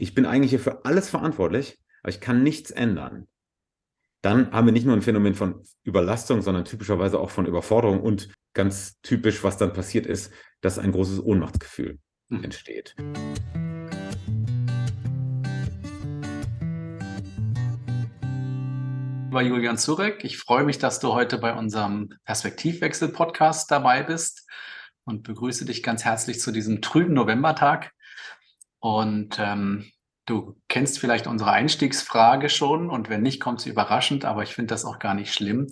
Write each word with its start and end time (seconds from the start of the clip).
ich 0.00 0.14
bin 0.14 0.26
eigentlich 0.26 0.50
hier 0.50 0.60
für 0.60 0.84
alles 0.84 1.10
verantwortlich, 1.10 1.76
aber 2.02 2.10
ich 2.10 2.20
kann 2.20 2.44
nichts 2.44 2.70
ändern, 2.70 3.26
dann 4.22 4.52
haben 4.52 4.66
wir 4.66 4.72
nicht 4.72 4.86
nur 4.86 4.94
ein 4.94 5.02
Phänomen 5.02 5.34
von 5.34 5.64
Überlastung, 5.82 6.40
sondern 6.40 6.64
typischerweise 6.64 7.18
auch 7.18 7.30
von 7.30 7.46
Überforderung 7.46 8.00
und 8.00 8.28
ganz 8.54 9.00
typisch, 9.02 9.42
was 9.42 9.56
dann 9.56 9.72
passiert 9.72 10.06
ist, 10.06 10.32
dass 10.60 10.78
ein 10.78 10.92
großes 10.92 11.20
Ohnmachtsgefühl 11.20 11.98
mhm. 12.28 12.44
entsteht. 12.44 12.94
Lieber 19.26 19.42
Julian 19.42 19.78
Zurek, 19.78 20.24
ich 20.24 20.38
freue 20.38 20.62
mich, 20.62 20.78
dass 20.78 21.00
du 21.00 21.12
heute 21.12 21.38
bei 21.38 21.54
unserem 21.54 22.10
Perspektivwechsel-Podcast 22.24 23.68
dabei 23.70 24.04
bist 24.04 24.48
und 25.04 25.24
begrüße 25.24 25.64
dich 25.64 25.82
ganz 25.82 26.04
herzlich 26.04 26.38
zu 26.38 26.52
diesem 26.52 26.82
trüben 26.82 27.14
Novembertag. 27.14 27.92
Und 28.80 29.38
ähm, 29.38 29.90
Du 30.28 30.60
kennst 30.68 30.98
vielleicht 30.98 31.26
unsere 31.26 31.52
Einstiegsfrage 31.52 32.50
schon 32.50 32.90
und 32.90 33.08
wenn 33.08 33.22
nicht, 33.22 33.40
kommt 33.40 33.62
sie 33.62 33.70
überraschend, 33.70 34.26
aber 34.26 34.42
ich 34.42 34.54
finde 34.54 34.74
das 34.74 34.84
auch 34.84 34.98
gar 34.98 35.14
nicht 35.14 35.32
schlimm. 35.32 35.68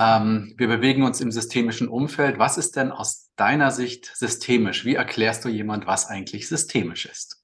Ähm, 0.00 0.52
wir 0.56 0.66
bewegen 0.66 1.04
uns 1.04 1.20
im 1.20 1.30
systemischen 1.30 1.86
Umfeld. 1.86 2.40
Was 2.40 2.58
ist 2.58 2.74
denn 2.74 2.90
aus 2.90 3.30
deiner 3.36 3.70
Sicht 3.70 4.10
systemisch? 4.12 4.84
Wie 4.84 4.96
erklärst 4.96 5.44
du 5.44 5.48
jemand, 5.48 5.86
was 5.86 6.08
eigentlich 6.08 6.48
systemisch 6.48 7.06
ist? 7.06 7.40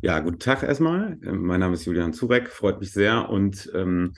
Ja, 0.00 0.20
guten 0.20 0.38
Tag 0.38 0.62
erstmal. 0.62 1.18
Ähm, 1.24 1.42
mein 1.42 1.58
Name 1.58 1.74
ist 1.74 1.84
Julian 1.84 2.12
Zurek, 2.12 2.48
freut 2.48 2.78
mich 2.78 2.92
sehr. 2.92 3.28
Und 3.28 3.68
ähm, 3.74 4.14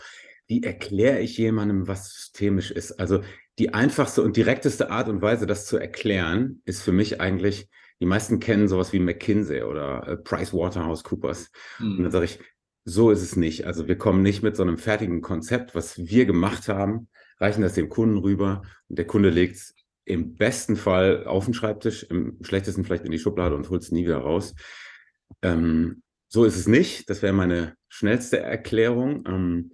wie 0.47 0.63
erkläre 0.65 1.21
ich 1.21 1.39
jemandem, 1.39 1.89
was 1.89 2.13
systemisch 2.13 2.71
ist? 2.71 2.93
Also 3.01 3.23
die 3.59 3.73
einfachste 3.73 4.21
und 4.21 4.37
direkteste 4.37 4.91
Art 4.91 5.09
und 5.09 5.23
Weise, 5.23 5.47
das 5.47 5.65
zu 5.65 5.79
erklären, 5.79 6.61
ist 6.67 6.83
für 6.83 6.93
mich 6.93 7.23
eigentlich 7.23 7.71
die 8.01 8.07
meisten 8.07 8.41
kennen 8.41 8.69
sowas 8.69 8.93
wie 8.93 8.99
McKinsey 8.99 9.63
oder 9.63 10.07
äh, 10.07 10.17
PricewaterhouseCoopers. 10.17 11.51
Mhm. 11.79 11.91
Und 11.91 11.97
dann 11.99 12.05
hm. 12.07 12.13
sage 12.13 12.25
ich, 12.27 12.41
so 12.85 13.11
ist 13.11 13.23
es 13.23 13.37
nicht. 13.37 13.67
Also 13.67 13.89
wir 13.89 13.99
kommen 13.99 14.23
nicht 14.23 14.43
mit 14.43 14.57
so 14.57 14.63
einem 14.63 14.79
fertigen 14.79 15.21
Konzept, 15.21 15.75
was 15.75 15.99
wir 15.99 16.25
gemacht 16.25 16.69
haben, 16.69 17.09
reichen 17.39 17.63
das 17.63 17.75
dem 17.75 17.89
Kunden 17.89 18.19
rüber 18.19 18.63
und 18.89 18.99
der 18.99 19.07
Kunde 19.07 19.31
legt 19.31 19.57
es 19.57 19.75
im 20.05 20.37
besten 20.37 20.77
Fall 20.77 21.27
auf 21.27 21.47
den 21.47 21.55
Schreibtisch, 21.55 22.05
im 22.05 22.39
schlechtesten 22.43 22.85
vielleicht 22.85 23.05
in 23.05 23.11
die 23.11 23.19
Schublade 23.19 23.57
und 23.57 23.69
holt 23.71 23.83
es 23.83 23.91
nie 23.91 24.05
wieder 24.05 24.19
raus. 24.19 24.55
Ähm, 25.43 26.03
so 26.29 26.45
ist 26.45 26.57
es 26.57 26.69
nicht. 26.69 27.11
Das 27.11 27.23
wäre 27.23 27.33
meine 27.33 27.75
schnellste 27.89 28.39
Erklärung. 28.39 29.25
Ähm, 29.27 29.73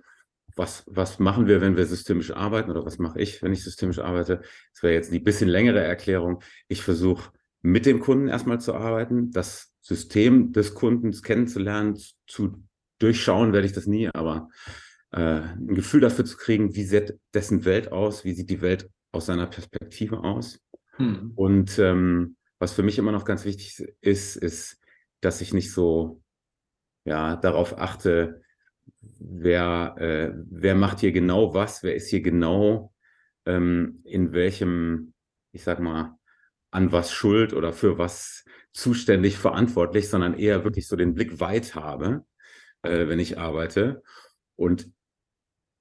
was, 0.57 0.85
was 0.87 1.19
machen 1.19 1.47
wir, 1.47 1.61
wenn 1.61 1.77
wir 1.77 1.87
systemisch 1.87 2.31
arbeiten 2.31 2.71
oder 2.71 2.85
was 2.85 2.99
mache 2.99 3.21
ich, 3.21 3.43
wenn 3.43 3.53
ich 3.53 3.63
systemisch 3.63 3.99
arbeite? 3.99 4.41
Das 4.73 4.83
wäre 4.83 4.95
jetzt 4.95 5.13
die 5.13 5.21
bisschen 5.21 5.49
längere 5.49 5.81
Erklärung. 5.81 6.43
Ich 6.69 6.83
versuche 6.83 7.31
mit 7.63 7.87
dem 7.87 8.01
Kunden 8.01 8.29
erstmal 8.29 8.61
zu 8.61 8.75
arbeiten, 8.75 9.31
das 9.31 9.73
System 9.81 10.53
des 10.53 10.75
Kundens 10.75 11.23
kennenzulernen, 11.23 11.99
zu 12.27 12.63
durchschauen 12.99 13.53
werde 13.53 13.67
ich 13.67 13.73
das 13.73 13.87
nie, 13.87 14.09
aber 14.09 14.49
äh, 15.11 15.41
ein 15.41 15.75
Gefühl 15.75 16.01
dafür 16.01 16.25
zu 16.25 16.37
kriegen, 16.37 16.75
wie 16.75 16.85
sieht 16.85 17.19
dessen 17.35 17.65
Welt 17.65 17.91
aus, 17.91 18.25
wie 18.25 18.33
sieht 18.33 18.51
die 18.51 18.61
Welt 18.63 18.91
aus 19.13 19.27
seiner 19.27 19.47
Perspektive 19.47 20.21
aus. 20.21 20.61
Hm. 20.97 21.33
Und 21.35 21.79
ähm, 21.79 22.37
was 22.59 22.73
für 22.73 22.83
mich 22.83 22.99
immer 22.99 23.13
noch 23.13 23.25
ganz 23.25 23.45
wichtig 23.45 23.85
ist, 24.01 24.37
ist, 24.37 24.79
dass 25.21 25.41
ich 25.41 25.53
nicht 25.53 25.73
so 25.73 26.23
ja, 27.05 27.37
darauf 27.37 27.79
achte, 27.79 28.43
wer, 29.01 29.97
äh, 29.99 30.33
wer 30.49 30.75
macht 30.75 31.01
hier 31.01 31.13
genau 31.13 31.55
was, 31.55 31.83
wer 31.83 31.95
ist 31.95 32.09
hier 32.09 32.23
genau 32.23 32.93
ähm, 33.47 34.01
in 34.05 34.33
welchem, 34.33 35.13
ich 35.53 35.65
sag 35.65 35.81
mal, 35.81 36.17
an 36.73 36.91
was 36.91 37.13
schuld 37.13 37.53
oder 37.53 37.73
für 37.73 37.99
was 37.99 38.45
zuständig, 38.73 39.39
verantwortlich, 39.39 40.09
sondern 40.09 40.35
eher 40.35 40.65
wirklich 40.65 40.89
so 40.89 40.97
den 40.97 41.15
Blick 41.15 41.39
weit 41.39 41.75
habe, 41.75 42.25
äh, 42.83 43.07
wenn 43.07 43.21
ich 43.21 43.39
arbeite. 43.39 44.03
Und 44.57 44.91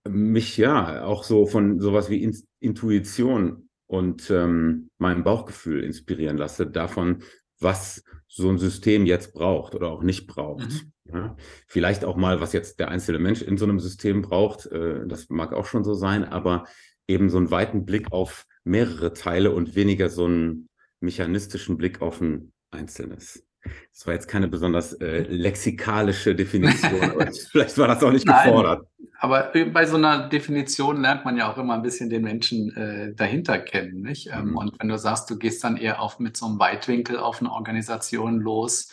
mich 0.08 0.58
ja 0.58 1.04
auch 1.04 1.24
so 1.24 1.46
von 1.46 1.80
sowas 1.80 2.10
wie 2.10 2.24
In 2.24 2.36
Intuition 2.60 3.70
und 3.88 4.30
ähm, 4.30 4.90
meinem 4.98 5.24
Bauchgefühl 5.24 5.84
inspirieren 5.84 6.38
lasse, 6.38 6.68
davon, 6.68 7.24
was 7.60 8.04
so 8.28 8.50
ein 8.50 8.58
System 8.58 9.06
jetzt 9.06 9.34
braucht 9.34 9.76
oder 9.76 9.90
auch 9.90 10.04
nicht 10.04 10.28
braucht. 10.28 10.70
Mhm. 10.70 10.92
Ja, 11.14 11.36
vielleicht 11.68 12.06
auch 12.06 12.16
mal, 12.16 12.40
was 12.40 12.54
jetzt 12.54 12.80
der 12.80 12.88
einzelne 12.90 13.20
Mensch 13.20 13.42
in 13.42 13.58
so 13.58 13.66
einem 13.66 13.80
System 13.80 14.22
braucht, 14.22 14.66
äh, 14.68 15.06
das 15.08 15.30
mag 15.30 15.54
auch 15.54 15.66
schon 15.66 15.84
so 15.84 15.94
sein, 15.94 16.24
aber 16.24 16.66
eben 17.08 17.30
so 17.30 17.38
einen 17.38 17.52
weiten 17.52 17.86
Blick 17.86 18.12
auf 18.12 18.46
mehrere 18.64 19.14
Teile 19.14 19.52
und 19.52 19.76
weniger 19.76 20.10
so 20.10 20.28
ein 20.28 20.70
mechanistischen 21.02 21.78
Blick 21.78 22.02
auf 22.02 22.22
ein 22.22 22.54
Einzelnes. 22.72 23.46
Das 23.94 24.08
war 24.08 24.14
jetzt 24.14 24.28
keine 24.28 24.48
besonders 24.48 24.94
äh, 24.94 25.22
lexikalische 25.22 26.34
Definition, 26.34 27.02
aber 27.04 27.32
vielleicht 27.52 27.78
war 27.78 27.88
das 27.88 28.04
auch 28.04 28.12
nicht 28.12 28.26
Nein, 28.26 28.48
gefordert. 28.48 28.88
Aber 29.20 29.52
bei 29.72 29.86
so 29.86 29.98
einer 29.98 30.30
Definition 30.30 31.02
lernt 31.02 31.26
man 31.26 31.38
ja 31.38 31.52
auch 31.52 31.58
immer 31.58 31.76
ein 31.76 31.84
bisschen 31.84 32.10
den 32.10 32.24
Menschen 32.24 32.76
äh, 32.76 33.14
dahinter 33.14 33.60
kennen. 33.60 34.02
Nicht? 34.02 34.32
Ähm, 34.34 34.52
mhm. 34.52 34.58
Und 34.58 34.80
wenn 34.80 34.90
du 34.90 34.98
sagst, 34.98 35.30
du 35.30 35.38
gehst 35.38 35.64
dann 35.64 35.78
eher 35.78 36.02
auf, 36.02 36.18
mit 36.18 36.36
so 36.38 36.48
einem 36.48 36.58
Weitwinkel 36.58 37.18
auf 37.18 37.40
eine 37.40 37.52
Organisation 37.52 38.40
los, 38.40 38.92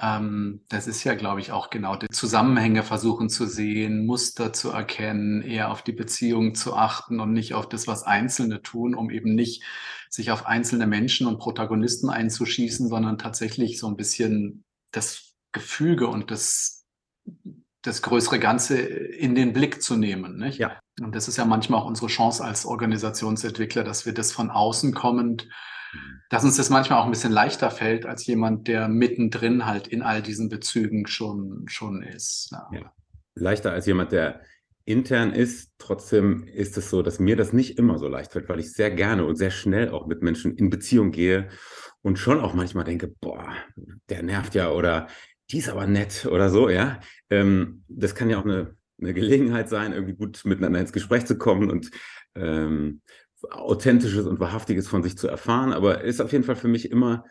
ähm, 0.00 0.62
das 0.68 0.86
ist 0.86 1.04
ja, 1.04 1.14
glaube 1.14 1.40
ich, 1.40 1.52
auch 1.52 1.68
genau 1.68 1.96
die 1.96 2.08
Zusammenhänge 2.08 2.82
versuchen 2.82 3.28
zu 3.28 3.46
sehen, 3.46 4.06
Muster 4.06 4.52
zu 4.52 4.70
erkennen, 4.70 5.42
eher 5.42 5.70
auf 5.70 5.82
die 5.82 5.92
Beziehungen 5.92 6.54
zu 6.54 6.74
achten 6.74 7.20
und 7.20 7.32
nicht 7.32 7.54
auf 7.54 7.68
das, 7.68 7.86
was 7.86 8.04
Einzelne 8.04 8.62
tun, 8.62 8.94
um 8.94 9.10
eben 9.10 9.34
nicht 9.34 9.62
sich 10.08 10.30
auf 10.30 10.46
einzelne 10.46 10.86
Menschen 10.86 11.26
und 11.26 11.38
Protagonisten 11.38 12.08
einzuschießen, 12.08 12.88
sondern 12.88 13.18
tatsächlich 13.18 13.78
so 13.78 13.88
ein 13.88 13.96
bisschen 13.96 14.64
das 14.90 15.34
Gefüge 15.52 16.08
und 16.08 16.30
das, 16.30 16.86
das 17.82 18.00
größere 18.02 18.38
Ganze 18.38 18.78
in 18.78 19.34
den 19.34 19.52
Blick 19.52 19.82
zu 19.82 19.96
nehmen. 19.96 20.38
Nicht? 20.38 20.58
Ja. 20.58 20.80
Und 21.00 21.14
das 21.14 21.28
ist 21.28 21.36
ja 21.36 21.44
manchmal 21.44 21.80
auch 21.80 21.86
unsere 21.86 22.08
Chance 22.08 22.42
als 22.42 22.64
Organisationsentwickler, 22.64 23.84
dass 23.84 24.06
wir 24.06 24.14
das 24.14 24.32
von 24.32 24.50
außen 24.50 24.94
kommend 24.94 25.48
dass 26.28 26.44
uns 26.44 26.56
das 26.56 26.70
manchmal 26.70 27.00
auch 27.00 27.04
ein 27.04 27.10
bisschen 27.10 27.32
leichter 27.32 27.70
fällt 27.70 28.06
als 28.06 28.26
jemand, 28.26 28.68
der 28.68 28.88
mittendrin 28.88 29.66
halt 29.66 29.88
in 29.88 30.02
all 30.02 30.22
diesen 30.22 30.48
Bezügen 30.48 31.06
schon, 31.06 31.64
schon 31.68 32.02
ist. 32.02 32.50
Ja. 32.52 32.68
Ja. 32.72 32.92
Leichter 33.34 33.72
als 33.72 33.86
jemand, 33.86 34.12
der 34.12 34.40
intern 34.84 35.32
ist. 35.32 35.72
Trotzdem 35.78 36.44
ist 36.44 36.76
es 36.76 36.90
so, 36.90 37.02
dass 37.02 37.18
mir 37.18 37.36
das 37.36 37.52
nicht 37.52 37.78
immer 37.78 37.98
so 37.98 38.08
leicht 38.08 38.32
fällt, 38.32 38.48
weil 38.48 38.60
ich 38.60 38.72
sehr 38.72 38.90
gerne 38.90 39.24
und 39.24 39.36
sehr 39.36 39.50
schnell 39.50 39.90
auch 39.90 40.06
mit 40.06 40.22
Menschen 40.22 40.56
in 40.56 40.70
Beziehung 40.70 41.10
gehe 41.10 41.48
und 42.02 42.18
schon 42.18 42.40
auch 42.40 42.54
manchmal 42.54 42.84
denke, 42.84 43.08
boah, 43.08 43.52
der 44.08 44.22
nervt 44.22 44.54
ja 44.54 44.70
oder 44.70 45.08
die 45.50 45.58
ist 45.58 45.68
aber 45.68 45.86
nett 45.86 46.26
oder 46.26 46.48
so, 46.48 46.68
ja. 46.68 47.00
Ähm, 47.28 47.84
das 47.88 48.14
kann 48.14 48.30
ja 48.30 48.38
auch 48.38 48.44
eine, 48.44 48.76
eine 49.00 49.14
Gelegenheit 49.14 49.68
sein, 49.68 49.92
irgendwie 49.92 50.14
gut 50.14 50.44
miteinander 50.44 50.80
ins 50.80 50.92
Gespräch 50.92 51.26
zu 51.26 51.36
kommen 51.38 51.70
und 51.70 51.90
ähm, 52.34 53.02
Authentisches 53.50 54.26
und 54.26 54.40
Wahrhaftiges 54.40 54.88
von 54.88 55.02
sich 55.02 55.16
zu 55.16 55.28
erfahren, 55.28 55.72
aber 55.72 56.02
ist 56.02 56.20
auf 56.20 56.32
jeden 56.32 56.44
Fall 56.44 56.56
für 56.56 56.68
mich 56.68 56.90
immer, 56.90 57.24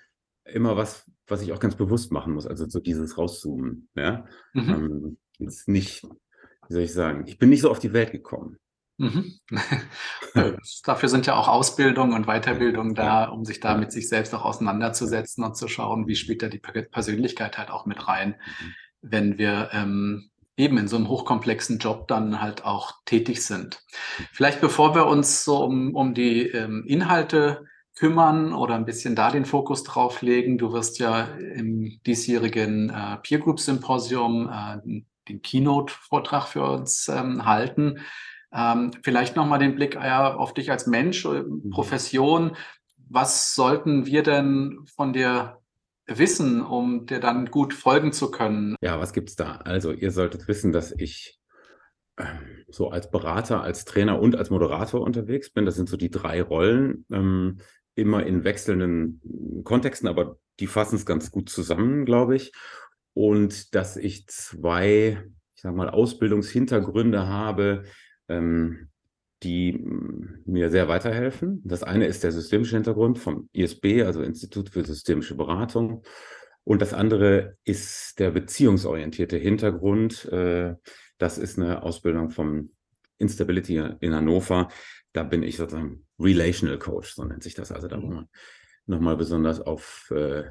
immer 0.45 0.77
was, 0.77 1.09
was 1.27 1.41
ich 1.41 1.53
auch 1.53 1.59
ganz 1.59 1.75
bewusst 1.75 2.11
machen 2.11 2.33
muss. 2.33 2.47
Also 2.47 2.67
so 2.67 2.79
dieses 2.79 3.17
Rauszoomen. 3.17 3.89
Ja? 3.95 4.25
Mhm. 4.53 4.69
Ähm, 4.69 5.17
ist 5.39 5.67
nicht, 5.67 6.03
wie 6.03 6.73
soll 6.73 6.83
ich 6.83 6.93
sagen, 6.93 7.25
ich 7.27 7.37
bin 7.37 7.49
nicht 7.49 7.61
so 7.61 7.71
auf 7.71 7.79
die 7.79 7.93
Welt 7.93 8.11
gekommen. 8.11 8.57
Mhm. 8.97 9.39
Dafür 10.83 11.09
sind 11.09 11.25
ja 11.25 11.35
auch 11.35 11.47
Ausbildung 11.47 12.13
und 12.13 12.25
Weiterbildung 12.25 12.95
da, 12.95 13.25
um 13.25 13.45
sich 13.45 13.61
da 13.61 13.77
mit 13.77 13.93
sich 13.93 14.09
selbst 14.09 14.35
auch 14.35 14.43
auseinanderzusetzen 14.43 15.43
und 15.45 15.55
zu 15.55 15.69
schauen, 15.69 16.07
wie 16.07 16.15
spielt 16.15 16.43
da 16.43 16.49
die 16.49 16.59
Persönlichkeit 16.59 17.57
halt 17.57 17.71
auch 17.71 17.85
mit 17.85 18.07
rein, 18.09 18.35
mhm. 18.61 18.73
wenn 19.01 19.37
wir 19.37 19.69
ähm, 19.71 20.29
eben 20.59 20.77
in 20.77 20.87
so 20.87 20.97
einem 20.97 21.07
hochkomplexen 21.07 21.79
Job 21.79 22.07
dann 22.07 22.41
halt 22.41 22.65
auch 22.65 22.93
tätig 23.05 23.45
sind. 23.45 23.81
Vielleicht 24.33 24.61
bevor 24.61 24.93
wir 24.93 25.07
uns 25.07 25.43
so 25.43 25.63
um, 25.63 25.95
um 25.95 26.13
die 26.13 26.47
ähm, 26.47 26.83
Inhalte 26.85 27.65
kümmern 27.95 28.53
oder 28.53 28.75
ein 28.75 28.85
bisschen 28.85 29.15
da 29.15 29.31
den 29.31 29.45
Fokus 29.45 29.83
drauf 29.83 30.21
legen, 30.21 30.57
du 30.57 30.73
wirst 30.73 30.99
ja 30.99 31.23
im 31.55 31.99
diesjährigen 32.05 32.89
äh, 32.89 33.17
Peer 33.23 33.39
Group 33.39 33.59
Symposium 33.59 34.49
äh, 34.49 35.01
den 35.29 35.41
Keynote-Vortrag 35.41 36.47
für 36.47 36.63
uns 36.63 37.07
ähm, 37.07 37.45
halten. 37.45 37.99
Ähm, 38.51 38.91
vielleicht 39.03 39.35
nochmal 39.35 39.59
den 39.59 39.75
Blick 39.75 39.95
äh, 39.95 40.09
auf 40.09 40.53
dich 40.53 40.71
als 40.71 40.87
Mensch, 40.87 41.23
äh, 41.25 41.43
mhm. 41.43 41.69
Profession. 41.69 42.55
Was 43.09 43.55
sollten 43.55 44.05
wir 44.05 44.23
denn 44.23 44.79
von 44.95 45.13
dir 45.13 45.58
wissen, 46.17 46.61
um 46.61 47.05
dir 47.05 47.19
dann 47.19 47.45
gut 47.45 47.73
folgen 47.73 48.11
zu 48.11 48.31
können? 48.31 48.75
Ja, 48.81 48.99
was 48.99 49.13
gibt's 49.13 49.35
da? 49.35 49.57
Also, 49.63 49.91
ihr 49.91 50.11
solltet 50.11 50.47
wissen, 50.47 50.71
dass 50.71 50.91
ich 50.91 51.39
äh, 52.17 52.25
so 52.67 52.89
als 52.89 53.09
Berater, 53.09 53.61
als 53.61 53.85
Trainer 53.85 54.21
und 54.21 54.35
als 54.35 54.49
Moderator 54.49 55.01
unterwegs 55.01 55.49
bin. 55.49 55.65
Das 55.65 55.75
sind 55.75 55.89
so 55.89 55.97
die 55.97 56.11
drei 56.11 56.41
Rollen, 56.41 57.05
ähm, 57.11 57.57
immer 57.95 58.25
in 58.25 58.43
wechselnden 58.43 59.63
Kontexten, 59.63 60.07
aber 60.07 60.37
die 60.59 60.67
fassen 60.67 60.95
es 60.95 61.05
ganz 61.05 61.31
gut 61.31 61.49
zusammen, 61.49 62.05
glaube 62.05 62.35
ich. 62.35 62.51
Und 63.13 63.73
dass 63.75 63.97
ich 63.97 64.27
zwei, 64.27 65.23
ich 65.55 65.61
sag 65.61 65.75
mal, 65.75 65.89
Ausbildungshintergründe 65.89 67.27
habe, 67.27 67.83
ähm, 68.27 68.89
die 69.43 69.73
mm, 69.73 70.43
mir 70.45 70.69
sehr 70.71 70.87
weiterhelfen. 70.87 71.61
Das 71.63 71.83
eine 71.83 72.05
ist 72.05 72.23
der 72.23 72.31
systemische 72.31 72.75
Hintergrund 72.75 73.19
vom 73.19 73.49
ISB, 73.53 74.03
also 74.03 74.21
Institut 74.21 74.69
für 74.69 74.83
systemische 74.83 75.35
Beratung. 75.35 76.03
Und 76.63 76.81
das 76.81 76.93
andere 76.93 77.57
ist 77.63 78.19
der 78.19 78.31
beziehungsorientierte 78.31 79.37
Hintergrund. 79.37 80.25
Äh, 80.25 80.75
das 81.17 81.37
ist 81.37 81.57
eine 81.57 81.83
Ausbildung 81.83 82.29
vom 82.29 82.71
Instability 83.17 83.77
in 83.99 84.13
Hannover. 84.13 84.69
Da 85.13 85.23
bin 85.23 85.43
ich 85.43 85.57
sozusagen 85.57 86.05
Relational 86.19 86.77
Coach, 86.77 87.13
so 87.15 87.23
nennt 87.23 87.43
sich 87.43 87.55
das. 87.55 87.71
Also 87.71 87.87
da 87.87 88.01
wo 88.01 88.07
man 88.07 88.29
nochmal 88.85 89.17
besonders 89.17 89.61
auf 89.61 90.11
äh, 90.11 90.43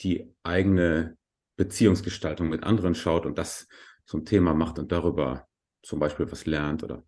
die 0.00 0.32
eigene 0.42 1.16
Beziehungsgestaltung 1.56 2.48
mit 2.48 2.62
anderen 2.62 2.94
schaut 2.94 3.26
und 3.26 3.36
das 3.36 3.66
zum 4.06 4.24
Thema 4.24 4.54
macht 4.54 4.78
und 4.78 4.92
darüber 4.92 5.48
zum 5.82 5.98
Beispiel 5.98 6.30
was 6.30 6.46
lernt 6.46 6.82
oder 6.82 7.04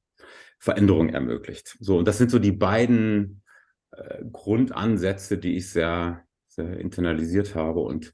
Veränderungen 0.61 1.13
ermöglicht. 1.13 1.77
So, 1.81 1.99
und 1.99 2.07
das 2.07 2.19
sind 2.19 2.31
so 2.31 2.39
die 2.39 2.53
beiden 2.53 3.43
äh, 3.91 4.23
Grundansätze, 4.31 5.39
die 5.39 5.57
ich 5.57 5.71
sehr, 5.71 6.23
sehr 6.47 6.79
internalisiert 6.79 7.55
habe 7.55 7.81
und 7.81 8.13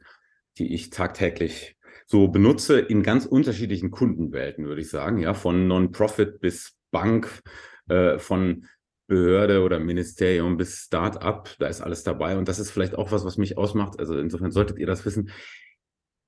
die 0.59 0.73
ich 0.73 0.91
tagtäglich 0.91 1.77
so 2.07 2.29
benutze 2.29 2.79
in 2.79 3.03
ganz 3.03 3.27
unterschiedlichen 3.27 3.91
Kundenwelten, 3.91 4.67
würde 4.67 4.81
ich 4.81 4.89
sagen, 4.89 5.19
ja, 5.19 5.35
von 5.35 5.67
Non-Profit 5.67 6.41
bis 6.41 6.77
Bank, 6.93 7.43
äh, 7.89 8.19
von 8.19 8.67
Behörde 9.09 9.63
oder 9.63 9.79
Ministerium 9.81 10.57
bis 10.57 10.79
Start-up, 10.79 11.55
da 11.59 11.67
ist 11.67 11.81
alles 11.81 12.05
dabei. 12.05 12.37
Und 12.37 12.49
das 12.49 12.59
ist 12.59 12.71
vielleicht 12.71 12.97
auch 12.97 13.11
was, 13.13 13.25
was 13.25 13.39
mich 13.39 13.59
ausmacht. 13.59 13.99
Also 13.99 14.19
insofern 14.19 14.53
solltet 14.53 14.79
ihr 14.79 14.87
das 14.87 15.05
wissen. 15.05 15.31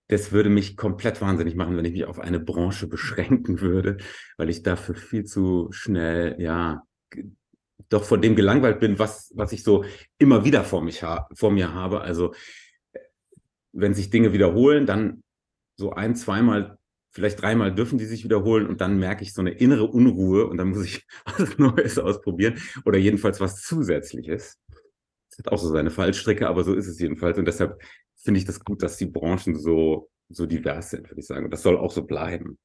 Das 0.08 0.32
würde 0.32 0.48
mich 0.48 0.76
komplett 0.76 1.20
wahnsinnig 1.20 1.54
machen, 1.54 1.76
wenn 1.76 1.84
ich 1.84 1.92
mich 1.92 2.06
auf 2.06 2.18
eine 2.18 2.40
Branche 2.40 2.86
beschränken 2.88 3.60
würde, 3.60 3.98
weil 4.36 4.50
ich 4.50 4.62
dafür 4.62 4.94
viel 4.94 5.24
zu 5.24 5.68
schnell, 5.70 6.36
ja, 6.40 6.82
doch 7.88 8.04
von 8.04 8.20
dem 8.20 8.36
gelangweilt 8.36 8.80
bin, 8.80 8.98
was, 8.98 9.32
was 9.34 9.52
ich 9.52 9.62
so 9.62 9.84
immer 10.18 10.44
wieder 10.44 10.64
vor, 10.64 10.82
mich 10.82 11.04
vor 11.34 11.50
mir 11.50 11.72
habe. 11.72 12.00
Also 12.00 12.34
wenn 13.72 13.94
sich 13.94 14.10
Dinge 14.10 14.32
wiederholen, 14.32 14.86
dann 14.86 15.22
so 15.76 15.92
ein, 15.92 16.16
zweimal, 16.16 16.78
vielleicht 17.10 17.40
dreimal 17.40 17.74
dürfen 17.74 17.98
die 17.98 18.04
sich 18.04 18.24
wiederholen 18.24 18.66
und 18.66 18.80
dann 18.80 18.98
merke 18.98 19.22
ich 19.22 19.32
so 19.32 19.40
eine 19.40 19.52
innere 19.52 19.84
Unruhe 19.84 20.46
und 20.46 20.56
dann 20.56 20.70
muss 20.70 20.84
ich 20.84 21.06
was 21.38 21.56
Neues 21.58 21.98
ausprobieren 21.98 22.58
oder 22.84 22.98
jedenfalls 22.98 23.40
was 23.40 23.62
Zusätzliches. 23.62 24.58
Das 25.30 25.38
hat 25.38 25.52
auch 25.52 25.58
so 25.58 25.68
seine 25.68 25.90
Fallstricke, 25.90 26.48
aber 26.48 26.64
so 26.64 26.74
ist 26.74 26.88
es 26.88 26.98
jedenfalls 26.98 27.38
und 27.38 27.44
deshalb 27.44 27.80
finde 28.18 28.38
ich 28.38 28.44
das 28.44 28.64
gut, 28.64 28.82
dass 28.82 28.96
die 28.96 29.06
Branchen 29.06 29.56
so, 29.56 30.10
so 30.28 30.46
divers 30.46 30.90
sind, 30.90 31.08
würde 31.10 31.20
ich 31.20 31.26
sagen. 31.26 31.46
Und 31.46 31.50
das 31.50 31.62
soll 31.62 31.76
auch 31.76 31.92
so 31.92 32.04
bleiben. 32.04 32.58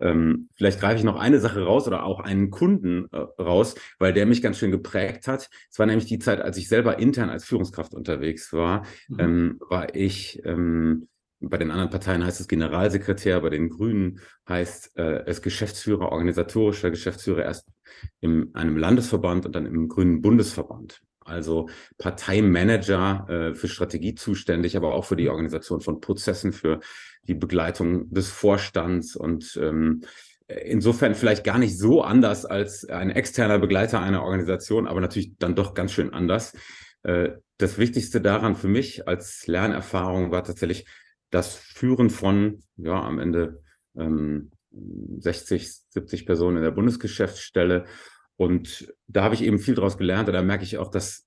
Ähm, 0.00 0.48
vielleicht 0.54 0.80
greife 0.80 0.98
ich 0.98 1.04
noch 1.04 1.16
eine 1.16 1.38
Sache 1.38 1.62
raus 1.62 1.86
oder 1.86 2.04
auch 2.04 2.20
einen 2.20 2.50
Kunden 2.50 3.06
äh, 3.12 3.18
raus, 3.40 3.74
weil 3.98 4.12
der 4.12 4.26
mich 4.26 4.42
ganz 4.42 4.58
schön 4.58 4.70
geprägt 4.70 5.28
hat. 5.28 5.48
Es 5.70 5.78
war 5.78 5.86
nämlich 5.86 6.06
die 6.06 6.18
Zeit, 6.18 6.40
als 6.40 6.56
ich 6.56 6.68
selber 6.68 6.98
intern 6.98 7.30
als 7.30 7.44
Führungskraft 7.44 7.94
unterwegs 7.94 8.52
war, 8.52 8.84
mhm. 9.08 9.20
ähm, 9.20 9.60
war 9.68 9.94
ich 9.94 10.42
ähm, 10.44 11.08
bei 11.48 11.58
den 11.58 11.70
anderen 11.70 11.90
Parteien 11.90 12.24
heißt 12.24 12.40
es 12.40 12.48
Generalsekretär, 12.48 13.40
bei 13.40 13.50
den 13.50 13.68
Grünen 13.68 14.20
heißt 14.48 14.96
äh, 14.96 15.24
es 15.26 15.42
Geschäftsführer, 15.42 16.10
organisatorischer 16.12 16.90
Geschäftsführer 16.90 17.42
erst 17.42 17.68
in 18.20 18.54
einem 18.54 18.76
Landesverband 18.76 19.46
und 19.46 19.54
dann 19.54 19.66
im 19.66 19.88
Grünen 19.88 20.22
Bundesverband. 20.22 21.02
Also 21.24 21.68
Parteimanager 21.98 23.26
äh, 23.28 23.54
für 23.54 23.68
Strategie 23.68 24.14
zuständig, 24.14 24.76
aber 24.76 24.94
auch 24.94 25.04
für 25.04 25.16
die 25.16 25.28
Organisation 25.28 25.80
von 25.80 26.00
Prozessen, 26.00 26.52
für 26.52 26.80
die 27.26 27.34
Begleitung 27.34 28.12
des 28.12 28.28
Vorstands 28.28 29.16
und 29.16 29.58
ähm, 29.60 30.02
insofern 30.46 31.14
vielleicht 31.14 31.44
gar 31.44 31.58
nicht 31.58 31.78
so 31.78 32.02
anders 32.02 32.44
als 32.44 32.88
ein 32.88 33.10
externer 33.10 33.58
Begleiter 33.58 34.00
einer 34.00 34.22
Organisation, 34.22 34.86
aber 34.86 35.00
natürlich 35.00 35.36
dann 35.38 35.54
doch 35.54 35.74
ganz 35.74 35.92
schön 35.92 36.12
anders. 36.12 36.54
Äh, 37.02 37.30
das 37.58 37.78
Wichtigste 37.78 38.20
daran 38.20 38.56
für 38.56 38.68
mich 38.68 39.08
als 39.08 39.46
Lernerfahrung 39.46 40.30
war 40.30 40.44
tatsächlich 40.44 40.86
das 41.30 41.54
Führen 41.54 42.10
von, 42.10 42.62
ja, 42.76 43.00
am 43.00 43.18
Ende 43.18 43.62
ähm, 43.96 44.50
60, 45.18 45.72
70 45.88 46.26
Personen 46.26 46.58
in 46.58 46.62
der 46.62 46.70
Bundesgeschäftsstelle. 46.72 47.84
Und 48.36 48.92
da 49.06 49.22
habe 49.22 49.34
ich 49.34 49.42
eben 49.42 49.58
viel 49.58 49.74
daraus 49.74 49.98
gelernt. 49.98 50.28
Und 50.28 50.34
da 50.34 50.42
merke 50.42 50.64
ich 50.64 50.78
auch, 50.78 50.90
dass 50.90 51.26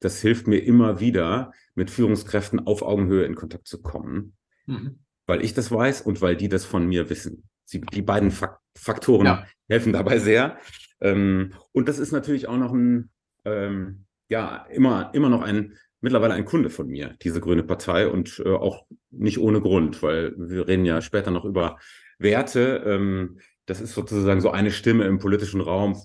das 0.00 0.20
hilft 0.20 0.46
mir 0.46 0.58
immer 0.58 1.00
wieder, 1.00 1.52
mit 1.74 1.90
Führungskräften 1.90 2.66
auf 2.66 2.82
Augenhöhe 2.82 3.24
in 3.24 3.34
Kontakt 3.34 3.66
zu 3.66 3.80
kommen. 3.80 4.36
Mhm 4.66 4.98
weil 5.26 5.44
ich 5.44 5.54
das 5.54 5.70
weiß 5.70 6.02
und 6.02 6.20
weil 6.20 6.36
die 6.36 6.48
das 6.48 6.64
von 6.64 6.86
mir 6.86 7.10
wissen. 7.10 7.48
Sie, 7.64 7.80
die 7.80 8.02
beiden 8.02 8.30
Fak 8.30 8.60
Faktoren 8.76 9.26
ja. 9.26 9.46
helfen 9.68 9.92
dabei 9.92 10.18
sehr. 10.18 10.58
Ähm, 11.00 11.54
und 11.72 11.88
das 11.88 11.98
ist 11.98 12.12
natürlich 12.12 12.48
auch 12.48 12.56
noch 12.56 12.72
ein, 12.72 13.10
ähm, 13.44 14.06
ja, 14.28 14.66
immer, 14.70 15.10
immer 15.14 15.28
noch 15.28 15.42
ein, 15.42 15.74
mittlerweile 16.00 16.34
ein 16.34 16.44
Kunde 16.44 16.70
von 16.70 16.88
mir, 16.88 17.16
diese 17.22 17.40
Grüne 17.40 17.62
Partei 17.62 18.08
und 18.08 18.42
äh, 18.44 18.50
auch 18.50 18.86
nicht 19.10 19.38
ohne 19.38 19.60
Grund, 19.60 20.02
weil 20.02 20.34
wir 20.36 20.66
reden 20.66 20.84
ja 20.84 21.00
später 21.00 21.30
noch 21.30 21.44
über 21.44 21.78
Werte. 22.18 22.82
Ähm, 22.84 23.38
das 23.66 23.80
ist 23.80 23.94
sozusagen 23.94 24.40
so 24.40 24.50
eine 24.50 24.72
Stimme 24.72 25.04
im 25.04 25.18
politischen 25.18 25.60
Raum, 25.60 25.96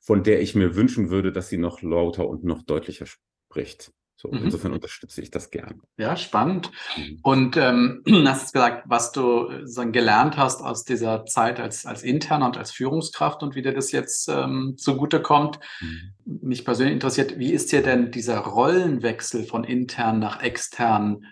von 0.00 0.22
der 0.22 0.40
ich 0.40 0.54
mir 0.54 0.76
wünschen 0.76 1.10
würde, 1.10 1.32
dass 1.32 1.48
sie 1.48 1.58
noch 1.58 1.82
lauter 1.82 2.28
und 2.28 2.44
noch 2.44 2.62
deutlicher 2.62 3.06
spricht. 3.06 3.92
So, 4.22 4.28
mhm. 4.30 4.44
Insofern 4.44 4.72
unterstütze 4.72 5.20
ich 5.20 5.32
das 5.32 5.50
gern. 5.50 5.82
Ja, 5.96 6.16
spannend. 6.16 6.70
Mhm. 6.96 7.18
Und 7.24 7.56
ähm, 7.56 8.02
hast 8.26 8.52
gesagt, 8.52 8.84
was 8.86 9.10
du 9.10 9.66
so 9.66 9.90
gelernt 9.90 10.36
hast 10.36 10.62
aus 10.62 10.84
dieser 10.84 11.26
Zeit 11.26 11.58
als, 11.58 11.86
als 11.86 12.04
Interner 12.04 12.46
und 12.46 12.56
als 12.56 12.70
Führungskraft 12.70 13.42
und 13.42 13.56
wie 13.56 13.62
dir 13.62 13.74
das 13.74 13.90
jetzt 13.90 14.28
ähm, 14.28 14.74
zugutekommt. 14.76 15.58
Mhm. 15.80 16.12
Mich 16.40 16.64
persönlich 16.64 16.94
interessiert, 16.94 17.38
wie 17.38 17.52
ist 17.52 17.72
dir 17.72 17.82
denn 17.82 18.12
dieser 18.12 18.38
Rollenwechsel 18.38 19.44
von 19.44 19.64
intern 19.64 20.20
nach 20.20 20.40
extern 20.40 21.24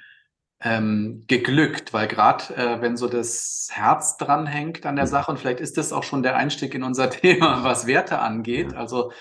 ähm, 0.63 1.25
geglückt? 1.27 1.93
Weil 1.93 2.09
gerade 2.09 2.57
äh, 2.57 2.81
wenn 2.81 2.97
so 2.97 3.09
das 3.09 3.69
Herz 3.73 4.17
dranhängt 4.17 4.87
an 4.87 4.97
der 4.97 5.07
mhm. 5.07 5.11
Sache 5.11 5.31
und 5.31 5.39
vielleicht 5.39 5.61
ist 5.61 5.79
das 5.79 5.93
auch 5.93 6.03
schon 6.03 6.23
der 6.23 6.37
Einstieg 6.37 6.75
in 6.75 6.83
unser 6.83 7.11
Thema, 7.11 7.65
was 7.65 7.87
Werte 7.87 8.19
angeht. 8.19 8.75
Also 8.75 9.13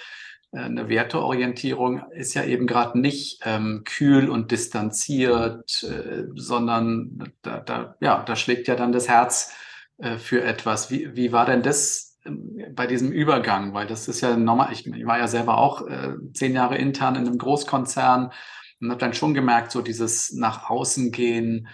äh, 0.52 0.60
eine 0.60 0.90
Werteorientierung 0.90 2.04
ist 2.12 2.34
ja 2.34 2.44
eben 2.44 2.68
gerade 2.68 3.00
nicht 3.00 3.42
ähm, 3.46 3.84
kühl 3.86 4.30
und 4.30 4.52
distanziert, 4.52 5.84
äh, 5.84 6.26
sondern 6.36 7.34
da, 7.42 7.60
da, 7.60 7.96
ja, 8.00 8.24
da 8.24 8.36
schlägt 8.36 8.68
ja 8.68 8.76
dann 8.76 8.92
das 8.92 9.08
Herz 9.08 9.54
äh, 9.98 10.18
für 10.18 10.44
etwas. 10.44 10.90
Wie, 10.92 11.16
wie 11.16 11.32
war 11.32 11.46
denn 11.46 11.62
das 11.62 12.18
ähm, 12.26 12.74
bei 12.74 12.88
diesem 12.88 13.12
Übergang? 13.12 13.74
Weil 13.74 13.88
das 13.88 14.08
ist 14.08 14.22
ja 14.22 14.36
normal, 14.36 14.70
ich, 14.72 14.88
ich 14.88 15.06
war 15.06 15.20
ja 15.20 15.28
selber 15.28 15.58
auch 15.58 15.88
äh, 15.88 16.16
zehn 16.34 16.54
Jahre 16.54 16.78
intern 16.78 17.16
in 17.16 17.28
einem 17.28 17.38
Großkonzern 17.38 18.32
und 18.82 18.90
habe 18.90 19.00
dann 19.00 19.14
schon 19.14 19.34
gemerkt, 19.34 19.72
so 19.72 19.82
dieses 19.82 20.32
nach 20.34 20.70
außen 20.70 21.12
gehen, 21.12 21.68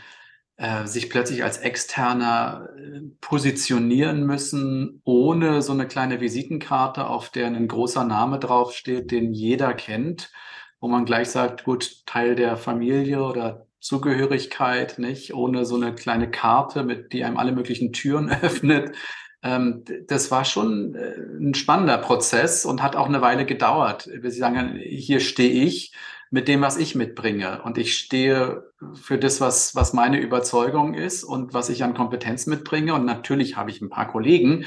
äh, 0.57 0.87
sich 0.87 1.09
plötzlich 1.09 1.43
als 1.43 1.57
Externer 1.57 2.69
äh, 2.77 3.01
positionieren 3.21 4.25
müssen, 4.25 5.01
ohne 5.03 5.61
so 5.61 5.73
eine 5.73 5.87
kleine 5.87 6.21
Visitenkarte, 6.21 7.07
auf 7.07 7.29
der 7.29 7.47
ein 7.47 7.67
großer 7.67 8.05
Name 8.05 8.39
draufsteht, 8.39 9.11
den 9.11 9.33
jeder 9.33 9.73
kennt, 9.73 10.31
wo 10.79 10.87
man 10.87 11.05
gleich 11.05 11.29
sagt, 11.29 11.65
gut, 11.65 12.05
Teil 12.05 12.35
der 12.35 12.57
Familie 12.57 13.23
oder 13.23 13.67
Zugehörigkeit, 13.81 14.97
nicht, 14.97 15.33
ohne 15.33 15.65
so 15.65 15.75
eine 15.75 15.93
kleine 15.93 16.31
Karte, 16.31 16.83
mit 16.83 17.13
die 17.13 17.23
einem 17.23 17.37
alle 17.37 17.51
möglichen 17.51 17.91
Türen 17.93 18.29
öffnet. 18.41 18.95
Ähm, 19.43 19.83
das 20.07 20.31
war 20.31 20.45
schon 20.45 20.95
äh, 20.95 21.15
ein 21.39 21.53
spannender 21.53 21.97
Prozess 21.97 22.65
und 22.65 22.81
hat 22.81 22.95
auch 22.95 23.07
eine 23.07 23.21
Weile 23.21 23.45
gedauert. 23.45 24.09
Wir 24.11 24.31
sagen, 24.31 24.79
hier 24.81 25.19
stehe 25.19 25.63
ich 25.65 25.93
mit 26.31 26.47
dem, 26.47 26.61
was 26.61 26.77
ich 26.77 26.95
mitbringe. 26.95 27.61
Und 27.63 27.77
ich 27.77 27.97
stehe 27.97 28.71
für 28.93 29.17
das, 29.17 29.41
was, 29.41 29.75
was 29.75 29.93
meine 29.93 30.19
Überzeugung 30.19 30.93
ist 30.93 31.23
und 31.23 31.53
was 31.53 31.69
ich 31.69 31.83
an 31.83 31.93
Kompetenz 31.93 32.45
mitbringe. 32.47 32.93
Und 32.93 33.05
natürlich 33.05 33.57
habe 33.57 33.69
ich 33.69 33.81
ein 33.81 33.89
paar 33.89 34.07
Kollegen, 34.07 34.65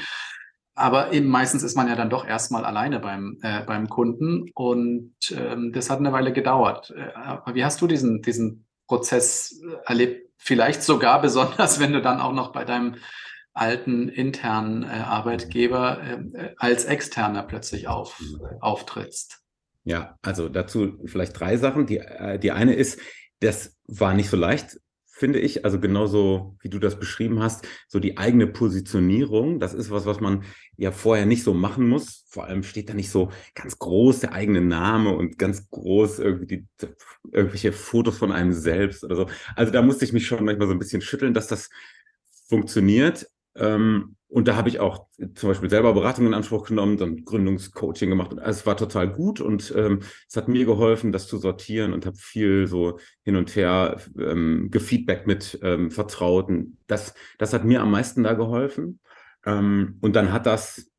aber 0.79 1.11
eben 1.11 1.27
meistens 1.27 1.61
ist 1.61 1.75
man 1.75 1.89
ja 1.89 1.95
dann 1.95 2.09
doch 2.09 2.25
erstmal 2.25 2.63
alleine 2.63 2.99
beim, 2.99 3.37
äh, 3.41 3.63
beim 3.65 3.89
Kunden. 3.89 4.49
Und 4.53 5.13
ähm, 5.31 5.73
das 5.73 5.89
hat 5.89 5.99
eine 5.99 6.13
Weile 6.13 6.31
gedauert. 6.31 6.91
Äh, 6.91 7.53
wie 7.53 7.65
hast 7.65 7.81
du 7.81 7.87
diesen, 7.87 8.21
diesen 8.21 8.65
Prozess 8.87 9.61
erlebt? 9.85 10.31
Vielleicht 10.37 10.81
sogar 10.81 11.21
besonders, 11.21 11.81
wenn 11.81 11.91
du 11.91 12.01
dann 12.01 12.21
auch 12.21 12.31
noch 12.31 12.53
bei 12.53 12.63
deinem 12.63 12.95
alten 13.53 14.07
internen 14.07 14.83
äh, 14.83 14.87
Arbeitgeber 14.87 16.01
äh, 16.01 16.53
als 16.57 16.85
Externer 16.85 17.43
plötzlich 17.43 17.89
auf, 17.89 18.17
auftrittst. 18.61 19.41
Ja, 19.83 20.17
also 20.21 20.49
dazu 20.49 20.99
vielleicht 21.05 21.39
drei 21.39 21.57
Sachen. 21.57 21.85
Die, 21.85 21.97
äh, 21.97 22.37
die 22.39 22.51
eine 22.51 22.73
ist, 22.73 22.99
das 23.39 23.77
war 23.87 24.13
nicht 24.13 24.29
so 24.29 24.37
leicht, 24.37 24.79
finde 25.07 25.39
ich. 25.39 25.65
Also 25.65 25.79
genauso 25.79 26.57
wie 26.61 26.69
du 26.69 26.79
das 26.79 26.99
beschrieben 26.99 27.41
hast, 27.41 27.67
so 27.87 27.99
die 27.99 28.17
eigene 28.17 28.47
Positionierung, 28.47 29.59
das 29.59 29.73
ist 29.73 29.89
was, 29.89 30.05
was 30.05 30.19
man 30.19 30.43
ja 30.77 30.91
vorher 30.91 31.25
nicht 31.25 31.43
so 31.43 31.53
machen 31.53 31.87
muss. 31.87 32.25
Vor 32.29 32.45
allem 32.45 32.63
steht 32.63 32.89
da 32.89 32.93
nicht 32.93 33.09
so 33.09 33.31
ganz 33.55 33.79
groß 33.79 34.19
der 34.21 34.33
eigene 34.33 34.61
Name 34.61 35.15
und 35.15 35.37
ganz 35.37 35.69
groß 35.69 36.19
irgendwie 36.19 36.45
die, 36.47 36.67
irgendwelche 37.31 37.71
Fotos 37.71 38.17
von 38.17 38.31
einem 38.31 38.53
selbst 38.53 39.03
oder 39.03 39.15
so. 39.15 39.27
Also 39.55 39.71
da 39.71 39.81
musste 39.81 40.05
ich 40.05 40.13
mich 40.13 40.27
schon 40.27 40.43
manchmal 40.45 40.67
so 40.67 40.73
ein 40.73 40.79
bisschen 40.79 41.01
schütteln, 41.01 41.33
dass 41.33 41.47
das 41.47 41.69
funktioniert. 42.47 43.27
Ähm, 43.55 44.15
und 44.31 44.47
da 44.47 44.55
habe 44.55 44.69
ich 44.69 44.79
auch 44.79 45.07
zum 45.33 45.49
Beispiel 45.49 45.71
selber 45.71 45.91
Beratung 45.93 46.27
in 46.27 46.35
Anspruch 46.35 46.67
genommen, 46.67 46.97
dann 46.97 47.25
Gründungscoaching 47.25 48.11
gemacht. 48.11 48.31
Und 48.31 48.37
es 48.37 48.63
war 48.67 48.77
total 48.77 49.11
gut 49.11 49.41
und 49.41 49.73
ähm, 49.75 50.01
es 50.27 50.37
hat 50.37 50.47
mir 50.47 50.65
geholfen, 50.65 51.11
das 51.11 51.27
zu 51.27 51.39
sortieren 51.39 51.93
und 51.93 52.05
habe 52.05 52.15
viel 52.15 52.67
so 52.67 52.99
hin 53.23 53.35
und 53.35 53.55
her 53.55 53.99
ähm, 54.19 54.67
gefeedback 54.69 55.25
mit 55.25 55.59
ähm, 55.63 55.89
Vertrauten. 55.89 56.77
Das, 56.85 57.15
das 57.39 57.53
hat 57.53 57.65
mir 57.65 57.81
am 57.81 57.89
meisten 57.89 58.21
da 58.23 58.33
geholfen. 58.33 58.99
Ähm, 59.47 59.97
und 60.01 60.15
dann 60.15 60.31
hat 60.31 60.45
das 60.45 60.91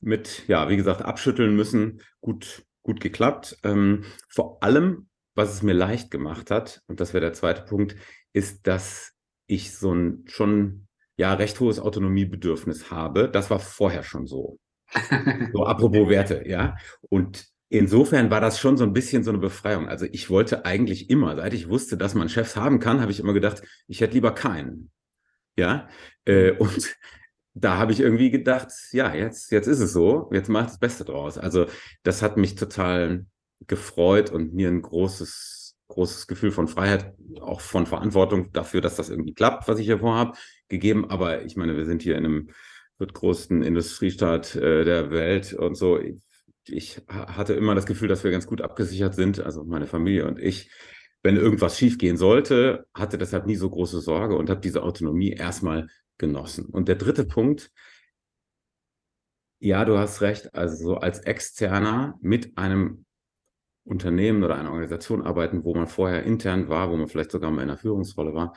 mit, 0.00 0.48
ja, 0.48 0.70
wie 0.70 0.76
gesagt, 0.76 1.02
abschütteln 1.02 1.54
müssen, 1.54 2.00
gut, 2.22 2.64
gut 2.82 3.00
geklappt. 3.00 3.58
Ähm, 3.62 4.04
vor 4.26 4.62
allem, 4.62 5.10
was 5.34 5.52
es 5.52 5.62
mir 5.62 5.74
leicht 5.74 6.10
gemacht 6.10 6.50
hat, 6.50 6.80
und 6.86 6.98
das 7.00 7.12
wäre 7.12 7.26
der 7.26 7.34
zweite 7.34 7.66
Punkt, 7.66 7.94
ist, 8.32 8.66
dass 8.66 9.12
ich 9.46 9.76
so 9.76 9.92
ein 9.92 10.24
schon 10.28 10.87
ja 11.18 11.34
recht 11.34 11.60
hohes 11.60 11.78
Autonomiebedürfnis 11.80 12.90
habe. 12.90 13.28
Das 13.28 13.50
war 13.50 13.58
vorher 13.58 14.02
schon 14.02 14.26
so. 14.26 14.58
So 15.52 15.66
apropos 15.66 16.08
Werte, 16.08 16.48
ja. 16.48 16.76
Und 17.10 17.46
insofern 17.68 18.30
war 18.30 18.40
das 18.40 18.58
schon 18.58 18.76
so 18.76 18.84
ein 18.84 18.92
bisschen 18.92 19.24
so 19.24 19.30
eine 19.30 19.38
Befreiung. 19.38 19.88
Also 19.88 20.06
ich 20.10 20.30
wollte 20.30 20.64
eigentlich 20.64 21.10
immer, 21.10 21.36
seit 21.36 21.52
ich 21.52 21.68
wusste, 21.68 21.96
dass 21.98 22.14
man 22.14 22.28
Chefs 22.28 22.56
haben 22.56 22.78
kann, 22.78 23.00
habe 23.00 23.12
ich 23.12 23.20
immer 23.20 23.34
gedacht, 23.34 23.62
ich 23.86 24.00
hätte 24.00 24.14
lieber 24.14 24.32
keinen. 24.32 24.90
Ja. 25.56 25.88
Äh, 26.24 26.52
und 26.52 26.96
da 27.54 27.76
habe 27.76 27.92
ich 27.92 28.00
irgendwie 28.00 28.30
gedacht, 28.30 28.68
ja, 28.92 29.12
jetzt, 29.14 29.50
jetzt 29.50 29.66
ist 29.66 29.80
es 29.80 29.92
so, 29.92 30.30
jetzt 30.32 30.48
macht 30.48 30.68
das 30.68 30.78
Beste 30.78 31.04
draus. 31.04 31.36
Also 31.36 31.66
das 32.04 32.22
hat 32.22 32.36
mich 32.36 32.54
total 32.54 33.26
gefreut 33.66 34.30
und 34.30 34.54
mir 34.54 34.68
ein 34.68 34.82
großes, 34.82 35.57
großes 35.88 36.26
Gefühl 36.26 36.50
von 36.50 36.68
Freiheit, 36.68 37.14
auch 37.40 37.60
von 37.60 37.86
Verantwortung 37.86 38.52
dafür, 38.52 38.80
dass 38.80 38.96
das 38.96 39.10
irgendwie 39.10 39.34
klappt, 39.34 39.68
was 39.68 39.78
ich 39.78 39.86
hier 39.86 39.98
vorhabe 39.98 40.36
gegeben. 40.68 41.10
Aber 41.10 41.44
ich 41.44 41.56
meine, 41.56 41.76
wir 41.76 41.86
sind 41.86 42.02
hier 42.02 42.16
in 42.16 42.24
einem 42.24 42.50
größten 42.98 43.62
Industriestaat 43.62 44.56
äh, 44.56 44.84
der 44.84 45.10
Welt 45.10 45.54
und 45.54 45.76
so. 45.76 45.98
Ich, 45.98 46.16
ich 46.66 47.02
hatte 47.08 47.54
immer 47.54 47.74
das 47.74 47.86
Gefühl, 47.86 48.08
dass 48.08 48.24
wir 48.24 48.30
ganz 48.30 48.46
gut 48.46 48.60
abgesichert 48.60 49.14
sind, 49.14 49.40
also 49.40 49.64
meine 49.64 49.86
Familie 49.86 50.26
und 50.26 50.38
ich. 50.38 50.70
Wenn 51.24 51.36
irgendwas 51.36 51.76
schiefgehen 51.76 52.16
sollte, 52.16 52.86
hatte 52.94 53.18
deshalb 53.18 53.46
nie 53.46 53.56
so 53.56 53.68
große 53.68 54.00
Sorge 54.00 54.36
und 54.36 54.48
habe 54.50 54.60
diese 54.60 54.84
Autonomie 54.84 55.32
erstmal 55.32 55.88
genossen. 56.16 56.66
Und 56.66 56.86
der 56.86 56.94
dritte 56.94 57.24
Punkt, 57.24 57.72
ja, 59.58 59.84
du 59.84 59.98
hast 59.98 60.20
recht, 60.20 60.54
also 60.54 60.76
so 60.76 60.96
als 60.96 61.18
Externer 61.20 62.16
mit 62.20 62.56
einem 62.56 63.04
Unternehmen 63.88 64.44
oder 64.44 64.56
einer 64.56 64.70
Organisation 64.70 65.22
arbeiten, 65.22 65.64
wo 65.64 65.74
man 65.74 65.86
vorher 65.86 66.24
intern 66.24 66.68
war, 66.68 66.90
wo 66.90 66.96
man 66.96 67.08
vielleicht 67.08 67.30
sogar 67.30 67.50
mal 67.50 67.62
in 67.62 67.70
einer 67.70 67.78
Führungsrolle 67.78 68.34
war, 68.34 68.54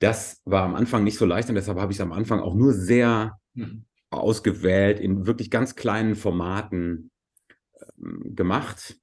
das 0.00 0.40
war 0.44 0.64
am 0.64 0.74
Anfang 0.74 1.04
nicht 1.04 1.18
so 1.18 1.26
leicht 1.26 1.48
und 1.48 1.54
deshalb 1.54 1.78
habe 1.78 1.92
ich 1.92 1.98
es 1.98 2.02
am 2.02 2.12
Anfang 2.12 2.40
auch 2.40 2.54
nur 2.54 2.72
sehr 2.72 3.38
mhm. 3.54 3.84
ausgewählt, 4.10 5.00
in 5.00 5.26
wirklich 5.26 5.50
ganz 5.50 5.74
kleinen 5.74 6.14
Formaten 6.14 7.10
ähm, 7.98 8.34
gemacht. 8.34 8.96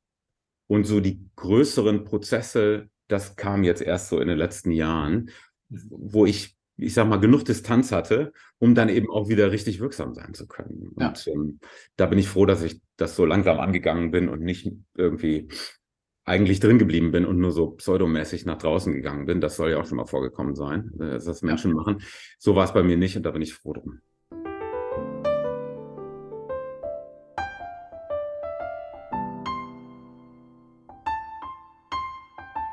Und 0.67 0.85
so 0.85 0.99
die 0.99 1.29
größeren 1.35 2.05
Prozesse, 2.05 2.89
das 3.07 3.35
kam 3.35 3.63
jetzt 3.63 3.81
erst 3.81 4.09
so 4.09 4.19
in 4.19 4.27
den 4.27 4.37
letzten 4.37 4.71
Jahren, 4.71 5.29
wo 5.69 6.25
ich, 6.25 6.54
ich 6.77 6.93
sag 6.93 7.07
mal, 7.07 7.19
genug 7.19 7.45
Distanz 7.45 7.91
hatte, 7.91 8.33
um 8.59 8.75
dann 8.75 8.89
eben 8.89 9.09
auch 9.09 9.29
wieder 9.29 9.51
richtig 9.51 9.79
wirksam 9.79 10.13
sein 10.13 10.33
zu 10.33 10.47
können. 10.47 10.93
Ja. 10.99 11.09
Und 11.09 11.27
ähm, 11.27 11.59
da 11.95 12.05
bin 12.05 12.19
ich 12.19 12.27
froh, 12.27 12.45
dass 12.45 12.63
ich 12.63 12.81
das 12.97 13.15
so 13.15 13.25
langsam 13.25 13.59
angegangen 13.59 14.11
bin 14.11 14.29
und 14.29 14.41
nicht 14.41 14.71
irgendwie 14.95 15.47
eigentlich 16.25 16.59
drin 16.59 16.79
geblieben 16.79 17.11
bin 17.11 17.25
und 17.25 17.37
nur 17.37 17.51
so 17.51 17.71
pseudomäßig 17.71 18.45
nach 18.45 18.57
draußen 18.57 18.91
gegangen 18.93 19.25
bin. 19.25 19.41
Das 19.41 19.55
soll 19.55 19.71
ja 19.71 19.79
auch 19.79 19.85
schon 19.85 19.97
mal 19.97 20.07
vorgekommen 20.07 20.55
sein, 20.55 20.91
äh, 20.99 21.11
dass 21.11 21.25
das 21.25 21.41
Menschen 21.43 21.71
ja. 21.71 21.77
machen. 21.77 22.01
So 22.39 22.55
war 22.55 22.65
es 22.65 22.73
bei 22.73 22.83
mir 22.83 22.97
nicht 22.97 23.15
und 23.15 23.23
da 23.23 23.31
bin 23.31 23.41
ich 23.41 23.53
froh 23.53 23.73
drum. 23.73 23.99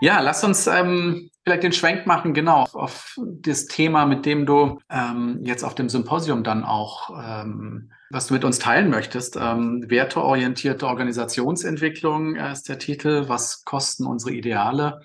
Ja, 0.01 0.19
lass 0.21 0.43
uns 0.43 0.67
ähm, 0.67 1.31
vielleicht 1.45 1.63
den 1.63 1.73
Schwenk 1.73 2.07
machen, 2.07 2.35
genau, 2.35 2.63
auf, 2.63 2.75
auf 2.75 3.19
das 3.19 3.67
Thema, 3.67 4.07
mit 4.07 4.27
dem 4.27 4.47
du 4.47 4.79
ähm, 4.91 5.41
jetzt 5.43 5.65
auf 5.65 5.75
dem 5.75 5.89
Symposium 5.89 6.45
dann 6.45 6.65
auch, 6.65 7.11
ähm, 7.11 7.91
was 8.11 8.29
du 8.29 8.35
mit 8.35 8.45
uns 8.45 8.59
teilen 8.59 8.91
möchtest. 8.91 9.37
Ähm, 9.37 9.85
werteorientierte 9.89 10.87
Organisationsentwicklung 10.87 12.37
äh, 12.37 12.53
ist 12.53 12.69
der 12.69 12.79
Titel. 12.79 13.29
Was 13.29 13.65
kosten 13.65 14.07
unsere 14.07 14.33
Ideale? 14.33 15.01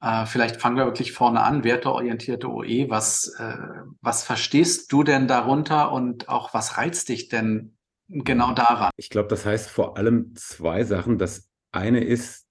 Äh, 0.00 0.26
vielleicht 0.26 0.60
fangen 0.60 0.76
wir 0.76 0.84
wirklich 0.84 1.12
vorne 1.12 1.42
an. 1.42 1.64
Werteorientierte 1.64 2.48
OE. 2.48 2.88
Was, 2.88 3.34
äh, 3.38 3.56
was 4.00 4.22
verstehst 4.24 4.92
du 4.92 5.02
denn 5.02 5.26
darunter 5.26 5.92
und 5.92 6.28
auch 6.28 6.54
was 6.54 6.78
reizt 6.78 7.08
dich 7.08 7.28
denn 7.28 7.76
genau 8.08 8.52
daran? 8.52 8.90
Ich 8.96 9.10
glaube, 9.10 9.28
das 9.28 9.46
heißt 9.46 9.68
vor 9.68 9.96
allem 9.96 10.34
zwei 10.36 10.84
Sachen. 10.84 11.18
Das 11.18 11.48
eine 11.72 12.04
ist, 12.04 12.46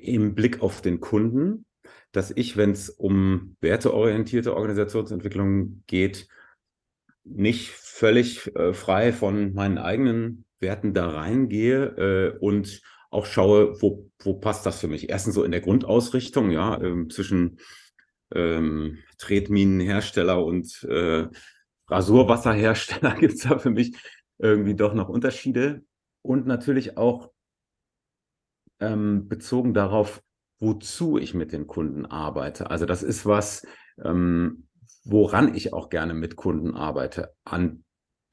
im 0.00 0.34
Blick 0.34 0.62
auf 0.62 0.82
den 0.82 1.00
Kunden, 1.00 1.64
dass 2.12 2.30
ich, 2.30 2.56
wenn 2.56 2.70
es 2.70 2.90
um 2.90 3.56
werteorientierte 3.60 4.54
Organisationsentwicklung 4.54 5.82
geht, 5.86 6.28
nicht 7.24 7.70
völlig 7.70 8.54
äh, 8.54 8.72
frei 8.72 9.12
von 9.12 9.52
meinen 9.52 9.78
eigenen 9.78 10.44
Werten 10.60 10.94
da 10.94 11.08
reingehe 11.08 11.84
äh, 12.34 12.38
und 12.38 12.80
auch 13.10 13.26
schaue, 13.26 13.80
wo, 13.82 14.10
wo 14.20 14.34
passt 14.34 14.66
das 14.66 14.80
für 14.80 14.88
mich. 14.88 15.08
Erstens 15.08 15.34
so 15.34 15.44
in 15.44 15.50
der 15.50 15.60
Grundausrichtung, 15.60 16.50
ja, 16.50 16.80
äh, 16.80 17.08
zwischen 17.08 17.58
ähm, 18.34 18.98
Tretminenhersteller 19.18 20.44
und 20.44 20.82
äh, 20.84 21.26
Rasurwasserhersteller 21.88 23.14
gibt 23.20 23.34
es 23.34 23.40
da 23.40 23.58
für 23.58 23.70
mich 23.70 23.96
irgendwie 24.38 24.74
doch 24.74 24.94
noch 24.94 25.08
Unterschiede. 25.08 25.82
Und 26.22 26.46
natürlich 26.46 26.96
auch 26.96 27.30
ähm, 28.80 29.28
bezogen 29.28 29.74
darauf, 29.74 30.22
wozu 30.58 31.18
ich 31.18 31.34
mit 31.34 31.52
den 31.52 31.66
Kunden 31.66 32.06
arbeite. 32.06 32.70
Also 32.70 32.86
das 32.86 33.02
ist 33.02 33.26
was, 33.26 33.66
ähm, 34.04 34.66
woran 35.04 35.54
ich 35.54 35.72
auch 35.72 35.88
gerne 35.88 36.14
mit 36.14 36.36
Kunden 36.36 36.74
arbeite, 36.74 37.32
an 37.44 37.84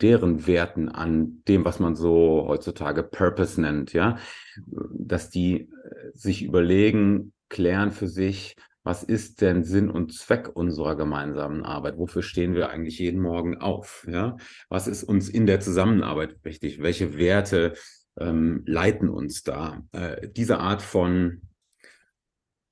deren 0.02 0.48
Werten, 0.48 0.90
an 0.90 1.44
dem, 1.48 1.66
was 1.66 1.80
man 1.80 1.96
so 1.96 2.46
heutzutage 2.48 3.04
Purpose 3.04 3.62
nennt, 3.62 3.94
ja, 3.94 4.18
dass 4.66 5.30
die 5.30 5.62
äh, 5.62 5.68
sich 6.14 6.44
überlegen, 6.44 7.34
klären 7.50 7.92
für 7.92 8.08
sich, 8.08 8.56
was 8.84 9.04
ist 9.04 9.40
denn 9.42 9.64
Sinn 9.64 9.90
und 9.90 10.14
Zweck 10.14 10.50
unserer 10.54 10.98
gemeinsamen 10.98 11.64
Arbeit? 11.64 11.98
Wofür 11.98 12.22
stehen 12.22 12.54
wir 12.54 12.70
eigentlich 12.70 13.00
jeden 13.00 13.22
Morgen 13.22 13.58
auf? 13.60 14.06
Ja, 14.12 14.36
was 14.68 14.88
ist 14.88 15.04
uns 15.04 15.30
in 15.30 15.46
der 15.46 15.62
Zusammenarbeit 15.62 16.36
wichtig? 16.44 16.82
Welche 16.82 17.18
Werte 17.18 17.76
ähm, 18.20 18.64
leiten 18.66 19.10
uns 19.10 19.44
da. 19.44 19.84
Äh, 19.92 20.28
diese 20.30 20.60
Art 20.60 20.82
von 20.82 21.42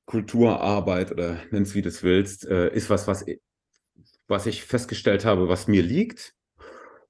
Kulturarbeit 0.06 1.12
oder 1.12 1.38
nenn 1.52 1.64
es 1.64 1.76
wie 1.76 1.82
du 1.82 1.90
es 1.90 2.04
willst, 2.04 2.46
äh, 2.46 2.74
ist 2.74 2.90
was, 2.90 3.08
was, 3.08 3.26
was 4.28 4.46
ich 4.46 4.64
festgestellt 4.64 5.26
habe, 5.26 5.48
was 5.48 5.68
mir 5.68 5.84
liegt 5.84 6.34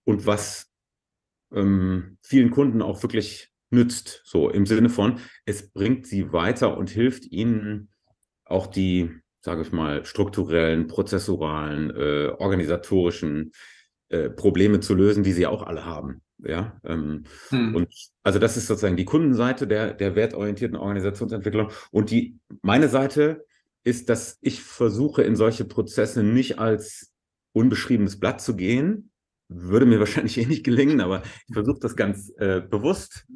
und 0.04 0.26
was 0.26 0.70
ähm, 1.54 2.18
vielen 2.22 2.52
Kunden 2.52 2.82
auch 2.82 3.02
wirklich 3.04 3.52
nützt. 3.70 4.22
So 4.26 4.50
im 4.50 4.66
Sinne 4.66 4.90
von, 4.90 5.20
es 5.46 5.72
bringt 5.72 6.06
sie 6.06 6.32
weiter 6.34 6.78
und 6.78 6.90
hilft 6.90 7.26
ihnen 7.32 7.90
auch 8.46 8.68
die, 8.68 9.12
sage 9.42 9.62
ich 9.62 9.72
mal, 9.72 10.06
strukturellen, 10.06 10.88
prozessualen, 10.88 11.90
äh, 11.92 12.34
organisatorischen 12.38 13.52
äh, 14.10 14.30
Probleme 14.30 14.82
zu 14.82 14.94
lösen, 14.94 15.24
die 15.24 15.34
sie 15.34 15.48
auch 15.48 15.64
alle 15.64 15.86
haben. 15.86 16.22
Ja, 16.44 16.80
ähm, 16.84 17.26
hm. 17.50 17.76
und 17.76 17.94
also 18.24 18.40
das 18.40 18.58
ist 18.58 18.68
sozusagen 18.68 18.98
die 18.98 19.06
Kundenseite 19.06 19.68
der, 19.68 19.94
der 19.94 20.16
wertorientierten 20.16 20.78
Organisationsentwicklung. 20.78 21.70
Und 21.92 22.10
die, 22.10 22.40
meine 22.64 22.90
Seite 22.90 23.46
ist, 23.84 24.10
dass 24.10 24.38
ich 24.42 24.62
versuche, 24.62 25.24
in 25.24 25.36
solche 25.36 25.66
Prozesse 25.66 26.24
nicht 26.24 26.60
als 26.60 27.14
unbeschriebenes 27.54 28.20
Blatt 28.20 28.42
zu 28.42 28.56
gehen. 28.56 29.12
Würde 29.50 29.86
mir 29.86 30.00
wahrscheinlich 30.00 30.38
eh 30.38 30.46
nicht 30.46 30.64
gelingen, 30.64 31.02
aber 31.02 31.22
ich 31.48 31.54
versuche 31.54 31.80
das 31.80 31.96
ganz 31.96 32.32
äh, 32.38 32.62
bewusst, 32.62 33.28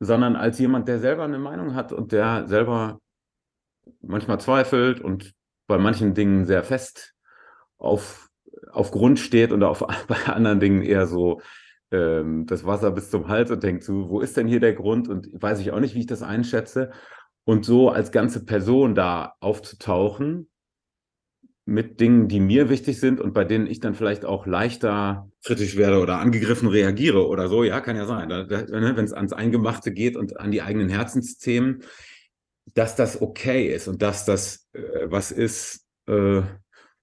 sondern 0.00 0.36
als 0.36 0.58
jemand, 0.58 0.88
der 0.88 0.98
selber 0.98 1.24
eine 1.24 1.38
Meinung 1.38 1.74
hat 1.74 1.92
und 1.92 2.12
der 2.12 2.46
selber 2.48 3.00
manchmal 4.00 4.40
zweifelt 4.40 5.00
und 5.00 5.32
bei 5.68 5.78
manchen 5.78 6.14
Dingen 6.14 6.44
sehr 6.44 6.64
fest 6.64 7.14
auf, 7.78 8.28
auf 8.72 8.90
Grund 8.90 9.18
steht 9.18 9.52
und 9.52 9.62
auf, 9.62 9.84
bei 10.08 10.24
anderen 10.26 10.60
Dingen 10.60 10.82
eher 10.82 11.06
so 11.06 11.40
ähm, 11.90 12.46
das 12.46 12.64
Wasser 12.64 12.90
bis 12.90 13.10
zum 13.10 13.28
Hals 13.28 13.50
und 13.50 13.62
denkt 13.62 13.84
so, 13.84 14.08
wo 14.08 14.20
ist 14.20 14.36
denn 14.36 14.48
hier 14.48 14.60
der 14.60 14.74
Grund? 14.74 15.08
Und 15.08 15.28
weiß 15.32 15.60
ich 15.60 15.70
auch 15.72 15.80
nicht, 15.80 15.94
wie 15.94 16.00
ich 16.00 16.06
das 16.06 16.22
einschätze. 16.22 16.90
Und 17.44 17.64
so 17.64 17.90
als 17.90 18.10
ganze 18.10 18.44
Person 18.44 18.94
da 18.94 19.34
aufzutauchen 19.40 20.48
mit 21.64 22.00
Dingen, 22.00 22.28
die 22.28 22.40
mir 22.40 22.68
wichtig 22.68 23.00
sind 23.00 23.20
und 23.20 23.34
bei 23.34 23.44
denen 23.44 23.66
ich 23.66 23.80
dann 23.80 23.94
vielleicht 23.94 24.24
auch 24.24 24.46
leichter 24.46 25.28
kritisch 25.44 25.76
werde 25.76 26.00
oder 26.00 26.20
angegriffen 26.20 26.68
reagiere 26.68 27.26
oder 27.26 27.48
so. 27.48 27.64
Ja, 27.64 27.80
kann 27.80 27.96
ja 27.96 28.06
sein. 28.06 28.28
Ne, 28.28 28.46
wenn 28.48 29.04
es 29.04 29.12
ans 29.12 29.32
Eingemachte 29.32 29.92
geht 29.92 30.16
und 30.16 30.38
an 30.38 30.52
die 30.52 30.62
eigenen 30.62 30.88
Herzensthemen, 30.88 31.82
dass 32.74 32.94
das 32.94 33.20
okay 33.20 33.72
ist 33.72 33.88
und 33.88 34.02
dass 34.02 34.24
das 34.24 34.68
äh, 34.72 35.06
was 35.06 35.32
ist, 35.32 35.86
äh, 36.06 36.42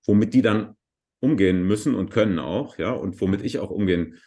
womit 0.06 0.34
die 0.34 0.42
dann 0.42 0.76
umgehen 1.20 1.64
müssen 1.64 1.96
und 1.96 2.10
können 2.10 2.40
auch, 2.40 2.78
ja, 2.78 2.92
und 2.92 3.20
womit 3.22 3.42
ich 3.44 3.60
auch 3.60 3.70
umgehen 3.70 4.18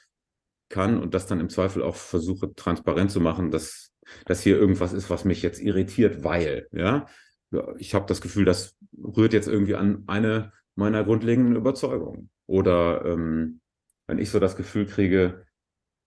kann 0.69 1.01
und 1.01 1.15
das 1.15 1.27
dann 1.27 1.41
im 1.41 1.49
Zweifel 1.49 1.83
auch 1.83 1.97
versuche 1.97 2.55
transparent 2.55 3.11
zu 3.11 3.21
machen, 3.21 3.51
dass, 3.51 3.93
dass 4.25 4.43
hier 4.43 4.57
irgendwas 4.57 4.93
ist, 4.93 5.11
was 5.11 5.25
mich 5.25 5.43
jetzt 5.43 5.61
irritiert, 5.61 6.25
weil, 6.25 6.69
ja, 6.73 7.07
ich 7.79 7.95
habe 7.95 8.07
das 8.07 8.21
Gefühl, 8.21 8.45
das 8.45 8.77
rührt 8.99 9.33
jetzt 9.33 9.49
irgendwie 9.49 9.77
an 9.77 10.05
eine 10.07 10.53
meiner 10.75 11.05
grundlegenden 11.05 11.57
Überzeugungen. 11.57 12.31
Oder 12.47 13.05
ähm, 13.05 13.61
wenn 14.07 14.19
ich 14.19 14.31
so 14.31 14.39
das 14.39 14.57
Gefühl 14.57 14.87
kriege, 14.87 15.45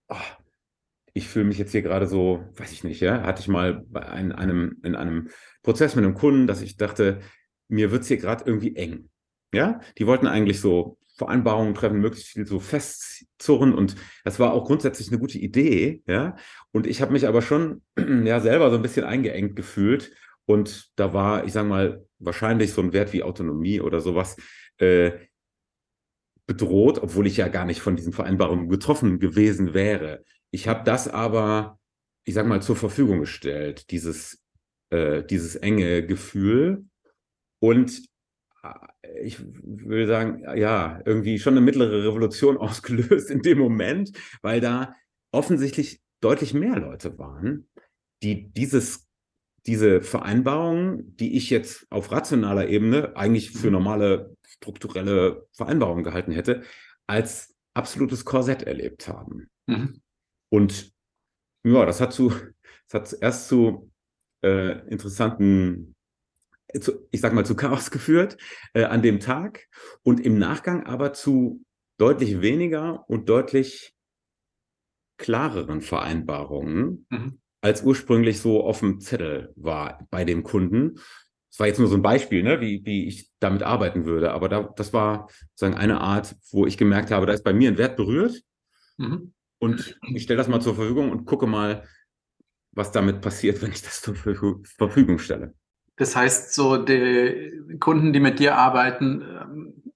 ach, 0.08 0.38
ich 1.12 1.28
fühle 1.28 1.44
mich 1.44 1.58
jetzt 1.58 1.72
hier 1.72 1.82
gerade 1.82 2.06
so, 2.06 2.44
weiß 2.56 2.72
ich 2.72 2.84
nicht, 2.84 3.00
ja, 3.00 3.22
hatte 3.22 3.40
ich 3.40 3.48
mal 3.48 3.84
bei 3.88 4.06
ein, 4.06 4.32
einem, 4.32 4.78
in 4.82 4.94
einem 4.94 5.28
Prozess 5.62 5.96
mit 5.96 6.04
einem 6.04 6.14
Kunden, 6.14 6.46
dass 6.46 6.62
ich 6.62 6.76
dachte, 6.76 7.20
mir 7.68 7.90
wird 7.90 8.02
es 8.02 8.08
hier 8.08 8.16
gerade 8.16 8.44
irgendwie 8.46 8.76
eng. 8.76 9.10
Ja, 9.52 9.80
die 9.98 10.06
wollten 10.06 10.28
eigentlich 10.28 10.60
so 10.60 10.98
Vereinbarungen 11.20 11.74
treffen, 11.74 12.00
möglichst 12.00 12.30
viel 12.30 12.46
so 12.46 12.60
festzurren 12.60 13.74
und 13.74 13.94
das 14.24 14.40
war 14.40 14.54
auch 14.54 14.64
grundsätzlich 14.64 15.08
eine 15.08 15.18
gute 15.18 15.38
Idee, 15.38 16.02
ja. 16.06 16.34
Und 16.72 16.86
ich 16.86 17.02
habe 17.02 17.12
mich 17.12 17.28
aber 17.28 17.42
schon 17.42 17.82
ja 18.24 18.40
selber 18.40 18.70
so 18.70 18.76
ein 18.76 18.82
bisschen 18.82 19.04
eingeengt 19.04 19.54
gefühlt 19.54 20.12
und 20.46 20.90
da 20.96 21.12
war, 21.12 21.44
ich 21.44 21.52
sage 21.52 21.68
mal, 21.68 22.06
wahrscheinlich 22.18 22.72
so 22.72 22.80
ein 22.80 22.94
Wert 22.94 23.12
wie 23.12 23.22
Autonomie 23.22 23.82
oder 23.82 24.00
sowas 24.00 24.38
äh, 24.78 25.12
bedroht, 26.46 27.02
obwohl 27.02 27.26
ich 27.26 27.36
ja 27.36 27.48
gar 27.48 27.66
nicht 27.66 27.82
von 27.82 27.96
diesen 27.96 28.14
Vereinbarungen 28.14 28.70
getroffen 28.70 29.18
gewesen 29.18 29.74
wäre. 29.74 30.24
Ich 30.50 30.68
habe 30.68 30.84
das 30.84 31.06
aber, 31.06 31.78
ich 32.24 32.32
sage 32.32 32.48
mal, 32.48 32.62
zur 32.62 32.76
Verfügung 32.76 33.20
gestellt, 33.20 33.90
dieses, 33.90 34.42
äh, 34.88 35.22
dieses 35.22 35.54
enge 35.54 36.06
Gefühl. 36.06 36.86
Und 37.58 38.09
ich 39.22 39.38
will 39.62 40.06
sagen, 40.06 40.44
ja, 40.56 41.00
irgendwie 41.04 41.38
schon 41.38 41.54
eine 41.54 41.60
mittlere 41.60 42.04
Revolution 42.04 42.56
ausgelöst 42.58 43.30
in 43.30 43.42
dem 43.42 43.58
Moment, 43.58 44.12
weil 44.42 44.60
da 44.60 44.94
offensichtlich 45.32 46.00
deutlich 46.20 46.54
mehr 46.54 46.78
Leute 46.78 47.18
waren, 47.18 47.68
die 48.22 48.50
dieses, 48.50 49.08
diese 49.66 50.02
Vereinbarungen, 50.02 51.16
die 51.16 51.36
ich 51.36 51.50
jetzt 51.50 51.86
auf 51.90 52.12
rationaler 52.12 52.68
Ebene 52.68 53.16
eigentlich 53.16 53.52
für 53.52 53.68
mhm. 53.68 53.74
normale 53.74 54.36
strukturelle 54.46 55.46
Vereinbarungen 55.52 56.04
gehalten 56.04 56.32
hätte, 56.32 56.62
als 57.06 57.54
absolutes 57.74 58.24
Korsett 58.24 58.64
erlebt 58.64 59.08
haben. 59.08 59.48
Mhm. 59.66 60.00
Und 60.50 60.92
ja, 61.64 61.86
das 61.86 62.00
hat 62.00 62.12
zu, 62.12 62.32
das 62.88 63.12
hat 63.12 63.22
erst 63.22 63.48
zu 63.48 63.90
äh, 64.44 64.86
interessanten, 64.88 65.94
zu, 66.78 67.08
ich 67.10 67.20
sag 67.20 67.32
mal, 67.32 67.46
zu 67.46 67.56
Chaos 67.56 67.90
geführt 67.90 68.36
äh, 68.74 68.84
an 68.84 69.02
dem 69.02 69.20
Tag 69.20 69.66
und 70.02 70.20
im 70.20 70.38
Nachgang 70.38 70.84
aber 70.86 71.12
zu 71.12 71.64
deutlich 71.98 72.40
weniger 72.40 73.04
und 73.08 73.28
deutlich 73.28 73.94
klareren 75.18 75.82
Vereinbarungen, 75.82 77.06
mhm. 77.10 77.40
als 77.60 77.82
ursprünglich 77.82 78.40
so 78.40 78.64
auf 78.64 78.80
dem 78.80 79.00
Zettel 79.00 79.52
war 79.54 80.06
bei 80.10 80.24
dem 80.24 80.42
Kunden. 80.42 80.94
Das 81.50 81.58
war 81.58 81.66
jetzt 81.66 81.78
nur 81.78 81.88
so 81.88 81.96
ein 81.96 82.02
Beispiel, 82.02 82.42
ne, 82.42 82.60
wie, 82.60 82.82
wie 82.84 83.06
ich 83.06 83.30
damit 83.38 83.62
arbeiten 83.62 84.06
würde. 84.06 84.32
Aber 84.32 84.48
da, 84.48 84.62
das 84.76 84.92
war 84.92 85.28
sozusagen 85.50 85.76
eine 85.76 86.00
Art, 86.00 86.36
wo 86.52 86.64
ich 86.64 86.78
gemerkt 86.78 87.10
habe, 87.10 87.26
da 87.26 87.32
ist 87.32 87.44
bei 87.44 87.52
mir 87.52 87.70
ein 87.70 87.78
Wert 87.78 87.96
berührt. 87.96 88.40
Mhm. 88.96 89.34
Und 89.58 89.98
ich 90.14 90.22
stelle 90.22 90.38
das 90.38 90.48
mal 90.48 90.62
zur 90.62 90.74
Verfügung 90.74 91.10
und 91.10 91.26
gucke 91.26 91.46
mal, 91.46 91.86
was 92.72 92.92
damit 92.92 93.20
passiert, 93.20 93.60
wenn 93.60 93.72
ich 93.72 93.82
das 93.82 94.00
zur 94.00 94.14
Verfügung 94.14 95.18
stelle. 95.18 95.54
Das 96.00 96.16
heißt, 96.16 96.54
so 96.54 96.78
die 96.78 97.76
Kunden, 97.78 98.14
die 98.14 98.20
mit 98.20 98.38
dir 98.38 98.56
arbeiten, 98.56 99.20
ähm, 99.20 99.92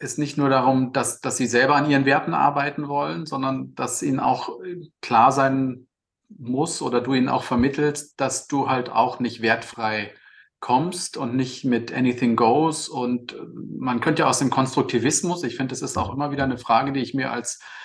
ist 0.00 0.18
nicht 0.18 0.36
nur 0.36 0.48
darum, 0.48 0.92
dass, 0.92 1.20
dass 1.20 1.36
sie 1.36 1.46
selber 1.46 1.76
an 1.76 1.88
ihren 1.88 2.06
Werten 2.06 2.34
arbeiten 2.34 2.88
wollen, 2.88 3.24
sondern 3.24 3.72
dass 3.76 4.02
ihnen 4.02 4.18
auch 4.18 4.58
klar 5.00 5.30
sein 5.30 5.86
muss 6.28 6.82
oder 6.82 7.00
du 7.00 7.14
ihnen 7.14 7.28
auch 7.28 7.44
vermittelst, 7.44 8.20
dass 8.20 8.48
du 8.48 8.68
halt 8.68 8.90
auch 8.90 9.20
nicht 9.20 9.42
wertfrei 9.42 10.12
kommst 10.58 11.16
und 11.16 11.36
nicht 11.36 11.64
mit 11.64 11.94
anything 11.94 12.34
goes. 12.34 12.88
Und 12.88 13.36
man 13.54 14.00
könnte 14.00 14.22
ja 14.22 14.28
aus 14.28 14.40
dem 14.40 14.50
Konstruktivismus, 14.50 15.44
ich 15.44 15.56
finde, 15.56 15.70
das 15.70 15.82
ist 15.82 15.96
auch 15.96 16.12
immer 16.12 16.32
wieder 16.32 16.42
eine 16.42 16.58
Frage, 16.58 16.92
die 16.92 17.00
ich 17.00 17.14
mir 17.14 17.30
als 17.30 17.60
äh, 17.60 17.83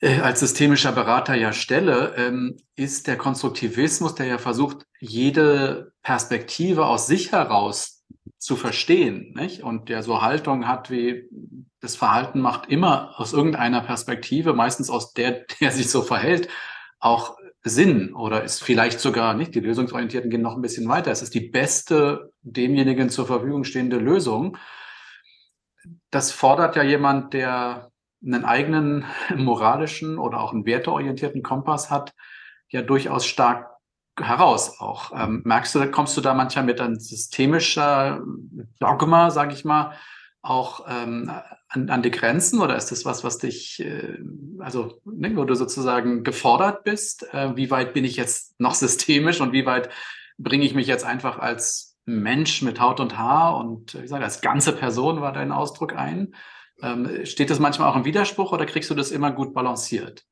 als 0.00 0.40
systemischer 0.40 0.92
Berater 0.92 1.34
ja 1.34 1.52
stelle, 1.52 2.14
ähm, 2.16 2.56
ist 2.76 3.06
der 3.06 3.16
Konstruktivismus, 3.16 4.14
der 4.14 4.26
ja 4.26 4.38
versucht, 4.38 4.86
jede 5.00 5.92
Perspektive 6.02 6.86
aus 6.86 7.06
sich 7.06 7.32
heraus 7.32 8.04
zu 8.38 8.56
verstehen 8.56 9.34
nicht? 9.34 9.62
und 9.62 9.88
der 9.88 10.02
so 10.02 10.22
Haltung 10.22 10.68
hat 10.68 10.90
wie 10.90 11.28
das 11.80 11.96
Verhalten 11.96 12.40
macht 12.40 12.68
immer 12.68 13.18
aus 13.18 13.32
irgendeiner 13.32 13.80
Perspektive, 13.80 14.52
meistens 14.52 14.90
aus 14.90 15.12
der, 15.12 15.44
der 15.60 15.70
sich 15.70 15.90
so 15.90 16.02
verhält, 16.02 16.48
auch 17.00 17.36
Sinn 17.62 18.14
oder 18.14 18.44
ist 18.44 18.62
vielleicht 18.62 19.00
sogar 19.00 19.34
nicht, 19.34 19.54
die 19.54 19.60
Lösungsorientierten 19.60 20.30
gehen 20.30 20.42
noch 20.42 20.54
ein 20.54 20.62
bisschen 20.62 20.88
weiter. 20.88 21.10
Es 21.10 21.22
ist 21.22 21.34
die 21.34 21.48
beste 21.48 22.32
demjenigen 22.40 23.10
zur 23.10 23.26
Verfügung 23.26 23.64
stehende 23.64 23.98
Lösung. 23.98 24.56
Das 26.10 26.30
fordert 26.30 26.76
ja 26.76 26.82
jemand, 26.82 27.34
der 27.34 27.87
einen 28.24 28.44
eigenen 28.44 29.04
moralischen 29.36 30.18
oder 30.18 30.40
auch 30.40 30.52
einen 30.52 30.66
werteorientierten 30.66 31.42
Kompass 31.42 31.90
hat, 31.90 32.14
ja 32.70 32.82
durchaus 32.82 33.26
stark 33.26 33.70
heraus 34.16 34.80
auch. 34.80 35.12
Ähm, 35.14 35.42
merkst 35.44 35.74
du, 35.74 35.90
kommst 35.90 36.16
du 36.16 36.20
da 36.20 36.34
manchmal 36.34 36.64
mit 36.64 36.80
einem 36.80 36.98
systemischer 36.98 38.22
Dogma, 38.80 39.30
sage 39.30 39.54
ich 39.54 39.64
mal, 39.64 39.92
auch 40.42 40.86
ähm, 40.88 41.30
an, 41.68 41.90
an, 41.90 42.02
die 42.02 42.10
Grenzen 42.10 42.60
oder 42.60 42.76
ist 42.76 42.90
das 42.90 43.04
was, 43.04 43.24
was 43.24 43.38
dich, 43.38 43.80
äh, 43.80 44.18
also 44.60 45.00
ne, 45.04 45.36
wo 45.36 45.44
du 45.44 45.54
sozusagen 45.54 46.24
gefordert 46.24 46.84
bist? 46.84 47.32
Äh, 47.32 47.56
wie 47.56 47.70
weit 47.70 47.92
bin 47.92 48.04
ich 48.04 48.16
jetzt 48.16 48.58
noch 48.60 48.74
systemisch 48.74 49.40
und 49.40 49.52
wie 49.52 49.66
weit 49.66 49.90
bringe 50.38 50.64
ich 50.64 50.74
mich 50.74 50.86
jetzt 50.86 51.04
einfach 51.04 51.38
als 51.38 51.96
Mensch 52.04 52.62
mit 52.62 52.80
Haut 52.80 53.00
und 53.00 53.18
Haar 53.18 53.56
und 53.58 53.94
wie 53.94 54.02
gesagt, 54.02 54.24
als 54.24 54.40
ganze 54.40 54.72
Person 54.72 55.20
war 55.20 55.32
dein 55.32 55.52
Ausdruck 55.52 55.94
ein? 55.94 56.34
Ähm, 56.82 57.24
steht 57.24 57.50
das 57.50 57.58
manchmal 57.58 57.88
auch 57.88 57.96
im 57.96 58.04
Widerspruch 58.04 58.52
oder 58.52 58.66
kriegst 58.66 58.90
du 58.90 58.94
das 58.94 59.10
immer 59.10 59.32
gut 59.32 59.54
balanciert? 59.54 60.24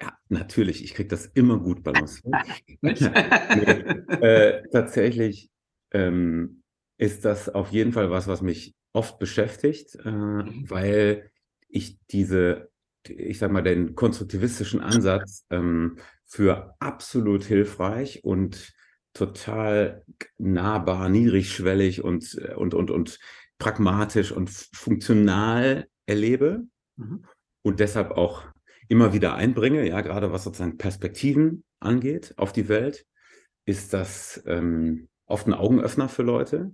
Ja, 0.00 0.12
natürlich, 0.28 0.84
ich 0.84 0.94
kriege 0.94 1.08
das 1.08 1.26
immer 1.26 1.58
gut 1.58 1.82
balanciert. 1.82 2.34
nee, 2.80 2.92
äh, 2.92 4.62
tatsächlich 4.70 5.50
ähm, 5.92 6.62
ist 6.98 7.24
das 7.24 7.48
auf 7.48 7.70
jeden 7.70 7.92
Fall 7.92 8.10
was, 8.10 8.26
was 8.26 8.42
mich 8.42 8.74
oft 8.92 9.18
beschäftigt, 9.18 9.96
äh, 10.04 10.10
mhm. 10.10 10.64
weil 10.68 11.30
ich 11.68 11.98
diese, 12.10 12.70
ich 13.08 13.38
sag 13.38 13.52
mal, 13.52 13.62
den 13.62 13.94
konstruktivistischen 13.94 14.80
Ansatz 14.80 15.44
ähm, 15.50 15.98
für 16.24 16.74
absolut 16.80 17.44
hilfreich 17.44 18.24
und 18.24 18.72
total 19.12 20.04
nahbar, 20.36 21.08
niedrigschwellig 21.08 22.02
und, 22.02 22.34
und, 22.56 22.74
und, 22.74 22.90
und 22.90 23.18
pragmatisch 23.58 24.32
und 24.32 24.50
funktional 24.50 25.88
erlebe 26.06 26.64
mhm. 26.96 27.24
und 27.62 27.80
deshalb 27.80 28.12
auch 28.12 28.44
immer 28.88 29.12
wieder 29.12 29.34
einbringe, 29.34 29.86
ja, 29.86 30.00
gerade 30.00 30.32
was 30.32 30.44
sozusagen 30.44 30.78
Perspektiven 30.78 31.64
angeht 31.80 32.34
auf 32.36 32.52
die 32.52 32.68
Welt, 32.68 33.06
ist 33.64 33.92
das 33.92 34.42
ähm, 34.46 35.08
oft 35.26 35.46
ein 35.46 35.54
Augenöffner 35.54 36.08
für 36.08 36.22
Leute. 36.22 36.72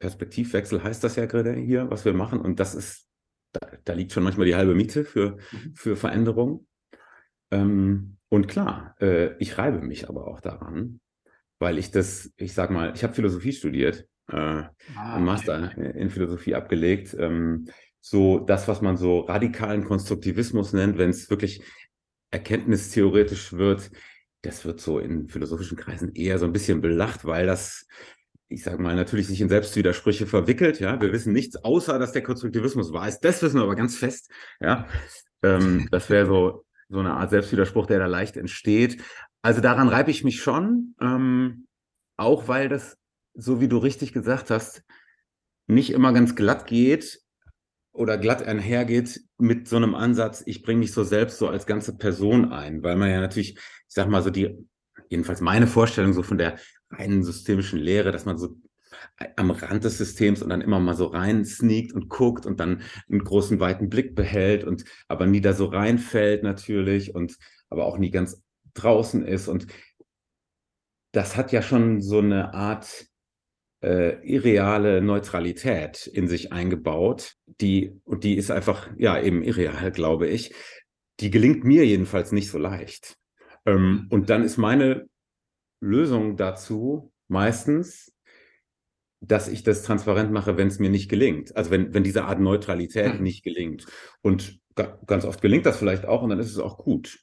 Perspektivwechsel 0.00 0.82
heißt 0.82 1.02
das 1.02 1.16
ja 1.16 1.26
gerade 1.26 1.54
hier, 1.54 1.90
was 1.90 2.04
wir 2.04 2.12
machen. 2.12 2.40
Und 2.40 2.60
das 2.60 2.74
ist, 2.74 3.08
da, 3.52 3.66
da 3.84 3.94
liegt 3.94 4.12
schon 4.12 4.22
manchmal 4.22 4.46
die 4.46 4.54
halbe 4.54 4.74
Miete 4.74 5.04
für, 5.04 5.38
mhm. 5.52 5.74
für 5.74 5.96
Veränderung. 5.96 6.66
Ähm, 7.50 8.18
und 8.28 8.48
klar, 8.48 8.96
äh, 9.00 9.36
ich 9.38 9.56
reibe 9.56 9.80
mich 9.80 10.08
aber 10.08 10.26
auch 10.26 10.40
daran, 10.40 11.00
weil 11.58 11.78
ich 11.78 11.90
das, 11.90 12.32
ich 12.36 12.52
sag 12.52 12.70
mal, 12.70 12.92
ich 12.94 13.02
habe 13.02 13.14
Philosophie 13.14 13.52
studiert 13.52 14.06
äh, 14.28 14.62
ah, 14.96 15.18
Master 15.18 15.70
okay. 15.72 15.92
in 15.98 16.10
Philosophie 16.10 16.54
abgelegt. 16.54 17.14
Ähm, 17.18 17.66
so 18.00 18.38
das, 18.38 18.68
was 18.68 18.82
man 18.82 18.96
so 18.96 19.20
radikalen 19.20 19.84
Konstruktivismus 19.84 20.72
nennt, 20.72 20.98
wenn 20.98 21.10
es 21.10 21.30
wirklich 21.30 21.62
erkenntnistheoretisch 22.30 23.52
wird, 23.54 23.90
das 24.42 24.64
wird 24.64 24.80
so 24.80 24.98
in 24.98 25.28
philosophischen 25.28 25.78
Kreisen 25.78 26.14
eher 26.14 26.38
so 26.38 26.44
ein 26.44 26.52
bisschen 26.52 26.80
belacht, 26.80 27.24
weil 27.24 27.46
das, 27.46 27.86
ich 28.48 28.62
sage 28.62 28.82
mal, 28.82 28.94
natürlich 28.94 29.26
sich 29.26 29.40
in 29.40 29.48
Selbstwidersprüche 29.48 30.26
verwickelt. 30.26 30.80
Ja, 30.80 31.00
wir 31.00 31.12
wissen 31.12 31.32
nichts, 31.32 31.56
außer 31.56 31.98
dass 31.98 32.12
der 32.12 32.22
Konstruktivismus 32.22 32.92
wahr 32.92 33.08
ist. 33.08 33.20
Das 33.20 33.42
wissen 33.42 33.56
wir 33.56 33.64
aber 33.64 33.76
ganz 33.76 33.96
fest. 33.96 34.30
Ja, 34.60 34.86
ähm, 35.42 35.88
das 35.90 36.10
wäre 36.10 36.26
so 36.26 36.64
so 36.88 37.00
eine 37.00 37.14
Art 37.14 37.30
Selbstwiderspruch, 37.30 37.86
der 37.86 37.98
da 37.98 38.06
leicht 38.06 38.36
entsteht. 38.36 39.02
Also 39.42 39.60
daran 39.60 39.88
reibe 39.88 40.10
ich 40.10 40.24
mich 40.24 40.40
schon, 40.40 40.94
ähm, 41.00 41.66
auch 42.16 42.48
weil 42.48 42.68
das 42.68 42.96
so 43.34 43.60
wie 43.60 43.68
du 43.68 43.78
richtig 43.78 44.12
gesagt 44.12 44.50
hast, 44.50 44.84
nicht 45.66 45.90
immer 45.90 46.12
ganz 46.12 46.34
glatt 46.34 46.66
geht 46.66 47.20
oder 47.92 48.18
glatt 48.18 48.42
einhergeht 48.42 49.20
mit 49.38 49.68
so 49.68 49.76
einem 49.76 49.94
Ansatz, 49.94 50.42
ich 50.46 50.62
bringe 50.62 50.80
mich 50.80 50.92
so 50.92 51.04
selbst 51.04 51.38
so 51.38 51.48
als 51.48 51.66
ganze 51.66 51.96
Person 51.96 52.52
ein, 52.52 52.82
weil 52.82 52.96
man 52.96 53.10
ja 53.10 53.20
natürlich, 53.20 53.56
ich 53.56 53.60
sag 53.88 54.08
mal 54.08 54.22
so 54.22 54.30
die, 54.30 54.66
jedenfalls 55.08 55.40
meine 55.40 55.66
Vorstellung 55.66 56.12
so 56.12 56.22
von 56.22 56.38
der 56.38 56.58
reinen 56.90 57.22
systemischen 57.22 57.78
Lehre, 57.78 58.12
dass 58.12 58.24
man 58.24 58.38
so 58.38 58.56
am 59.36 59.50
Rand 59.50 59.84
des 59.84 59.98
Systems 59.98 60.42
und 60.42 60.50
dann 60.50 60.60
immer 60.60 60.80
mal 60.80 60.94
so 60.94 61.06
rein 61.06 61.44
sneakt 61.44 61.92
und 61.92 62.08
guckt 62.08 62.46
und 62.46 62.60
dann 62.60 62.82
einen 63.08 63.22
großen, 63.22 63.60
weiten 63.60 63.88
Blick 63.88 64.14
behält 64.14 64.64
und 64.64 64.84
aber 65.08 65.26
nie 65.26 65.40
da 65.40 65.52
so 65.52 65.66
reinfällt 65.66 66.42
natürlich 66.42 67.14
und 67.14 67.36
aber 67.70 67.86
auch 67.86 67.98
nie 67.98 68.10
ganz 68.10 68.42
draußen 68.74 69.24
ist. 69.24 69.48
Und 69.48 69.66
das 71.12 71.36
hat 71.36 71.52
ja 71.52 71.62
schon 71.62 72.00
so 72.00 72.18
eine 72.18 72.54
Art 72.54 73.06
äh, 73.84 74.20
irreale 74.22 75.02
Neutralität 75.02 76.06
in 76.06 76.26
sich 76.26 76.52
eingebaut, 76.52 77.34
die, 77.60 78.00
und 78.04 78.24
die 78.24 78.36
ist 78.36 78.50
einfach, 78.50 78.88
ja, 78.96 79.20
eben 79.20 79.42
irreal, 79.42 79.92
glaube 79.92 80.26
ich. 80.26 80.54
Die 81.20 81.30
gelingt 81.30 81.64
mir 81.64 81.86
jedenfalls 81.86 82.32
nicht 82.32 82.50
so 82.50 82.58
leicht. 82.58 83.16
Ähm, 83.66 84.06
und 84.10 84.30
dann 84.30 84.42
ist 84.42 84.56
meine 84.56 85.08
Lösung 85.80 86.36
dazu 86.36 87.12
meistens, 87.28 88.12
dass 89.20 89.48
ich 89.48 89.62
das 89.62 89.82
transparent 89.82 90.32
mache, 90.32 90.56
wenn 90.56 90.68
es 90.68 90.78
mir 90.78 90.90
nicht 90.90 91.08
gelingt. 91.08 91.56
Also 91.56 91.70
wenn, 91.70 91.94
wenn 91.94 92.04
diese 92.04 92.24
Art 92.24 92.40
Neutralität 92.40 93.16
mhm. 93.16 93.22
nicht 93.22 93.44
gelingt. 93.44 93.86
Und 94.22 94.60
ganz 95.06 95.24
oft 95.24 95.40
gelingt 95.40 95.66
das 95.66 95.78
vielleicht 95.78 96.04
auch 96.04 96.22
und 96.22 96.30
dann 96.30 96.40
ist 96.40 96.50
es 96.50 96.58
auch 96.58 96.78
gut. 96.78 97.20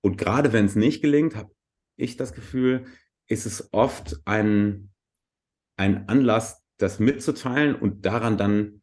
Und 0.00 0.16
gerade 0.16 0.52
wenn 0.52 0.64
es 0.64 0.76
nicht 0.76 1.02
gelingt, 1.02 1.36
habe 1.36 1.50
ich 1.96 2.16
das 2.16 2.32
Gefühl, 2.32 2.86
ist 3.26 3.46
es 3.46 3.68
oft 3.72 4.16
ein, 4.24 4.90
ein 5.78 6.08
Anlass, 6.08 6.62
das 6.76 6.98
mitzuteilen 6.98 7.74
und 7.74 8.04
daran 8.04 8.36
dann 8.36 8.82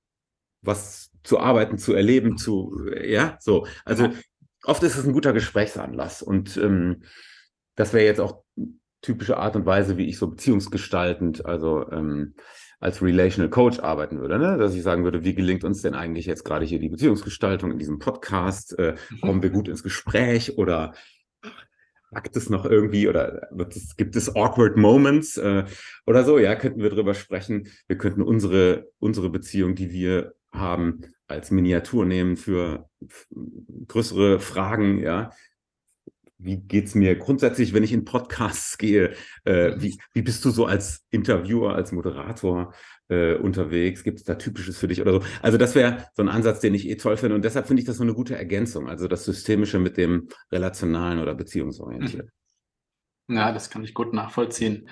was 0.62 1.12
zu 1.23 1.39
arbeiten, 1.39 1.77
zu 1.77 1.93
erleben, 1.93 2.38
zu, 2.38 2.75
ja, 3.03 3.38
so. 3.39 3.67
Also 3.84 4.10
oft 4.63 4.84
ist 4.84 4.97
es 4.97 5.05
ein 5.05 5.13
guter 5.13 5.34
Gesprächsanlass 5.34 6.21
und 6.21 6.58
ähm, 6.58 7.03
das 7.75 7.93
wäre 7.93 8.05
jetzt 8.05 8.19
auch 8.19 8.43
typische 9.01 9.38
Art 9.38 9.55
und 9.55 9.65
Weise, 9.65 9.97
wie 9.97 10.08
ich 10.08 10.17
so 10.17 10.27
beziehungsgestaltend, 10.27 11.45
also 11.45 11.89
ähm, 11.91 12.34
als 12.79 13.01
Relational 13.01 13.49
Coach 13.49 13.79
arbeiten 13.79 14.19
würde, 14.19 14.38
ne? 14.39 14.58
dass 14.58 14.75
ich 14.75 14.84
sagen 14.84 15.03
würde, 15.03 15.23
wie 15.23 15.36
gelingt 15.36 15.63
uns 15.63 15.81
denn 15.81 15.93
eigentlich 15.93 16.25
jetzt 16.25 16.43
gerade 16.43 16.65
hier 16.65 16.79
die 16.79 16.89
Beziehungsgestaltung 16.89 17.71
in 17.71 17.79
diesem 17.79 17.99
Podcast? 17.99 18.77
Äh, 18.77 18.95
kommen 19.21 19.43
wir 19.43 19.49
gut 19.51 19.67
ins 19.67 19.84
Gespräch 19.84 20.58
oder 20.58 20.93
packt 22.15 22.38
es 22.38 22.49
noch 22.49 22.63
irgendwie 22.63 23.10
oder 23.10 23.49
es, 23.69 23.97
gibt 23.97 24.15
es 24.15 24.34
awkward 24.34 24.78
Moments 24.78 25.36
äh, 25.36 25.65
oder 26.08 26.23
so? 26.23 26.39
Ja, 26.39 26.56
könnten 26.56 26.82
wir 26.82 26.89
drüber 26.89 27.13
sprechen. 27.13 27.67
Wir 27.88 27.97
könnten 27.97 28.21
unsere, 28.21 28.89
unsere 28.99 29.30
Beziehung, 29.30 29.75
die 29.75 29.91
wir 29.91 30.34
haben, 30.54 31.01
als 31.28 31.51
Miniatur 31.51 32.06
nehmen 32.06 32.38
für 32.38 32.89
größere 33.88 34.39
Fragen, 34.39 34.99
ja, 34.99 35.32
wie 36.38 36.58
geht 36.58 36.86
es 36.86 36.95
mir 36.95 37.17
grundsätzlich, 37.17 37.73
wenn 37.73 37.84
ich 37.84 37.91
in 37.91 38.06
Podcasts 38.06 38.78
gehe? 38.78 39.13
Äh, 39.43 39.73
wie, 39.78 39.99
wie 40.13 40.21
bist 40.21 40.45
du 40.45 40.51
so 40.51 40.65
als 40.65 41.06
Interviewer, 41.10 41.75
als 41.75 41.91
Moderator 41.91 42.73
äh, 43.09 43.35
unterwegs? 43.35 44.03
Gibt 44.03 44.19
es 44.19 44.23
da 44.23 44.35
Typisches 44.35 44.77
für 44.77 44.87
dich 44.87 45.01
oder 45.01 45.13
so? 45.13 45.23
Also 45.41 45.57
das 45.57 45.75
wäre 45.75 46.07
so 46.13 46.23
ein 46.23 46.29
Ansatz, 46.29 46.59
den 46.59 46.73
ich 46.73 46.87
eh 46.87 46.95
toll 46.95 47.17
finde. 47.17 47.35
Und 47.35 47.45
deshalb 47.45 47.67
finde 47.67 47.81
ich 47.81 47.87
das 47.87 47.97
so 47.97 48.03
eine 48.03 48.13
gute 48.13 48.35
Ergänzung. 48.35 48.89
Also 48.89 49.07
das 49.07 49.25
Systemische 49.25 49.79
mit 49.79 49.97
dem 49.97 50.29
Relationalen 50.51 51.19
oder 51.19 51.35
Beziehungsorientierten. 51.35 52.31
Ja, 53.27 53.51
das 53.51 53.69
kann 53.69 53.83
ich 53.83 53.93
gut 53.93 54.13
nachvollziehen. 54.13 54.87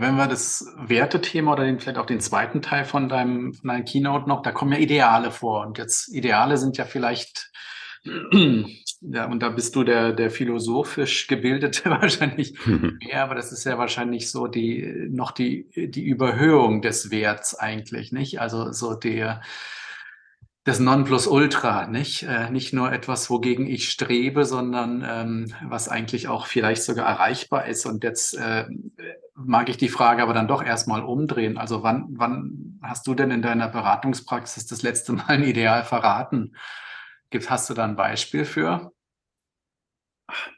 wenn 0.00 0.16
wir 0.16 0.26
das 0.26 0.66
Wertethema 0.78 1.52
oder 1.52 1.64
den, 1.64 1.78
vielleicht 1.78 1.98
auch 1.98 2.06
den 2.06 2.20
zweiten 2.20 2.62
Teil 2.62 2.86
von 2.86 3.08
deinem, 3.08 3.52
von 3.52 3.68
deinem 3.68 3.84
Keynote 3.84 4.28
noch, 4.28 4.40
da 4.40 4.50
kommen 4.50 4.72
ja 4.72 4.78
Ideale 4.78 5.30
vor. 5.30 5.66
Und 5.66 5.76
jetzt 5.76 6.08
Ideale 6.08 6.56
sind 6.56 6.78
ja 6.78 6.86
vielleicht, 6.86 7.50
ja, 9.02 9.26
und 9.26 9.42
da 9.42 9.48
bist 9.48 9.74
du 9.76 9.82
der, 9.82 10.12
der 10.12 10.30
philosophisch 10.30 11.26
Gebildete 11.26 11.88
wahrscheinlich 11.90 12.54
mehr, 12.66 13.22
aber 13.22 13.34
das 13.34 13.50
ist 13.50 13.64
ja 13.64 13.78
wahrscheinlich 13.78 14.30
so 14.30 14.46
die, 14.46 15.08
noch 15.10 15.30
die, 15.30 15.68
die 15.74 16.04
Überhöhung 16.04 16.82
des 16.82 17.10
Werts 17.10 17.54
eigentlich, 17.54 18.12
nicht? 18.12 18.40
Also 18.40 18.72
so 18.72 18.94
der, 18.94 19.40
das 20.64 20.78
Nonplusultra, 20.78 21.86
nicht? 21.86 22.24
Äh, 22.24 22.50
nicht 22.50 22.74
nur 22.74 22.92
etwas, 22.92 23.30
wogegen 23.30 23.66
ich 23.66 23.88
strebe, 23.88 24.44
sondern 24.44 25.02
ähm, 25.08 25.54
was 25.66 25.88
eigentlich 25.88 26.28
auch 26.28 26.46
vielleicht 26.46 26.82
sogar 26.82 27.06
erreichbar 27.06 27.66
ist. 27.66 27.86
Und 27.86 28.04
jetzt 28.04 28.34
äh, 28.34 28.66
mag 29.34 29.70
ich 29.70 29.78
die 29.78 29.88
Frage 29.88 30.22
aber 30.22 30.34
dann 30.34 30.48
doch 30.48 30.62
erstmal 30.62 31.02
umdrehen. 31.02 31.56
Also 31.56 31.82
wann, 31.82 32.08
wann 32.10 32.78
hast 32.82 33.06
du 33.06 33.14
denn 33.14 33.30
in 33.30 33.40
deiner 33.40 33.68
Beratungspraxis 33.68 34.66
das 34.66 34.82
letzte 34.82 35.14
Mal 35.14 35.24
ein 35.28 35.42
Ideal 35.44 35.84
verraten? 35.84 36.52
Gibt, 37.30 37.48
hast 37.48 37.70
du 37.70 37.74
da 37.74 37.84
ein 37.84 37.96
Beispiel 37.96 38.44
für? 38.44 38.92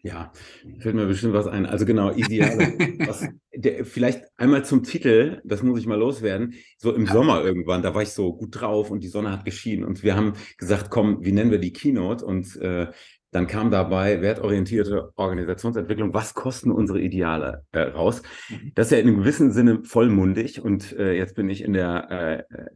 Ja, 0.02 0.32
fällt 0.80 0.94
mir 0.94 1.06
bestimmt 1.06 1.34
was 1.34 1.46
ein. 1.46 1.66
Also 1.66 1.86
genau, 1.86 2.12
Ideale. 2.12 2.58
was, 3.06 3.26
der, 3.54 3.84
vielleicht 3.84 4.24
einmal 4.36 4.64
zum 4.64 4.82
Titel, 4.82 5.40
das 5.44 5.62
muss 5.62 5.80
ich 5.80 5.86
mal 5.86 5.98
loswerden. 5.98 6.54
So 6.78 6.94
im 6.94 7.06
ja. 7.06 7.12
Sommer 7.12 7.42
irgendwann, 7.42 7.82
da 7.82 7.94
war 7.94 8.02
ich 8.02 8.10
so 8.10 8.34
gut 8.34 8.60
drauf 8.60 8.90
und 8.90 9.02
die 9.02 9.08
Sonne 9.08 9.32
hat 9.32 9.44
geschienen 9.44 9.84
und 9.84 10.02
wir 10.02 10.16
haben 10.16 10.34
gesagt, 10.58 10.90
komm, 10.90 11.24
wie 11.24 11.32
nennen 11.32 11.50
wir 11.50 11.58
die 11.58 11.72
Keynote? 11.72 12.24
Und 12.24 12.56
äh, 12.56 12.88
dann 13.30 13.46
kam 13.46 13.70
dabei 13.70 14.20
wertorientierte 14.20 15.12
Organisationsentwicklung. 15.16 16.12
Was 16.12 16.34
kosten 16.34 16.70
unsere 16.70 17.00
Ideale 17.00 17.64
äh, 17.72 17.80
raus? 17.80 18.22
Mhm. 18.50 18.72
Das 18.74 18.88
ist 18.88 18.92
ja 18.92 18.98
in 18.98 19.08
einem 19.08 19.18
gewissen 19.18 19.52
Sinne 19.52 19.84
vollmundig 19.84 20.60
und 20.60 20.92
äh, 20.98 21.14
jetzt 21.14 21.34
bin 21.34 21.48
ich 21.48 21.62
in 21.62 21.72
der 21.72 22.08
äh, 22.10 22.54
äh 22.54 22.66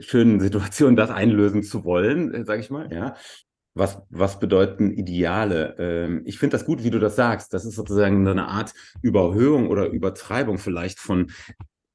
schönen 0.00 0.40
Situation, 0.40 0.96
das 0.96 1.10
einlösen 1.10 1.62
zu 1.62 1.84
wollen, 1.84 2.34
äh, 2.34 2.44
sage 2.44 2.60
ich 2.60 2.70
mal. 2.70 2.92
Ja, 2.92 3.14
was, 3.74 4.02
was 4.08 4.40
bedeuten 4.40 4.90
Ideale? 4.90 5.76
Ähm, 5.78 6.22
ich 6.24 6.38
finde 6.38 6.56
das 6.56 6.64
gut, 6.64 6.82
wie 6.82 6.90
du 6.90 6.98
das 6.98 7.14
sagst. 7.14 7.52
Das 7.52 7.64
ist 7.64 7.74
sozusagen 7.74 8.26
eine 8.26 8.48
Art 8.48 8.72
Überhöhung 9.02 9.68
oder 9.68 9.88
Übertreibung 9.88 10.58
vielleicht 10.58 10.98
von 10.98 11.30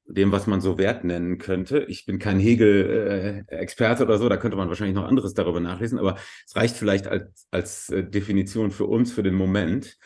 dem, 0.06 0.30
was 0.32 0.46
man 0.46 0.60
so 0.60 0.78
Wert 0.78 1.04
nennen 1.04 1.38
könnte. 1.38 1.84
Ich 1.88 2.06
bin 2.06 2.18
kein 2.18 2.38
Hegel-Experte 2.38 4.04
oder 4.04 4.18
so, 4.18 4.28
da 4.28 4.36
könnte 4.36 4.56
man 4.56 4.68
wahrscheinlich 4.68 4.96
noch 4.96 5.06
anderes 5.06 5.34
darüber 5.34 5.60
nachlesen, 5.60 5.98
aber 5.98 6.16
es 6.46 6.54
reicht 6.54 6.76
vielleicht 6.76 7.06
als, 7.06 7.46
als 7.50 7.88
äh, 7.88 8.04
Definition 8.04 8.70
für 8.70 8.86
uns, 8.86 9.12
für 9.12 9.22
den 9.22 9.34
Moment, 9.34 9.96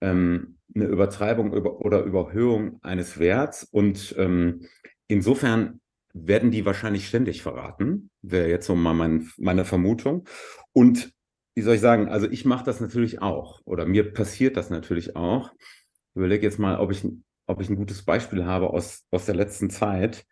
ähm, 0.00 0.58
eine 0.74 0.84
Übertreibung 0.86 1.54
über, 1.54 1.80
oder 1.80 2.02
Überhöhung 2.02 2.78
eines 2.82 3.18
Werts. 3.18 3.64
Und 3.64 4.14
ähm, 4.18 4.66
insofern 5.08 5.80
werden 6.24 6.50
die 6.50 6.64
wahrscheinlich 6.64 7.06
ständig 7.08 7.42
verraten, 7.42 8.10
wäre 8.22 8.48
jetzt 8.48 8.66
so 8.66 8.74
mal 8.74 8.94
mein, 8.94 9.30
meine 9.36 9.64
Vermutung. 9.64 10.26
Und 10.72 11.12
wie 11.54 11.62
soll 11.62 11.74
ich 11.74 11.80
sagen, 11.80 12.08
also 12.08 12.28
ich 12.28 12.44
mache 12.44 12.64
das 12.64 12.80
natürlich 12.80 13.22
auch 13.22 13.60
oder 13.64 13.86
mir 13.86 14.12
passiert 14.12 14.56
das 14.56 14.70
natürlich 14.70 15.16
auch. 15.16 15.52
Ich 15.58 16.16
überlege 16.16 16.46
jetzt 16.46 16.58
mal, 16.58 16.78
ob 16.78 16.90
ich, 16.90 17.06
ob 17.46 17.60
ich 17.60 17.68
ein 17.68 17.76
gutes 17.76 18.02
Beispiel 18.04 18.44
habe 18.44 18.70
aus, 18.70 19.04
aus 19.10 19.26
der 19.26 19.34
letzten 19.34 19.68
Zeit. 19.70 20.24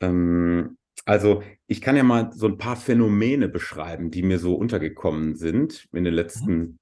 Ähm, 0.00 0.76
also 1.04 1.42
ich 1.66 1.80
kann 1.80 1.96
ja 1.96 2.02
mal 2.02 2.32
so 2.32 2.46
ein 2.46 2.58
paar 2.58 2.76
Phänomene 2.76 3.48
beschreiben, 3.48 4.10
die 4.10 4.22
mir 4.22 4.38
so 4.38 4.54
untergekommen 4.54 5.36
sind 5.36 5.88
in 5.92 6.04
den 6.04 6.14
letzten 6.14 6.54
mhm. 6.54 6.78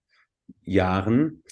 Jahren, 0.63 1.43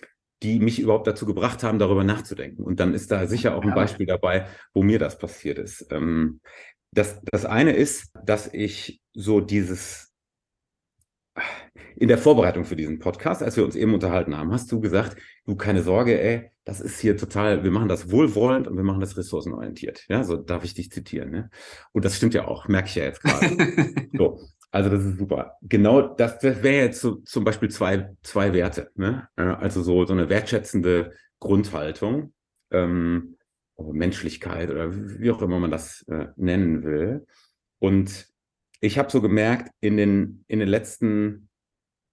die 0.43 0.59
mich 0.59 0.79
überhaupt 0.79 1.07
dazu 1.07 1.25
gebracht 1.25 1.63
haben, 1.63 1.79
darüber 1.79 2.05
nachzudenken. 2.05 2.63
Und 2.63 2.81
dann 2.81 2.93
ist 2.93 3.11
da 3.11 3.27
sicher 3.27 3.57
auch 3.57 3.63
ein 3.63 3.75
Beispiel 3.75 4.07
dabei, 4.07 4.47
wo 4.75 4.83
mir 4.83 4.99
das 4.99 5.19
passiert 5.19 5.59
ist. 5.59 5.87
Ähm, 5.91 6.41
das, 6.95 7.21
das 7.31 7.45
eine 7.45 7.73
ist, 7.73 8.13
dass 8.25 8.53
ich 8.53 9.01
so 9.13 9.41
dieses 9.41 10.13
in 11.97 12.09
der 12.09 12.19
Vorbereitung 12.19 12.65
für 12.65 12.77
diesen 12.77 12.99
Podcast, 12.99 13.43
als 13.43 13.57
wir 13.57 13.65
uns 13.65 13.77
eben 13.77 13.95
unterhalten 13.95 14.37
haben, 14.37 14.53
hast 14.53 14.71
du 14.71 14.81
gesagt, 14.81 15.17
du 15.47 15.57
keine 15.57 15.83
Sorge, 15.83 16.21
ey, 16.21 16.51
das 16.65 16.81
ist 16.81 17.01
hier 17.01 17.17
total, 17.17 17.63
wir 17.63 17.71
machen 17.71 17.89
das 17.89 18.11
wohlwollend 18.11 18.69
und 18.69 18.77
wir 18.77 18.85
machen 18.85 19.01
das 19.01 19.17
ressourcenorientiert. 19.17 20.05
Ja, 20.09 20.25
so 20.25 20.37
darf 20.37 20.65
ich 20.65 20.75
dich 20.75 20.91
zitieren. 20.91 21.31
Ne? 21.31 21.51
Und 21.93 22.05
das 22.05 22.17
stimmt 22.17 22.35
ja 22.35 22.47
auch, 22.47 22.69
merke 22.69 22.89
ich 22.89 22.95
ja 22.95 23.05
jetzt 23.05 23.23
gerade. 23.23 24.09
so, 24.13 24.41
also 24.71 24.91
das 24.91 25.05
ist 25.05 25.19
super. 25.19 25.57
Genau, 25.63 26.15
das, 26.15 26.39
das 26.39 26.63
wäre 26.63 26.87
jetzt 26.87 27.01
so, 27.01 27.17
zum 27.17 27.45
Beispiel 27.45 27.71
zwei, 27.71 28.11
zwei 28.23 28.53
Werte. 28.53 28.91
Ne? 28.95 29.29
Also 29.37 29.83
so, 29.83 30.05
so 30.05 30.13
eine 30.13 30.29
wertschätzende 30.29 31.13
Grundhaltung, 31.39 32.33
ähm, 32.71 33.37
Menschlichkeit 33.79 34.71
oder 34.71 34.91
wie 34.93 35.31
auch 35.31 35.43
immer 35.43 35.59
man 35.59 35.71
das 35.71 36.03
äh, 36.09 36.29
nennen 36.37 36.85
will. 36.85 37.27
Und 37.79 38.29
ich 38.81 38.99
habe 38.99 39.11
so 39.11 39.21
gemerkt 39.21 39.71
in 39.81 39.97
den, 39.97 40.45
in 40.47 40.59
den 40.59 40.69
letzten 40.69 41.49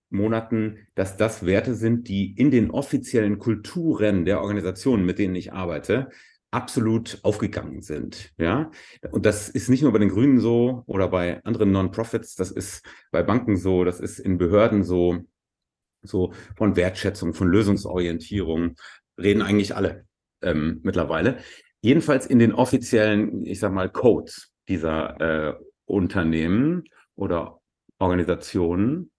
Monaten, 0.10 0.88
dass 0.96 1.18
das 1.18 1.46
Werte 1.46 1.76
sind, 1.76 2.08
die 2.08 2.34
in 2.34 2.52
den 2.52 2.72
offiziellen 2.72 3.40
Kulturen 3.40 4.26
der 4.26 4.42
Organisationen, 4.42 5.06
mit 5.06 5.20
denen 5.20 5.36
ich 5.36 5.54
arbeite, 5.54 6.10
absolut 6.52 7.20
aufgegangen 7.24 7.82
sind. 7.82 8.34
Ja, 8.38 8.72
und 9.12 9.26
das 9.26 9.48
ist 9.48 9.70
nicht 9.70 9.84
nur 9.84 9.94
bei 9.94 10.00
den 10.00 10.10
Grünen 10.10 10.40
so 10.40 10.84
oder 10.86 11.08
bei 11.08 11.42
anderen 11.46 11.72
Non-Profits, 11.72 12.36
das 12.36 12.52
ist 12.52 12.86
bei 13.12 13.24
Banken 13.24 13.56
so, 13.56 13.86
das 13.86 14.02
ist 14.02 14.20
in 14.20 14.38
Behörden 14.38 14.84
so, 14.84 15.20
so 16.02 16.34
von 16.58 16.76
Wertschätzung, 16.76 17.34
von 17.34 17.48
Lösungsorientierung 17.48 18.76
reden 19.18 19.42
eigentlich 19.42 19.76
alle 19.76 20.06
ähm, 20.42 20.80
mittlerweile. 20.84 21.38
Jedenfalls 21.82 22.26
in 22.26 22.40
den 22.40 22.54
offiziellen, 22.54 23.46
ich 23.46 23.60
sag 23.60 23.72
mal, 23.72 23.90
Codes 23.90 24.52
dieser 24.68 25.20
äh, 25.20 25.54
Unternehmen 25.86 26.84
oder 27.16 27.60
Organisationen. 28.00 29.12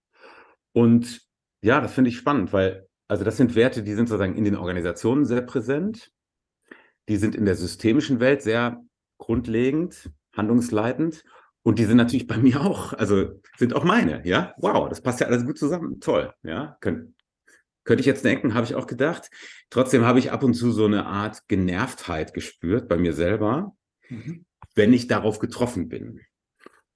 Und 0.71 1.21
ja, 1.61 1.81
das 1.81 1.93
finde 1.93 2.09
ich 2.09 2.17
spannend, 2.17 2.53
weil 2.53 2.87
also 3.07 3.23
das 3.23 3.37
sind 3.37 3.55
Werte, 3.55 3.83
die 3.83 3.93
sind 3.93 4.07
sozusagen 4.07 4.35
in 4.35 4.43
den 4.43 4.55
Organisationen 4.55 5.25
sehr 5.25 5.41
präsent. 5.41 6.11
Die 7.09 7.17
sind 7.17 7.35
in 7.35 7.45
der 7.45 7.55
systemischen 7.55 8.19
Welt 8.19 8.41
sehr 8.41 8.81
grundlegend, 9.17 10.09
handlungsleitend. 10.35 11.23
Und 11.63 11.79
die 11.79 11.85
sind 11.85 11.97
natürlich 11.97 12.27
bei 12.27 12.37
mir 12.37 12.61
auch, 12.61 12.93
also 12.93 13.39
sind 13.57 13.75
auch 13.75 13.83
meine, 13.83 14.25
ja. 14.25 14.53
Wow, 14.57 14.89
das 14.89 15.01
passt 15.01 15.19
ja 15.19 15.27
alles 15.27 15.45
gut 15.45 15.57
zusammen. 15.57 15.99
Toll, 15.99 16.33
ja. 16.43 16.77
Kön 16.79 17.13
könnte 17.83 18.01
ich 18.01 18.07
jetzt 18.07 18.25
denken, 18.25 18.53
habe 18.53 18.65
ich 18.65 18.75
auch 18.75 18.87
gedacht. 18.87 19.29
Trotzdem 19.69 20.05
habe 20.05 20.19
ich 20.19 20.31
ab 20.31 20.43
und 20.43 20.53
zu 20.53 20.71
so 20.71 20.85
eine 20.85 21.05
Art 21.05 21.47
Genervtheit 21.47 22.33
gespürt 22.33 22.87
bei 22.87 22.97
mir 22.97 23.13
selber, 23.13 23.75
mhm. 24.09 24.45
wenn 24.75 24.93
ich 24.93 25.07
darauf 25.07 25.39
getroffen 25.39 25.89
bin. 25.89 26.21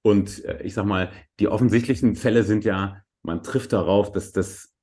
Und 0.01 0.45
äh, 0.45 0.61
ich 0.63 0.73
sag 0.73 0.85
mal, 0.85 1.11
die 1.39 1.47
offensichtlichen 1.47 2.15
Fälle 2.15 2.43
sind 2.43 2.63
ja, 2.63 3.03
man 3.23 3.43
trifft 3.43 3.73
darauf, 3.73 4.11
dass 4.11 4.31
das 4.31 4.73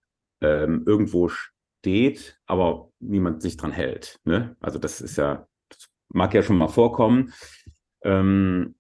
ähm, 0.43 0.85
irgendwo 0.87 1.29
steht, 1.29 2.39
aber 2.47 2.91
niemand 3.01 3.41
sich 3.41 3.57
dran 3.57 3.73
hält. 3.73 4.21
Ne? 4.25 4.57
Also 4.61 4.79
das 4.79 5.01
ist 5.01 5.17
ja, 5.17 5.47
das 5.71 5.89
mag 6.09 6.35
ja 6.35 6.43
schon 6.43 6.59
mal 6.59 6.69
vorkommen, 6.69 7.33
ähm, 8.03 8.75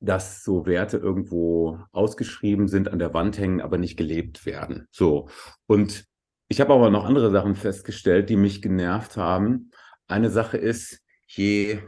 dass 0.00 0.44
so 0.44 0.66
Werte 0.66 0.98
irgendwo 0.98 1.80
ausgeschrieben 1.90 2.68
sind, 2.68 2.88
an 2.88 2.98
der 2.98 3.14
Wand 3.14 3.38
hängen, 3.38 3.60
aber 3.60 3.78
nicht 3.78 3.96
gelebt 3.96 4.46
werden. 4.46 4.86
So. 4.90 5.28
Und 5.66 6.06
ich 6.48 6.60
habe 6.60 6.72
aber 6.72 6.90
noch 6.90 7.04
andere 7.04 7.30
Sachen 7.30 7.54
festgestellt, 7.56 8.30
die 8.30 8.36
mich 8.36 8.62
genervt 8.62 9.16
haben. 9.16 9.70
Eine 10.06 10.30
Sache 10.30 10.56
ist, 10.56 11.02
je, 11.26 11.78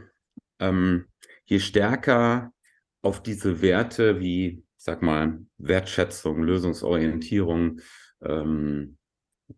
ähm, 0.59 1.05
je 1.45 1.59
stärker 1.59 2.51
auf 3.01 3.23
diese 3.23 3.61
Werte 3.61 4.19
wie, 4.19 4.63
sag 4.75 5.01
mal, 5.01 5.39
Wertschätzung, 5.57 6.43
Lösungsorientierung 6.43 7.79
ähm, 8.21 8.97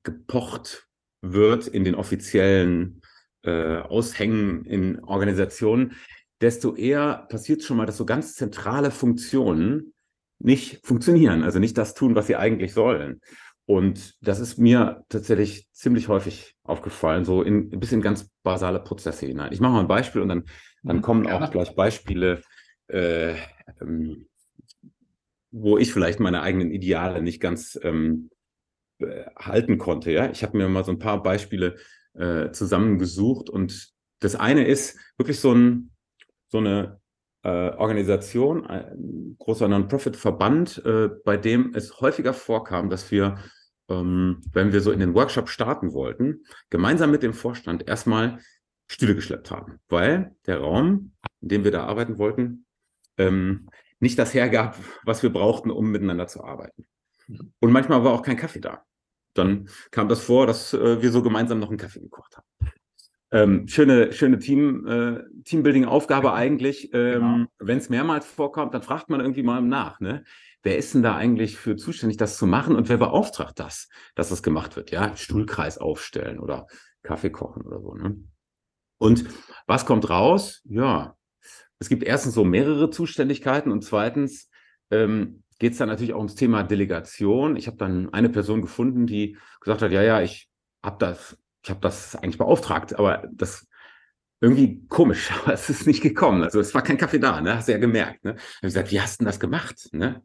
gepocht 0.03 0.87
wird 1.21 1.67
in 1.67 1.83
den 1.83 1.95
offiziellen 1.95 3.01
äh, 3.43 3.77
Aushängen 3.77 4.65
in 4.65 5.03
Organisationen, 5.03 5.95
desto 6.41 6.75
eher 6.75 7.27
passiert 7.29 7.63
schon 7.63 7.77
mal, 7.77 7.85
dass 7.85 7.97
so 7.97 8.05
ganz 8.05 8.35
zentrale 8.35 8.91
Funktionen 8.91 9.93
nicht 10.39 10.85
funktionieren, 10.85 11.43
also 11.43 11.59
nicht 11.59 11.77
das 11.77 11.93
tun, 11.93 12.15
was 12.15 12.27
sie 12.27 12.35
eigentlich 12.35 12.73
sollen. 12.73 13.21
Und 13.71 14.15
das 14.19 14.41
ist 14.41 14.57
mir 14.57 15.05
tatsächlich 15.07 15.71
ziemlich 15.71 16.09
häufig 16.09 16.57
aufgefallen, 16.61 17.23
so 17.23 17.41
in, 17.41 17.69
bis 17.69 17.93
in 17.93 18.01
ganz 18.01 18.29
basale 18.43 18.81
Prozesse 18.81 19.27
hinein. 19.27 19.53
Ich 19.53 19.61
mache 19.61 19.71
mal 19.71 19.79
ein 19.79 19.87
Beispiel 19.87 20.21
und 20.21 20.27
dann, 20.27 20.43
dann 20.83 20.97
mhm, 20.97 21.01
kommen 21.01 21.25
auch 21.25 21.49
gleich 21.51 21.73
Beispiele, 21.73 22.41
äh, 22.89 23.33
ähm, 23.79 24.27
wo 25.51 25.77
ich 25.77 25.93
vielleicht 25.93 26.19
meine 26.19 26.41
eigenen 26.41 26.69
Ideale 26.69 27.21
nicht 27.21 27.39
ganz 27.39 27.79
ähm, 27.81 28.29
halten 29.39 29.77
konnte. 29.77 30.11
Ja, 30.11 30.29
ich 30.29 30.43
habe 30.43 30.57
mir 30.57 30.67
mal 30.67 30.83
so 30.83 30.91
ein 30.91 30.99
paar 30.99 31.23
Beispiele 31.23 31.77
äh, 32.13 32.51
zusammengesucht 32.51 33.49
und 33.49 33.93
das 34.19 34.35
eine 34.35 34.67
ist 34.67 34.99
wirklich 35.15 35.39
so 35.39 35.53
ein 35.53 35.91
so 36.49 36.57
eine 36.57 36.99
äh, 37.43 37.69
Organisation, 37.69 38.67
ein 38.67 39.37
großer 39.39 39.69
Non-Profit-Verband, 39.69 40.83
äh, 40.85 41.09
bei 41.23 41.37
dem 41.37 41.73
es 41.73 42.01
häufiger 42.01 42.33
vorkam, 42.33 42.89
dass 42.89 43.09
wir, 43.11 43.37
ähm, 43.91 44.41
wenn 44.53 44.71
wir 44.71 44.81
so 44.81 44.91
in 44.91 44.99
den 44.99 45.13
Workshop 45.13 45.49
starten 45.49 45.93
wollten, 45.93 46.45
gemeinsam 46.69 47.11
mit 47.11 47.23
dem 47.23 47.33
Vorstand 47.33 47.87
erstmal 47.87 48.39
Stühle 48.87 49.15
geschleppt 49.15 49.51
haben, 49.51 49.79
weil 49.89 50.35
der 50.45 50.59
Raum, 50.59 51.13
in 51.41 51.49
dem 51.49 51.63
wir 51.63 51.71
da 51.71 51.85
arbeiten 51.85 52.17
wollten, 52.17 52.65
ähm, 53.17 53.69
nicht 53.99 54.17
das 54.17 54.33
hergab, 54.33 54.77
was 55.03 55.23
wir 55.23 55.31
brauchten, 55.31 55.71
um 55.71 55.91
miteinander 55.91 56.27
zu 56.27 56.43
arbeiten. 56.43 56.85
Und 57.59 57.71
manchmal 57.71 58.03
war 58.03 58.13
auch 58.13 58.23
kein 58.23 58.37
Kaffee 58.37 58.59
da. 58.59 58.83
Dann 59.33 59.69
kam 59.91 60.09
das 60.09 60.23
vor, 60.23 60.47
dass 60.47 60.73
äh, 60.73 61.01
wir 61.01 61.11
so 61.11 61.23
gemeinsam 61.23 61.59
noch 61.59 61.69
einen 61.69 61.77
Kaffee 61.77 62.01
gekocht 62.01 62.37
haben. 62.37 62.47
Ähm, 63.33 63.67
schöne, 63.67 64.11
schöne 64.11 64.39
Team, 64.39 64.85
äh, 64.85 65.23
Teambuilding-Aufgabe 65.45 66.33
eigentlich. 66.33 66.93
Ähm, 66.93 67.13
genau. 67.13 67.45
Wenn 67.59 67.77
es 67.77 67.89
mehrmals 67.89 68.25
vorkommt, 68.25 68.73
dann 68.73 68.81
fragt 68.81 69.09
man 69.09 69.21
irgendwie 69.21 69.43
mal 69.43 69.61
nach, 69.61 70.01
ne? 70.01 70.25
Wer 70.63 70.77
ist 70.77 70.93
denn 70.93 71.03
da 71.03 71.15
eigentlich 71.15 71.57
für 71.57 71.75
zuständig, 71.75 72.17
das 72.17 72.37
zu 72.37 72.45
machen 72.45 72.75
und 72.75 72.87
wer 72.89 72.97
beauftragt 72.97 73.59
das, 73.59 73.89
dass 74.15 74.29
das 74.29 74.43
gemacht 74.43 74.75
wird? 74.75 74.91
Ja, 74.91 75.15
Stuhlkreis 75.15 75.77
aufstellen 75.77 76.39
oder 76.39 76.67
Kaffee 77.03 77.31
kochen 77.31 77.63
oder 77.63 77.81
so. 77.81 77.95
Ne? 77.95 78.17
Und 78.99 79.25
was 79.65 79.85
kommt 79.85 80.09
raus? 80.09 80.61
Ja, 80.65 81.15
es 81.79 81.89
gibt 81.89 82.03
erstens 82.03 82.35
so 82.35 82.43
mehrere 82.43 82.91
Zuständigkeiten 82.91 83.71
und 83.71 83.83
zweitens 83.83 84.49
ähm, 84.91 85.43
geht 85.57 85.71
es 85.71 85.79
dann 85.79 85.89
natürlich 85.89 86.13
auch 86.13 86.19
ums 86.19 86.35
Thema 86.35 86.61
Delegation. 86.61 87.55
Ich 87.55 87.65
habe 87.65 87.77
dann 87.77 88.13
eine 88.13 88.29
Person 88.29 88.61
gefunden, 88.61 89.07
die 89.07 89.37
gesagt 89.61 89.81
hat, 89.81 89.91
ja, 89.91 90.03
ja, 90.03 90.21
ich 90.21 90.47
habe 90.83 90.97
das, 90.99 91.37
ich 91.63 91.71
habe 91.71 91.79
das 91.79 92.15
eigentlich 92.15 92.37
beauftragt, 92.37 92.97
aber 92.99 93.27
das 93.31 93.67
irgendwie 94.41 94.85
komisch, 94.87 95.31
aber 95.41 95.53
es 95.53 95.69
ist 95.71 95.87
nicht 95.87 96.01
gekommen. 96.01 96.43
Also 96.43 96.59
es 96.59 96.75
war 96.75 96.83
kein 96.83 96.97
Kaffee 96.97 97.19
da, 97.19 97.41
ne? 97.41 97.55
Hast 97.55 97.67
du 97.67 97.71
ja 97.71 97.77
gemerkt. 97.79 98.23
Ne? 98.23 98.35
Ich 98.37 98.55
habe 98.57 98.67
gesagt, 98.67 98.91
wie 98.91 99.01
hast 99.01 99.19
du 99.19 99.23
denn 99.23 99.27
das 99.27 99.39
gemacht? 99.39 99.89
Ne? 99.91 100.23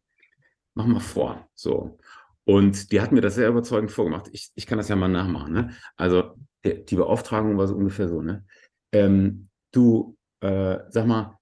Mach 0.77 0.87
mal 0.87 1.01
vor. 1.01 1.49
So. 1.55 1.99
Und 2.45 2.93
die 2.93 3.01
hat 3.01 3.11
mir 3.11 3.23
das 3.23 3.35
sehr 3.35 3.49
überzeugend 3.49 3.91
vorgemacht. 3.91 4.29
Ich, 4.33 4.53
ich 4.55 4.67
kann 4.67 4.79
das 4.79 4.89
ja 4.89 4.95
mal 4.95 5.09
nachmachen. 5.09 5.53
Ne? 5.53 5.71
Also 5.97 6.35
die, 6.65 6.97
Beauftragung 6.97 7.57
war 7.57 7.67
so 7.67 7.75
ungefähr 7.75 8.09
so, 8.09 8.23
ne? 8.23 8.45
Ähm, 8.93 9.49
du, 9.73 10.17
äh, 10.41 10.79
sag 10.89 11.07
mal, 11.07 11.39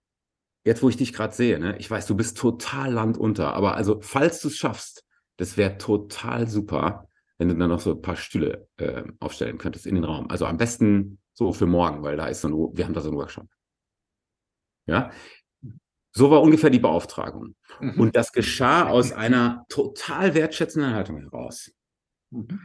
jetzt 0.65 0.83
wo 0.83 0.89
ich 0.89 0.97
dich 0.97 1.13
gerade 1.13 1.35
sehe, 1.35 1.59
ne, 1.59 1.77
ich 1.79 1.91
weiß, 1.91 2.07
du 2.07 2.15
bist 2.15 2.39
total 2.39 2.93
landunter, 2.93 3.55
aber 3.55 3.75
also 3.75 4.01
falls 4.01 4.41
du 4.41 4.49
es 4.49 4.57
schaffst, 4.57 5.05
das 5.37 5.57
wäre 5.57 5.79
total 5.79 6.49
super, 6.49 7.09
wenn 7.39 7.49
du 7.49 7.57
dann 7.57 7.71
noch 7.71 7.81
so 7.81 7.93
ein 7.93 8.03
paar 8.03 8.17
Stühle 8.17 8.69
äh, 8.77 9.03
aufstellen 9.21 9.59
könntest 9.59 9.87
in 9.87 9.97
den 9.97 10.05
Raum. 10.05 10.31
Also 10.31 10.47
am 10.47 10.57
besten 10.57 11.19
so 11.33 11.53
für 11.53 11.67
morgen, 11.67 12.03
weil 12.03 12.17
da 12.17 12.29
ist 12.29 12.41
so 12.41 12.49
ein, 12.49 12.77
wir 12.77 12.85
haben 12.85 12.95
da 12.95 13.01
so 13.01 13.09
einen 13.09 13.19
Workshop. 13.19 13.47
Ja, 14.87 15.11
so 16.17 16.31
war 16.31 16.43
ungefähr 16.43 16.71
die 16.71 16.79
Beauftragung. 16.79 17.57
Mhm. 17.81 18.01
Und 18.01 18.17
das 18.17 18.33
geschah 18.33 18.89
aus 18.89 19.13
einer 19.13 19.67
total 19.69 20.35
wertschätzenden 20.35 20.95
Haltung 20.95 21.21
heraus. 21.21 21.73
Mhm. 22.31 22.61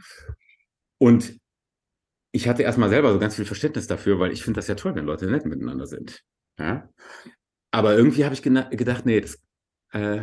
Und 0.98 1.40
ich 2.32 2.48
hatte 2.48 2.62
erstmal 2.62 2.90
selber 2.90 3.12
so 3.12 3.18
ganz 3.18 3.34
viel 3.34 3.44
Verständnis 3.44 3.88
dafür, 3.88 4.20
weil 4.20 4.32
ich 4.32 4.44
finde 4.44 4.58
das 4.58 4.68
ja 4.68 4.76
toll, 4.76 4.94
wenn 4.94 5.04
Leute 5.04 5.26
nett 5.26 5.46
miteinander 5.46 5.86
sind. 5.86 6.22
Ja? 6.58 6.88
Aber 7.72 7.96
irgendwie 7.96 8.24
habe 8.24 8.34
ich 8.34 8.42
gedacht, 8.42 9.06
nee, 9.06 9.20
das, 9.20 9.42
äh, 9.92 10.22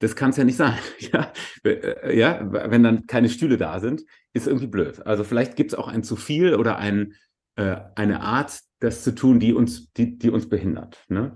das 0.00 0.16
kann 0.16 0.30
es 0.30 0.36
ja 0.36 0.44
nicht 0.44 0.56
sein. 0.56 0.78
ja? 0.98 1.32
Äh, 1.64 2.18
ja, 2.18 2.40
wenn 2.52 2.82
dann 2.82 3.06
keine 3.06 3.30
Stühle 3.30 3.56
da 3.56 3.80
sind, 3.80 4.04
ist 4.34 4.46
irgendwie 4.46 4.66
blöd. 4.66 5.06
Also 5.06 5.24
vielleicht 5.24 5.56
gibt 5.56 5.72
es 5.72 5.78
auch 5.78 5.88
ein 5.88 6.02
zu 6.02 6.16
viel 6.16 6.56
oder 6.56 6.76
ein, 6.76 7.14
äh, 7.56 7.76
eine 7.94 8.20
Art, 8.20 8.60
das 8.82 9.02
zu 9.02 9.14
tun, 9.14 9.38
die 9.38 9.52
uns, 9.52 9.92
die, 9.92 10.18
die 10.18 10.30
uns 10.30 10.48
behindert. 10.48 11.04
Ne? 11.08 11.32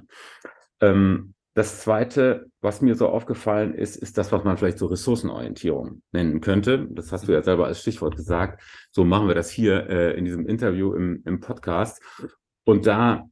Ähm, 0.81 1.35
das 1.55 1.81
Zweite, 1.81 2.51
was 2.61 2.83
mir 2.83 2.97
so 2.97 3.09
aufgefallen 3.09 3.73
ist, 3.73 3.97
ist 3.97 4.19
das, 4.19 4.31
was 4.31 4.45
man 4.45 4.59
vielleicht 4.59 4.79
so 4.79 4.87
Ressourcenorientierung 4.87 6.03
nennen 6.13 6.41
könnte. 6.41 6.87
Das 6.91 7.13
hast 7.13 7.29
du 7.29 7.33
ja 7.33 7.43
selber 7.43 7.67
als 7.67 7.81
Stichwort 7.81 8.17
gesagt. 8.17 8.63
So 8.91 9.05
machen 9.05 9.29
wir 9.29 9.35
das 9.35 9.51
hier 9.51 9.89
äh, 9.89 10.19
in 10.19 10.27
diesem 10.27 10.47
Interview 10.47 10.93
im, 10.93 11.23
im 11.25 11.41
Podcast. 11.41 12.03
Und 12.65 12.87
da 12.87 13.25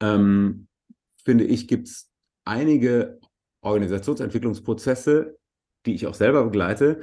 ähm, 0.00 0.68
finde 1.24 1.44
ich, 1.44 1.66
gibt 1.66 1.88
es 1.88 2.10
einige 2.44 3.20
Organisationsentwicklungsprozesse, 3.62 5.38
die 5.86 5.94
ich 5.94 6.06
auch 6.06 6.14
selber 6.14 6.44
begleite, 6.44 7.00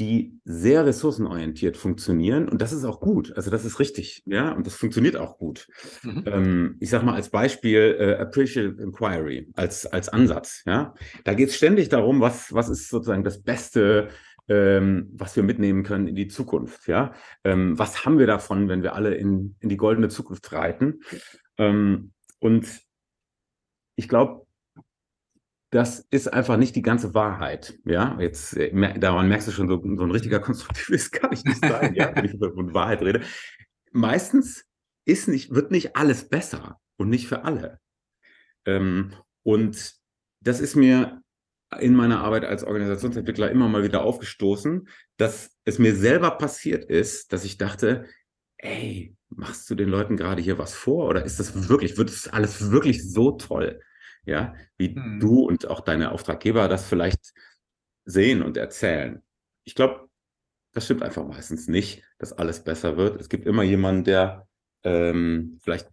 die 0.00 0.40
sehr 0.44 0.86
ressourcenorientiert 0.86 1.76
funktionieren. 1.76 2.48
Und 2.48 2.62
das 2.62 2.72
ist 2.72 2.84
auch 2.84 3.00
gut. 3.00 3.36
Also 3.36 3.50
das 3.50 3.66
ist 3.66 3.78
richtig. 3.78 4.22
Ja, 4.24 4.52
und 4.52 4.66
das 4.66 4.74
funktioniert 4.74 5.16
auch 5.16 5.36
gut. 5.36 5.68
Mhm. 6.02 6.24
Ähm, 6.26 6.76
ich 6.80 6.88
sage 6.88 7.04
mal 7.04 7.14
als 7.14 7.28
Beispiel 7.28 7.96
äh, 8.00 8.14
Appreciative 8.14 8.82
Inquiry 8.82 9.50
als, 9.54 9.84
als 9.84 10.08
Ansatz. 10.08 10.62
Ja, 10.64 10.94
da 11.24 11.34
geht 11.34 11.50
es 11.50 11.56
ständig 11.56 11.90
darum, 11.90 12.20
was, 12.20 12.52
was 12.54 12.70
ist 12.70 12.88
sozusagen 12.88 13.24
das 13.24 13.42
Beste, 13.42 14.08
ähm, 14.48 15.10
was 15.12 15.36
wir 15.36 15.42
mitnehmen 15.42 15.82
können 15.82 16.08
in 16.08 16.14
die 16.14 16.28
Zukunft. 16.28 16.88
Ja, 16.88 17.12
ähm, 17.44 17.78
was 17.78 18.06
haben 18.06 18.18
wir 18.18 18.26
davon, 18.26 18.70
wenn 18.70 18.82
wir 18.82 18.94
alle 18.94 19.14
in, 19.14 19.56
in 19.60 19.68
die 19.68 19.76
goldene 19.76 20.08
Zukunft 20.08 20.50
reiten? 20.52 21.00
Ähm, 21.58 22.12
und 22.38 22.66
ich 23.96 24.08
glaube, 24.08 24.46
das 25.70 26.00
ist 26.10 26.32
einfach 26.32 26.56
nicht 26.56 26.74
die 26.74 26.82
ganze 26.82 27.14
Wahrheit. 27.14 27.78
Ja, 27.84 28.18
jetzt 28.20 28.56
äh, 28.56 28.98
daran 28.98 29.28
merkst 29.28 29.48
du 29.48 29.52
schon, 29.52 29.68
so, 29.68 29.80
so 29.80 30.02
ein 30.02 30.10
richtiger 30.10 30.40
Konstruktivist 30.40 31.12
kann 31.12 31.32
ich 31.32 31.44
nicht 31.44 31.64
sein, 31.64 31.94
ja, 31.94 32.14
wenn 32.14 32.24
ich 32.24 32.34
über 32.34 32.50
Wahrheit 32.74 33.02
rede. 33.02 33.22
Meistens 33.92 34.64
ist 35.04 35.28
nicht, 35.28 35.54
wird 35.54 35.70
nicht 35.70 35.96
alles 35.96 36.28
besser 36.28 36.80
und 36.96 37.08
nicht 37.08 37.28
für 37.28 37.44
alle. 37.44 37.80
Ähm, 38.66 39.12
und 39.42 39.94
das 40.40 40.60
ist 40.60 40.74
mir 40.74 41.22
in 41.78 41.94
meiner 41.94 42.20
Arbeit 42.20 42.44
als 42.44 42.64
Organisationsentwickler 42.64 43.50
immer 43.50 43.68
mal 43.68 43.84
wieder 43.84 44.02
aufgestoßen, 44.02 44.88
dass 45.18 45.56
es 45.64 45.78
mir 45.78 45.94
selber 45.94 46.32
passiert 46.32 46.84
ist, 46.84 47.32
dass 47.32 47.44
ich 47.44 47.58
dachte, 47.58 48.06
ey, 48.58 49.16
machst 49.28 49.70
du 49.70 49.76
den 49.76 49.88
Leuten 49.88 50.16
gerade 50.16 50.42
hier 50.42 50.58
was 50.58 50.74
vor 50.74 51.08
oder 51.08 51.24
ist 51.24 51.38
das 51.38 51.68
wirklich, 51.68 51.96
wird 51.96 52.10
es 52.10 52.26
alles 52.26 52.72
wirklich 52.72 53.08
so 53.08 53.32
toll, 53.32 53.80
ja, 54.24 54.54
wie 54.76 54.90
mhm. 54.90 55.20
du 55.20 55.40
und 55.40 55.68
auch 55.68 55.80
deine 55.80 56.12
Auftraggeber 56.12 56.68
das 56.68 56.86
vielleicht 56.86 57.32
sehen 58.04 58.42
und 58.42 58.56
erzählen? 58.56 59.22
Ich 59.64 59.74
glaube, 59.74 60.08
das 60.72 60.84
stimmt 60.84 61.02
einfach 61.02 61.26
meistens 61.26 61.68
nicht, 61.68 62.04
dass 62.18 62.32
alles 62.32 62.62
besser 62.62 62.96
wird. 62.96 63.20
Es 63.20 63.28
gibt 63.28 63.46
immer 63.46 63.62
jemanden, 63.62 64.04
der 64.04 64.46
ähm, 64.84 65.58
vielleicht 65.62 65.88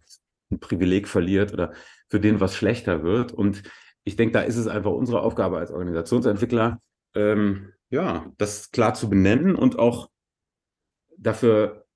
ein 0.50 0.60
Privileg 0.60 1.08
verliert 1.08 1.52
oder 1.52 1.72
für 2.08 2.20
den 2.20 2.40
was 2.40 2.54
schlechter 2.54 3.02
wird. 3.02 3.32
Und 3.32 3.62
ich 4.04 4.16
denke, 4.16 4.32
da 4.32 4.40
ist 4.40 4.56
es 4.56 4.66
einfach 4.66 4.92
unsere 4.92 5.22
Aufgabe 5.22 5.58
als 5.58 5.70
Organisationsentwickler, 5.70 6.80
ähm, 7.14 7.72
ja, 7.90 8.32
das 8.38 8.70
klar 8.70 8.94
zu 8.94 9.10
benennen 9.10 9.54
und 9.54 9.78
auch 9.78 10.10
dafür 11.16 11.86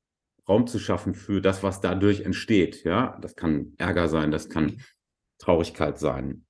Raum 0.49 0.67
zu 0.67 0.79
schaffen 0.79 1.15
für 1.15 1.41
das, 1.41 1.63
was 1.63 1.81
dadurch 1.81 2.23
entsteht. 2.23 2.85
Ja, 2.85 3.19
das 3.21 3.37
kann 3.37 3.75
Ärger 3.79 4.09
sein, 4.09 4.31
das 4.31 4.49
kann 4.49 4.81
Traurigkeit 5.43 5.99
sein. 5.99 6.47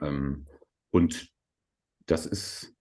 Ähm, 0.00 0.46
und 0.90 1.32
das 2.06 2.26
ist, 2.26 2.74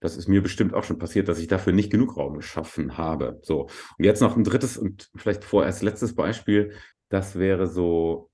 das 0.00 0.16
ist 0.16 0.28
mir 0.28 0.42
bestimmt 0.42 0.72
auch 0.72 0.84
schon 0.84 0.98
passiert, 0.98 1.28
dass 1.28 1.38
ich 1.38 1.48
dafür 1.48 1.72
nicht 1.72 1.90
genug 1.90 2.16
Raum 2.16 2.36
geschaffen 2.36 2.96
habe. 2.96 3.40
So. 3.42 3.62
Und 3.98 4.04
jetzt 4.04 4.22
noch 4.22 4.36
ein 4.36 4.44
drittes 4.44 4.78
und 4.78 5.10
vielleicht 5.16 5.44
vorerst 5.44 5.82
letztes 5.82 6.14
Beispiel. 6.14 6.76
Das 7.10 7.38
wäre 7.38 7.66
so 7.66 8.30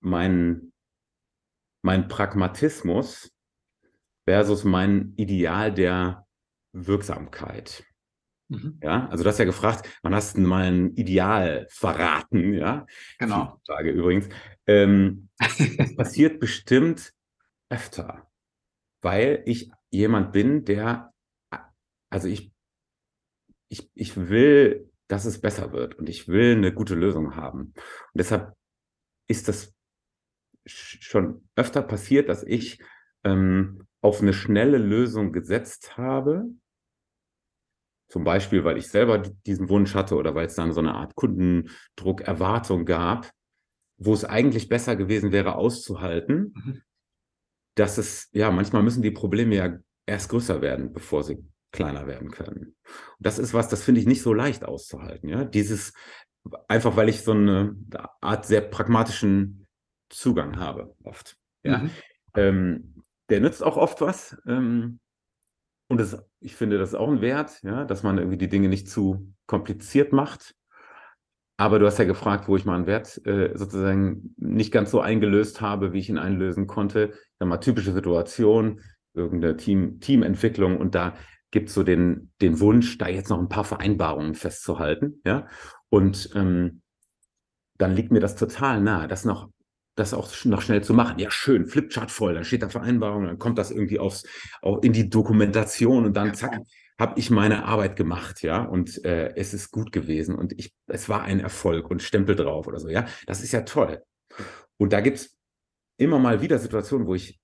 mein, 0.00 0.72
mein 1.82 2.06
Pragmatismus 2.06 3.32
versus 4.26 4.64
mein 4.64 5.14
Ideal 5.16 5.72
der 5.72 6.26
Wirksamkeit. 6.72 7.84
Mhm. 8.48 8.78
Ja, 8.82 9.08
also 9.08 9.24
du 9.24 9.28
hast 9.28 9.38
ja 9.38 9.44
gefragt, 9.44 9.88
wann 10.02 10.14
hast 10.14 10.36
du 10.36 10.40
mal 10.40 10.64
ein 10.64 10.94
Ideal 10.94 11.66
verraten, 11.70 12.54
ja? 12.54 12.86
Genau. 13.18 13.60
Frage 13.66 13.90
übrigens. 13.90 14.28
Ähm, 14.66 15.28
das 15.38 15.96
passiert 15.96 16.40
bestimmt 16.40 17.12
öfter, 17.68 18.26
weil 19.02 19.42
ich 19.46 19.70
jemand 19.90 20.32
bin, 20.32 20.64
der, 20.64 21.12
also 22.10 22.28
ich, 22.28 22.52
ich, 23.68 23.90
ich 23.94 24.16
will, 24.16 24.90
dass 25.08 25.24
es 25.24 25.40
besser 25.40 25.72
wird 25.72 25.96
und 25.96 26.08
ich 26.08 26.28
will 26.28 26.56
eine 26.56 26.72
gute 26.72 26.94
Lösung 26.94 27.36
haben. 27.36 27.60
Und 27.60 27.74
deshalb 28.14 28.54
ist 29.28 29.48
das 29.48 29.74
schon 30.66 31.48
öfter 31.56 31.82
passiert, 31.82 32.28
dass 32.28 32.42
ich 32.42 32.80
ähm, 33.24 33.86
auf 34.00 34.20
eine 34.20 34.32
schnelle 34.32 34.78
Lösung 34.78 35.32
gesetzt 35.32 35.96
habe, 35.96 36.46
zum 38.08 38.24
Beispiel, 38.24 38.64
weil 38.64 38.78
ich 38.78 38.88
selber 38.88 39.18
diesen 39.18 39.68
Wunsch 39.68 39.94
hatte 39.94 40.16
oder 40.16 40.34
weil 40.34 40.46
es 40.46 40.54
dann 40.54 40.72
so 40.72 40.80
eine 40.80 40.94
Art 40.94 41.14
Kundendruck, 41.14 42.22
Erwartung 42.22 42.84
gab, 42.84 43.30
wo 43.98 44.14
es 44.14 44.24
eigentlich 44.24 44.68
besser 44.68 44.96
gewesen 44.96 45.32
wäre, 45.32 45.56
auszuhalten, 45.56 46.54
mhm. 46.54 46.82
dass 47.74 47.98
es, 47.98 48.28
ja, 48.32 48.50
manchmal 48.50 48.82
müssen 48.82 49.02
die 49.02 49.10
Probleme 49.10 49.54
ja 49.54 49.76
erst 50.06 50.30
größer 50.30 50.62
werden, 50.62 50.92
bevor 50.92 51.22
sie 51.22 51.44
kleiner 51.70 52.06
werden 52.06 52.30
können. 52.30 52.76
Und 53.18 53.26
das 53.26 53.38
ist 53.38 53.52
was, 53.52 53.68
das 53.68 53.84
finde 53.84 54.00
ich 54.00 54.06
nicht 54.06 54.22
so 54.22 54.32
leicht 54.32 54.64
auszuhalten, 54.64 55.28
ja. 55.28 55.44
Dieses, 55.44 55.92
einfach 56.66 56.96
weil 56.96 57.10
ich 57.10 57.22
so 57.22 57.32
eine 57.32 57.76
Art 58.20 58.46
sehr 58.46 58.62
pragmatischen 58.62 59.66
Zugang 60.08 60.58
habe, 60.58 60.96
oft. 61.04 61.36
Ja. 61.62 61.78
Mhm. 61.78 61.90
Ähm, 62.34 62.94
der 63.28 63.40
nützt 63.40 63.62
auch 63.62 63.76
oft 63.76 64.00
was. 64.00 64.36
Ähm, 64.46 65.00
und 65.88 65.98
das, 65.98 66.22
ich 66.40 66.54
finde, 66.54 66.78
das 66.78 66.90
ist 66.90 66.94
auch 66.94 67.08
ein 67.08 67.20
Wert, 67.20 67.62
ja, 67.62 67.84
dass 67.84 68.02
man 68.02 68.18
irgendwie 68.18 68.36
die 68.36 68.48
Dinge 68.48 68.68
nicht 68.68 68.88
zu 68.88 69.32
kompliziert 69.46 70.12
macht. 70.12 70.54
Aber 71.56 71.78
du 71.78 71.86
hast 71.86 71.98
ja 71.98 72.04
gefragt, 72.04 72.46
wo 72.46 72.56
ich 72.56 72.64
mal 72.64 72.76
einen 72.76 72.86
Wert 72.86 73.20
äh, 73.26 73.56
sozusagen 73.56 74.34
nicht 74.36 74.70
ganz 74.70 74.90
so 74.92 75.00
eingelöst 75.00 75.60
habe, 75.60 75.92
wie 75.92 75.98
ich 75.98 76.08
ihn 76.08 76.18
einlösen 76.18 76.66
konnte. 76.68 77.14
Dann 77.38 77.48
mal 77.48 77.58
typische 77.58 77.92
Situation, 77.92 78.80
irgendeine 79.14 79.56
Team, 79.56 79.98
Teamentwicklung 79.98 80.76
und 80.76 80.94
da 80.94 81.14
gibt 81.50 81.70
es 81.70 81.74
so 81.74 81.82
den, 81.82 82.30
den 82.40 82.60
Wunsch, 82.60 82.98
da 82.98 83.08
jetzt 83.08 83.30
noch 83.30 83.38
ein 83.38 83.48
paar 83.48 83.64
Vereinbarungen 83.64 84.34
festzuhalten, 84.34 85.20
ja. 85.24 85.46
Und 85.88 86.30
ähm, 86.34 86.82
dann 87.78 87.94
liegt 87.94 88.12
mir 88.12 88.20
das 88.20 88.36
total 88.36 88.80
nahe, 88.82 89.08
das 89.08 89.24
noch 89.24 89.48
das 89.98 90.14
auch 90.14 90.28
noch 90.44 90.62
schnell 90.62 90.82
zu 90.82 90.94
machen. 90.94 91.18
Ja, 91.18 91.30
schön, 91.30 91.66
Flipchart 91.66 92.10
voll, 92.10 92.34
dann 92.34 92.44
steht 92.44 92.62
da 92.62 92.68
Vereinbarung, 92.68 93.24
dann 93.24 93.38
kommt 93.38 93.58
das 93.58 93.70
irgendwie 93.70 93.98
aufs, 93.98 94.24
auch 94.62 94.82
in 94.82 94.92
die 94.92 95.10
Dokumentation 95.10 96.04
und 96.06 96.16
dann 96.16 96.34
zack, 96.34 96.60
habe 96.98 97.18
ich 97.18 97.30
meine 97.30 97.64
Arbeit 97.64 97.96
gemacht, 97.96 98.42
ja, 98.42 98.62
und 98.62 99.04
äh, 99.04 99.34
es 99.36 99.54
ist 99.54 99.70
gut 99.70 99.92
gewesen 99.92 100.34
und 100.34 100.58
ich, 100.58 100.74
es 100.88 101.08
war 101.08 101.22
ein 101.22 101.38
Erfolg 101.40 101.90
und 101.90 102.02
Stempel 102.02 102.34
drauf 102.34 102.66
oder 102.66 102.80
so, 102.80 102.88
ja. 102.88 103.06
Das 103.26 103.42
ist 103.42 103.52
ja 103.52 103.62
toll. 103.62 104.02
Und 104.78 104.92
da 104.92 105.00
gibt 105.00 105.18
es 105.18 105.36
immer 105.96 106.18
mal 106.18 106.40
wieder 106.42 106.58
Situationen, 106.58 107.06
wo 107.06 107.14
ich 107.14 107.40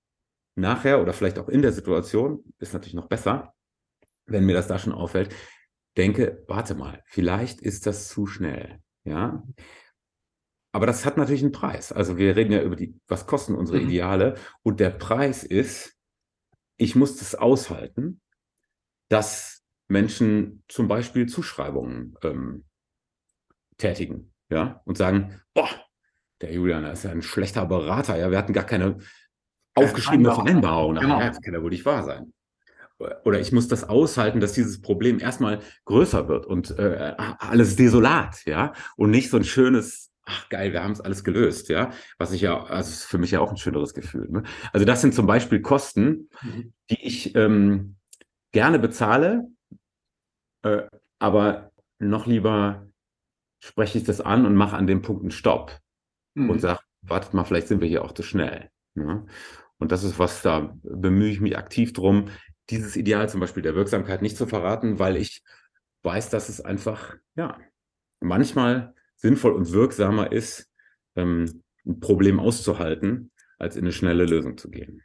nachher 0.55 1.01
oder 1.01 1.13
vielleicht 1.13 1.39
auch 1.39 1.49
in 1.49 1.61
der 1.61 1.71
Situation, 1.71 2.43
ist 2.59 2.73
natürlich 2.73 2.93
noch 2.93 3.07
besser, 3.07 3.53
wenn 4.25 4.45
mir 4.45 4.55
das 4.55 4.67
da 4.67 4.77
schon 4.77 4.93
auffällt, 4.93 5.33
denke, 5.97 6.43
warte 6.47 6.75
mal, 6.75 7.01
vielleicht 7.05 7.61
ist 7.61 7.85
das 7.85 8.09
zu 8.09 8.27
schnell, 8.27 8.79
ja. 9.03 9.43
Aber 10.75 10.87
das 10.87 11.05
hat 11.05 11.15
natürlich 11.15 11.41
einen 11.41 11.53
Preis. 11.53 11.93
Also 11.93 12.17
wir 12.17 12.35
reden 12.35 12.51
ja 12.51 12.61
über 12.61 12.75
die, 12.75 12.99
was 13.07 13.27
kosten 13.27 13.55
unsere 13.55 13.79
mhm. 13.79 13.85
Ideale. 13.85 14.35
Und 14.61 14.81
der 14.81 14.89
Preis 14.89 15.45
ist, 15.45 15.95
ich 16.75 16.97
muss 16.97 17.15
das 17.15 17.33
aushalten, 17.33 18.19
dass 19.07 19.63
Menschen 19.87 20.65
zum 20.67 20.89
Beispiel 20.89 21.27
Zuschreibungen 21.27 22.17
ähm, 22.23 22.65
tätigen, 23.77 24.33
ja, 24.49 24.81
und 24.83 24.97
sagen, 24.97 25.41
boah, 25.53 25.69
der 26.41 26.51
Julian, 26.51 26.83
ist 26.83 27.05
ja 27.05 27.11
ein 27.11 27.21
schlechter 27.21 27.65
Berater, 27.65 28.17
ja, 28.17 28.29
wir 28.29 28.37
hatten 28.37 28.51
gar 28.51 28.65
keine 28.65 28.97
aufgeschriebene 29.75 30.35
Vereinbarung. 30.35 30.95
Genau. 30.95 31.21
Ja, 31.21 31.29
das 31.29 31.41
kann 31.41 31.53
ja 31.53 31.63
wohl 31.63 31.69
nicht 31.69 31.85
wahr 31.85 32.03
sein. 32.03 32.33
Oder 33.23 33.39
ich 33.39 33.53
muss 33.53 33.69
das 33.69 33.87
aushalten, 33.87 34.41
dass 34.41 34.51
dieses 34.51 34.81
Problem 34.81 35.21
erstmal 35.21 35.59
größer 35.85 36.27
wird 36.27 36.45
und 36.45 36.77
äh, 36.77 37.13
alles 37.17 37.77
desolat, 37.77 38.45
ja, 38.45 38.73
und 38.97 39.11
nicht 39.11 39.29
so 39.29 39.37
ein 39.37 39.45
schönes 39.45 40.11
ach 40.25 40.49
geil, 40.49 40.73
wir 40.73 40.83
haben 40.83 40.91
es 40.91 41.01
alles 41.01 41.23
gelöst, 41.23 41.69
ja. 41.69 41.91
Was 42.17 42.31
ich 42.31 42.41
ja, 42.41 42.63
also 42.63 42.89
ist 42.89 43.03
für 43.03 43.17
mich 43.17 43.31
ja 43.31 43.39
auch 43.39 43.51
ein 43.51 43.57
schöneres 43.57 43.93
Gefühl. 43.93 44.27
Ne? 44.29 44.43
Also 44.73 44.85
das 44.85 45.01
sind 45.01 45.13
zum 45.13 45.27
Beispiel 45.27 45.61
Kosten, 45.61 46.29
mhm. 46.41 46.73
die 46.89 47.05
ich 47.05 47.35
ähm, 47.35 47.95
gerne 48.51 48.79
bezahle, 48.79 49.47
äh, 50.63 50.83
aber 51.19 51.71
noch 51.99 52.25
lieber 52.25 52.87
spreche 53.59 53.97
ich 53.97 54.03
das 54.03 54.21
an 54.21 54.45
und 54.45 54.55
mache 54.55 54.75
an 54.75 54.87
dem 54.87 55.01
Punkt 55.01 55.21
einen 55.21 55.31
Stopp 55.31 55.79
mhm. 56.33 56.49
und 56.49 56.59
sage, 56.59 56.79
wartet 57.01 57.33
mal, 57.33 57.43
vielleicht 57.43 57.67
sind 57.67 57.81
wir 57.81 57.87
hier 57.87 58.03
auch 58.03 58.13
zu 58.13 58.23
schnell. 58.23 58.69
Ne? 58.95 59.25
Und 59.77 59.91
das 59.91 60.03
ist 60.03 60.19
was, 60.19 60.41
da 60.41 60.75
bemühe 60.83 61.29
ich 61.29 61.41
mich 61.41 61.57
aktiv 61.57 61.93
drum, 61.93 62.29
dieses 62.69 62.95
Ideal 62.95 63.29
zum 63.29 63.39
Beispiel 63.39 63.63
der 63.63 63.75
Wirksamkeit 63.75 64.21
nicht 64.21 64.37
zu 64.37 64.47
verraten, 64.47 64.97
weil 64.97 65.17
ich 65.17 65.43
weiß, 66.03 66.29
dass 66.29 66.49
es 66.49 66.61
einfach, 66.61 67.15
ja, 67.35 67.59
manchmal 68.19 68.95
sinnvoll 69.25 69.53
und 69.53 69.71
wirksamer 69.71 70.31
ist, 70.31 70.69
ähm, 71.15 71.63
ein 71.83 71.99
Problem 71.99 72.39
auszuhalten, 72.39 73.31
als 73.57 73.75
in 73.75 73.85
eine 73.85 73.91
schnelle 73.91 74.25
Lösung 74.25 74.55
zu 74.57 74.69
gehen. 74.69 75.01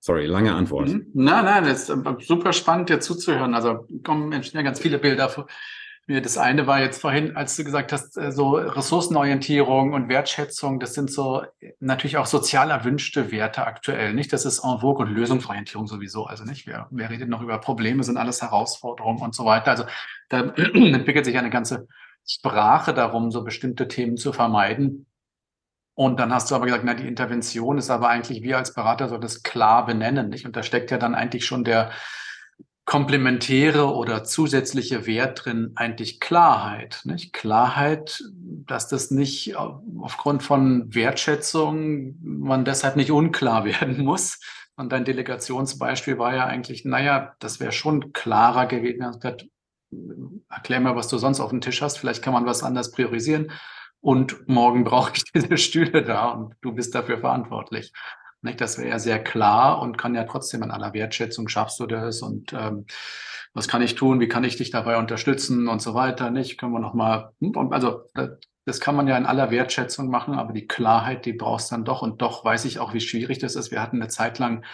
Sorry, 0.00 0.26
lange 0.26 0.54
Antwort. 0.54 0.88
Mhm. 0.88 1.06
Nein, 1.14 1.44
nein, 1.46 1.64
das 1.64 1.88
ist 1.88 2.26
super 2.26 2.52
spannend, 2.52 2.90
dir 2.90 3.00
zuzuhören. 3.00 3.54
Also 3.54 3.88
kommen 4.04 4.30
ja 4.32 4.62
ganz 4.62 4.80
viele 4.80 4.98
Bilder 4.98 5.30
vor. 5.30 5.46
Das 6.08 6.38
eine 6.38 6.68
war 6.68 6.80
jetzt 6.80 7.00
vorhin, 7.00 7.36
als 7.36 7.56
du 7.56 7.64
gesagt 7.64 7.92
hast, 7.92 8.16
äh, 8.16 8.30
so 8.30 8.50
Ressourcenorientierung 8.50 9.94
und 9.94 10.08
Wertschätzung, 10.08 10.78
das 10.78 10.94
sind 10.94 11.10
so 11.10 11.42
natürlich 11.80 12.18
auch 12.18 12.26
sozial 12.26 12.70
erwünschte 12.70 13.32
Werte 13.32 13.66
aktuell. 13.66 14.12
Nicht, 14.12 14.32
das 14.32 14.44
ist 14.44 14.62
en 14.62 14.78
vogue 14.80 15.04
und 15.04 15.12
Lösungsorientierung 15.12 15.88
sowieso. 15.88 16.26
Also 16.26 16.44
nicht, 16.44 16.66
wer, 16.66 16.86
wer 16.90 17.10
redet 17.10 17.28
noch 17.28 17.42
über 17.42 17.58
Probleme, 17.58 18.04
sind 18.04 18.18
alles 18.18 18.42
Herausforderungen 18.42 19.22
und 19.22 19.34
so 19.34 19.44
weiter. 19.46 19.70
Also 19.70 19.84
da 20.28 20.40
entwickelt 20.74 21.24
sich 21.24 21.38
eine 21.38 21.50
ganze 21.50 21.88
Sprache 22.26 22.92
darum, 22.92 23.30
so 23.30 23.44
bestimmte 23.44 23.88
Themen 23.88 24.16
zu 24.16 24.32
vermeiden. 24.32 25.06
Und 25.94 26.20
dann 26.20 26.32
hast 26.32 26.50
du 26.50 26.54
aber 26.54 26.66
gesagt, 26.66 26.84
na, 26.84 26.94
die 26.94 27.08
Intervention 27.08 27.78
ist 27.78 27.88
aber 27.88 28.08
eigentlich, 28.08 28.42
wir 28.42 28.58
als 28.58 28.74
Berater 28.74 29.08
soll 29.08 29.20
das 29.20 29.42
klar 29.42 29.86
benennen, 29.86 30.28
nicht? 30.28 30.44
Und 30.44 30.54
da 30.54 30.62
steckt 30.62 30.90
ja 30.90 30.98
dann 30.98 31.14
eigentlich 31.14 31.46
schon 31.46 31.64
der 31.64 31.90
komplementäre 32.84 33.94
oder 33.94 34.22
zusätzliche 34.22 35.06
Wert 35.06 35.44
drin, 35.44 35.72
eigentlich 35.74 36.20
Klarheit, 36.20 37.00
nicht? 37.04 37.32
Klarheit, 37.32 38.22
dass 38.30 38.88
das 38.88 39.10
nicht 39.10 39.56
aufgrund 39.56 40.42
von 40.42 40.94
Wertschätzung 40.94 42.16
man 42.20 42.64
deshalb 42.64 42.96
nicht 42.96 43.10
unklar 43.10 43.64
werden 43.64 44.04
muss. 44.04 44.40
Und 44.76 44.92
dein 44.92 45.06
Delegationsbeispiel 45.06 46.18
war 46.18 46.34
ja 46.34 46.44
eigentlich, 46.44 46.84
naja, 46.84 47.34
das 47.38 47.58
wäre 47.58 47.72
schon 47.72 48.12
klarer 48.12 48.66
gewesen 48.66 49.02
erklär 50.50 50.80
mir, 50.80 50.96
was 50.96 51.08
du 51.08 51.18
sonst 51.18 51.40
auf 51.40 51.50
dem 51.50 51.60
Tisch 51.60 51.82
hast. 51.82 51.98
Vielleicht 51.98 52.22
kann 52.22 52.32
man 52.32 52.46
was 52.46 52.62
anders 52.62 52.90
priorisieren. 52.90 53.50
Und 54.00 54.48
morgen 54.48 54.84
brauche 54.84 55.12
ich 55.14 55.24
diese 55.34 55.58
Stühle 55.58 56.02
da 56.02 56.28
und 56.30 56.54
du 56.60 56.72
bist 56.72 56.94
dafür 56.94 57.18
verantwortlich. 57.18 57.92
Nicht? 58.42 58.60
Das 58.60 58.78
wäre 58.78 58.88
ja 58.88 58.98
sehr 58.98 59.22
klar 59.22 59.80
und 59.80 59.98
kann 59.98 60.14
ja 60.14 60.24
trotzdem 60.24 60.62
in 60.62 60.70
aller 60.70 60.94
Wertschätzung 60.94 61.48
schaffst 61.48 61.80
du 61.80 61.86
das 61.86 62.22
und 62.22 62.52
ähm, 62.52 62.86
was 63.54 63.68
kann 63.68 63.82
ich 63.82 63.94
tun, 63.94 64.20
wie 64.20 64.28
kann 64.28 64.44
ich 64.44 64.56
dich 64.56 64.70
dabei 64.70 64.98
unterstützen 64.98 65.66
und 65.68 65.80
so 65.80 65.94
weiter. 65.94 66.30
Nicht? 66.30 66.58
Können 66.58 66.72
wir 66.72 66.78
nochmal, 66.78 67.32
hm, 67.40 67.72
also 67.72 68.04
das 68.66 68.80
kann 68.80 68.96
man 68.96 69.08
ja 69.08 69.16
in 69.16 69.26
aller 69.26 69.50
Wertschätzung 69.50 70.08
machen, 70.08 70.34
aber 70.34 70.52
die 70.52 70.66
Klarheit, 70.66 71.24
die 71.24 71.32
brauchst 71.32 71.72
dann 71.72 71.84
doch 71.84 72.02
und 72.02 72.20
doch 72.20 72.44
weiß 72.44 72.64
ich 72.66 72.78
auch, 72.78 72.94
wie 72.94 73.00
schwierig 73.00 73.38
das 73.38 73.56
ist. 73.56 73.70
Wir 73.70 73.80
hatten 73.80 73.96
eine 73.96 74.08
Zeit 74.08 74.38
lang 74.38 74.64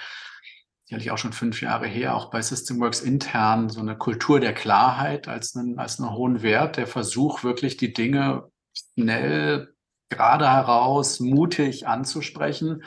sicherlich 0.92 1.10
auch 1.10 1.16
schon 1.16 1.32
fünf 1.32 1.62
Jahre 1.62 1.86
her, 1.86 2.14
auch 2.14 2.28
bei 2.28 2.42
Systemworks 2.42 3.00
intern 3.00 3.70
so 3.70 3.80
eine 3.80 3.96
Kultur 3.96 4.40
der 4.40 4.52
Klarheit 4.52 5.26
als 5.26 5.56
einen, 5.56 5.78
als 5.78 5.98
einen 5.98 6.12
hohen 6.12 6.42
Wert, 6.42 6.76
der 6.76 6.86
Versuch, 6.86 7.44
wirklich 7.44 7.78
die 7.78 7.94
Dinge 7.94 8.50
schnell, 8.74 9.74
gerade 10.10 10.50
heraus, 10.50 11.18
mutig 11.18 11.88
anzusprechen 11.88 12.84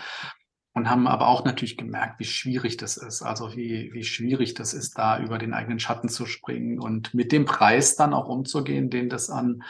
und 0.76 0.88
haben 0.88 1.08
aber 1.08 1.28
auch 1.28 1.46
natürlich 1.46 1.78
gemerkt, 1.78 2.20
wie 2.20 2.26
schwierig 2.26 2.78
das 2.78 2.98
ist. 2.98 3.24
Also 3.24 3.56
wie, 3.56 3.90
wie 3.92 4.04
schwierig 4.04 4.54
das 4.54 4.76
ist, 4.76 5.00
da 5.00 5.18
über 5.18 5.40
den 5.40 5.56
eigenen 5.56 5.80
Schatten 5.80 6.08
zu 6.08 6.28
springen 6.28 6.80
und 6.80 7.16
mit 7.16 7.32
dem 7.32 7.46
Preis 7.46 7.96
dann 7.96 8.14
auch 8.14 8.28
umzugehen, 8.28 8.92
den 8.92 9.10
das 9.10 9.32
an 9.32 9.64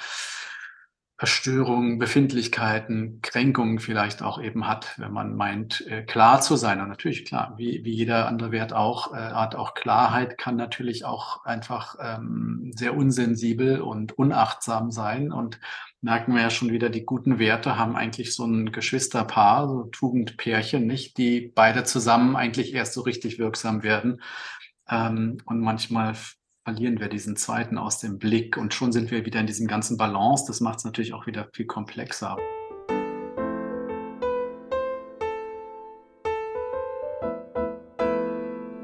Verstörungen, 1.18 1.98
Befindlichkeiten, 1.98 3.22
Kränkungen 3.22 3.80
vielleicht 3.80 4.22
auch 4.22 4.42
eben 4.42 4.68
hat, 4.68 4.96
wenn 4.98 5.14
man 5.14 5.34
meint, 5.36 5.86
äh, 5.88 6.04
klar 6.04 6.42
zu 6.42 6.58
sein. 6.58 6.82
Und 6.82 6.90
natürlich 6.90 7.24
klar, 7.24 7.54
wie, 7.56 7.86
wie 7.86 7.94
jeder 7.94 8.28
andere 8.28 8.52
Wert 8.52 8.74
auch, 8.74 9.14
äh, 9.14 9.18
hat 9.18 9.56
auch 9.56 9.76
Klarheit, 9.76 10.38
kann 10.38 10.58
natürlich 10.58 11.06
auch 11.06 11.46
einfach 11.46 11.96
ähm, 12.02 12.72
sehr 12.76 12.98
unsensibel 12.98 13.80
und 13.80 14.18
unachtsam 14.18 14.92
sein. 14.92 15.32
Und 15.32 15.58
merken 16.02 16.36
wir 16.36 16.42
ja 16.42 16.50
schon 16.50 16.72
wieder, 16.72 16.90
die 16.90 17.06
guten 17.06 17.40
Werte 17.40 17.78
haben 17.78 17.96
eigentlich 17.96 18.36
so 18.36 18.46
ein 18.46 18.74
Geschwisterpaar, 18.74 19.70
so 19.70 19.84
Tugendpärchen, 19.86 20.86
nicht, 20.86 21.18
die 21.18 21.50
beide 21.56 21.86
zusammen 21.86 22.36
eigentlich 22.36 22.74
erst 22.74 22.94
so 22.94 23.00
richtig 23.02 23.40
wirksam 23.40 23.84
werden. 23.84 24.22
Ähm, 24.90 25.38
und 25.46 25.62
manchmal 25.62 26.14
verlieren 26.66 27.00
wir 27.00 27.10
diesen 27.10 27.36
zweiten 27.36 27.78
aus 27.78 28.00
dem 28.00 28.18
Blick 28.18 28.58
und 28.58 28.74
schon 28.74 28.92
sind 28.92 29.12
wir 29.12 29.24
wieder 29.24 29.40
in 29.40 29.46
diesem 29.46 29.68
ganzen 29.68 29.98
Balance. 29.98 30.46
Das 30.48 30.62
macht 30.62 30.80
es 30.80 30.84
natürlich 30.84 31.14
auch 31.14 31.28
wieder 31.28 31.48
viel 31.54 31.68
komplexer. 31.68 32.38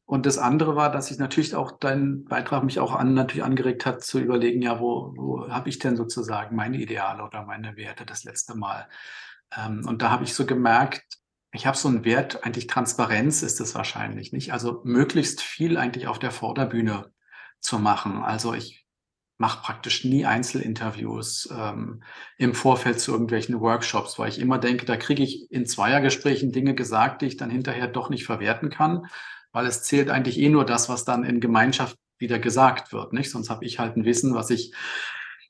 Und 0.05 0.27
das 0.27 0.37
andere 0.37 0.75
war, 0.75 0.91
dass 0.91 1.09
ich 1.09 1.17
natürlich 1.17 1.55
auch 1.55 1.71
dein 1.71 2.25
Beitrag 2.25 2.63
mich 2.63 2.79
auch 2.79 2.93
an, 2.93 3.15
natürlich 3.15 3.43
angeregt 3.43 3.87
hat 3.87 4.03
zu 4.03 4.19
überlegen, 4.19 4.61
ja, 4.61 4.79
wo, 4.79 5.13
wo 5.15 5.49
habe 5.49 5.69
ich 5.69 5.79
denn 5.79 5.95
sozusagen 5.95 6.55
meine 6.55 6.77
Ideale 6.77 7.23
oder 7.23 7.43
meine 7.45 7.77
Werte 7.77 8.05
das 8.05 8.23
letzte 8.23 8.55
Mal? 8.55 8.87
Ähm, 9.57 9.87
und 9.87 10.03
da 10.03 10.11
habe 10.11 10.23
ich 10.23 10.35
so 10.35 10.45
gemerkt, 10.45 11.17
ich 11.51 11.65
habe 11.65 11.75
so 11.75 11.87
einen 11.87 12.05
Wert, 12.05 12.43
eigentlich 12.45 12.67
Transparenz 12.67 13.41
ist 13.41 13.59
es 13.59 13.73
wahrscheinlich 13.73 14.31
nicht. 14.33 14.53
Also 14.53 14.81
möglichst 14.83 15.41
viel 15.41 15.77
eigentlich 15.77 16.07
auf 16.07 16.19
der 16.19 16.31
Vorderbühne 16.31 17.11
zu 17.61 17.79
machen. 17.79 18.21
Also 18.21 18.53
ich 18.53 18.85
mache 19.37 19.63
praktisch 19.63 20.05
nie 20.05 20.25
Einzelinterviews 20.25 21.49
ähm, 21.57 22.03
im 22.37 22.53
Vorfeld 22.53 22.99
zu 22.99 23.11
irgendwelchen 23.11 23.59
Workshops, 23.59 24.19
weil 24.19 24.29
ich 24.29 24.39
immer 24.39 24.59
denke, 24.59 24.85
da 24.85 24.97
kriege 24.97 25.23
ich 25.23 25.51
in 25.51 25.65
Zweiergesprächen 25.65 26.51
Dinge 26.51 26.75
gesagt, 26.75 27.21
die 27.21 27.25
ich 27.25 27.37
dann 27.37 27.49
hinterher 27.49 27.87
doch 27.87 28.09
nicht 28.09 28.25
verwerten 28.25 28.69
kann, 28.69 29.07
weil 29.51 29.65
es 29.65 29.83
zählt 29.83 30.09
eigentlich 30.09 30.39
eh 30.39 30.49
nur 30.49 30.65
das, 30.65 30.89
was 30.89 31.05
dann 31.05 31.23
in 31.23 31.39
Gemeinschaft 31.39 31.97
wieder 32.19 32.39
gesagt 32.39 32.93
wird. 32.93 33.13
Nicht? 33.13 33.31
Sonst 33.31 33.49
habe 33.49 33.65
ich 33.65 33.79
halt 33.79 33.97
ein 33.97 34.05
Wissen, 34.05 34.35
was 34.35 34.51
ich 34.51 34.73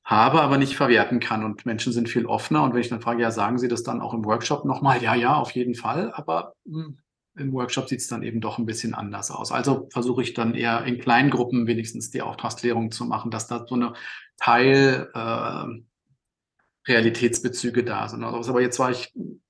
habe, 0.04 0.42
aber 0.42 0.58
nicht 0.58 0.76
verwerten 0.76 1.20
kann. 1.20 1.44
Und 1.44 1.66
Menschen 1.66 1.94
sind 1.94 2.10
viel 2.10 2.26
offener. 2.26 2.64
Und 2.64 2.74
wenn 2.74 2.82
ich 2.82 2.90
dann 2.90 3.02
frage, 3.02 3.22
ja, 3.22 3.30
sagen 3.30 3.60
Sie 3.60 3.68
das 3.68 3.84
dann 3.84 4.02
auch 4.02 4.14
im 4.14 4.26
Workshop 4.26 4.66
nochmal? 4.66 5.04
Ja, 5.04 5.16
ja, 5.16 5.36
auf 5.36 5.52
jeden 5.52 5.76
Fall. 5.76 6.12
Aber 6.14 6.54
hm, 6.66 6.98
im 7.42 7.54
Workshop 7.54 7.90
sieht 7.90 8.00
es 8.00 8.08
dann 8.08 8.24
eben 8.24 8.42
doch 8.42 8.58
ein 8.58 8.66
bisschen 8.66 8.94
anders 8.94 9.32
aus. 9.32 9.52
Also 9.52 9.88
versuche 9.92 10.22
ich 10.22 10.34
dann 10.34 10.56
eher 10.56 10.84
in 10.86 11.00
kleinen 11.00 11.30
Gruppen 11.30 11.68
wenigstens 11.68 12.12
die 12.12 12.22
Auftragsklärung 12.22 12.92
zu 12.92 13.06
machen, 13.06 13.32
dass 13.32 13.48
da 13.48 13.66
so 13.68 13.76
eine 13.76 13.94
Teil 14.38 15.10
äh, 15.14 15.66
Realitätsbezüge 16.88 17.84
da 17.84 18.08
sind. 18.08 18.24
Also, 18.24 18.52
aber 18.52 18.62
jetzt 18.62 18.80
war 18.80 18.92
ich 18.92 19.14
in 19.16 19.42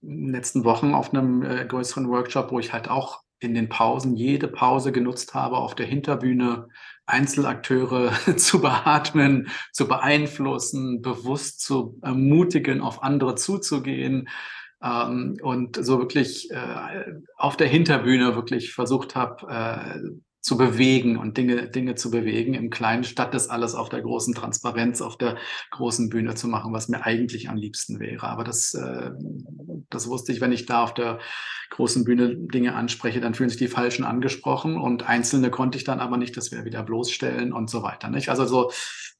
den 0.00 0.32
letzten 0.32 0.64
Wochen 0.64 0.94
auf 0.94 1.12
einem 1.12 1.42
äh, 1.42 1.64
größeren 1.66 2.08
Workshop, 2.08 2.50
wo 2.50 2.58
ich 2.58 2.72
halt 2.72 2.88
auch 2.88 3.22
in 3.40 3.54
den 3.54 3.68
Pausen 3.68 4.16
jede 4.16 4.48
Pause 4.48 4.90
genutzt 4.90 5.34
habe, 5.34 5.58
auf 5.58 5.74
der 5.74 5.86
Hinterbühne 5.86 6.68
Einzelakteure 7.06 8.12
zu 8.36 8.60
beatmen, 8.60 9.48
zu 9.72 9.86
beeinflussen, 9.86 11.02
bewusst 11.02 11.60
zu 11.60 11.98
ermutigen, 12.02 12.80
auf 12.80 13.02
andere 13.02 13.34
zuzugehen, 13.34 14.28
und 14.80 15.76
so 15.84 15.98
wirklich 15.98 16.50
äh, 16.50 17.14
auf 17.36 17.56
der 17.56 17.66
Hinterbühne 17.66 18.34
wirklich 18.36 18.72
versucht 18.72 19.16
habe 19.16 19.46
äh, 19.48 19.98
zu 20.40 20.56
bewegen 20.56 21.16
und 21.16 21.36
Dinge, 21.36 21.68
Dinge 21.68 21.96
zu 21.96 22.10
bewegen 22.10 22.54
im 22.54 22.70
Kleinen, 22.70 23.04
statt 23.04 23.34
das 23.34 23.48
alles 23.48 23.74
auf 23.74 23.88
der 23.88 24.02
großen 24.02 24.34
Transparenz, 24.34 25.02
auf 25.02 25.18
der 25.18 25.36
großen 25.70 26.08
Bühne 26.08 26.34
zu 26.34 26.46
machen, 26.46 26.72
was 26.72 26.88
mir 26.88 27.04
eigentlich 27.04 27.48
am 27.48 27.56
liebsten 27.56 27.98
wäre. 27.98 28.28
Aber 28.28 28.44
das, 28.44 28.72
äh, 28.74 29.10
das 29.90 30.08
wusste 30.08 30.32
ich, 30.32 30.40
wenn 30.40 30.52
ich 30.52 30.66
da 30.66 30.84
auf 30.84 30.94
der 30.94 31.18
großen 31.70 32.04
Bühne 32.04 32.36
Dinge 32.36 32.74
anspreche, 32.74 33.20
dann 33.20 33.34
fühlen 33.34 33.50
sich 33.50 33.58
die 33.58 33.68
Falschen 33.68 34.04
angesprochen 34.04 34.78
und 34.78 35.08
Einzelne 35.08 35.50
konnte 35.50 35.76
ich 35.76 35.84
dann 35.84 36.00
aber 36.00 36.16
nicht, 36.16 36.36
das 36.36 36.52
wäre 36.52 36.64
wieder 36.64 36.82
bloßstellen 36.82 37.52
und 37.52 37.68
so 37.68 37.82
weiter. 37.82 38.08
Nicht? 38.08 38.28
Also 38.28 38.46
so, 38.46 38.70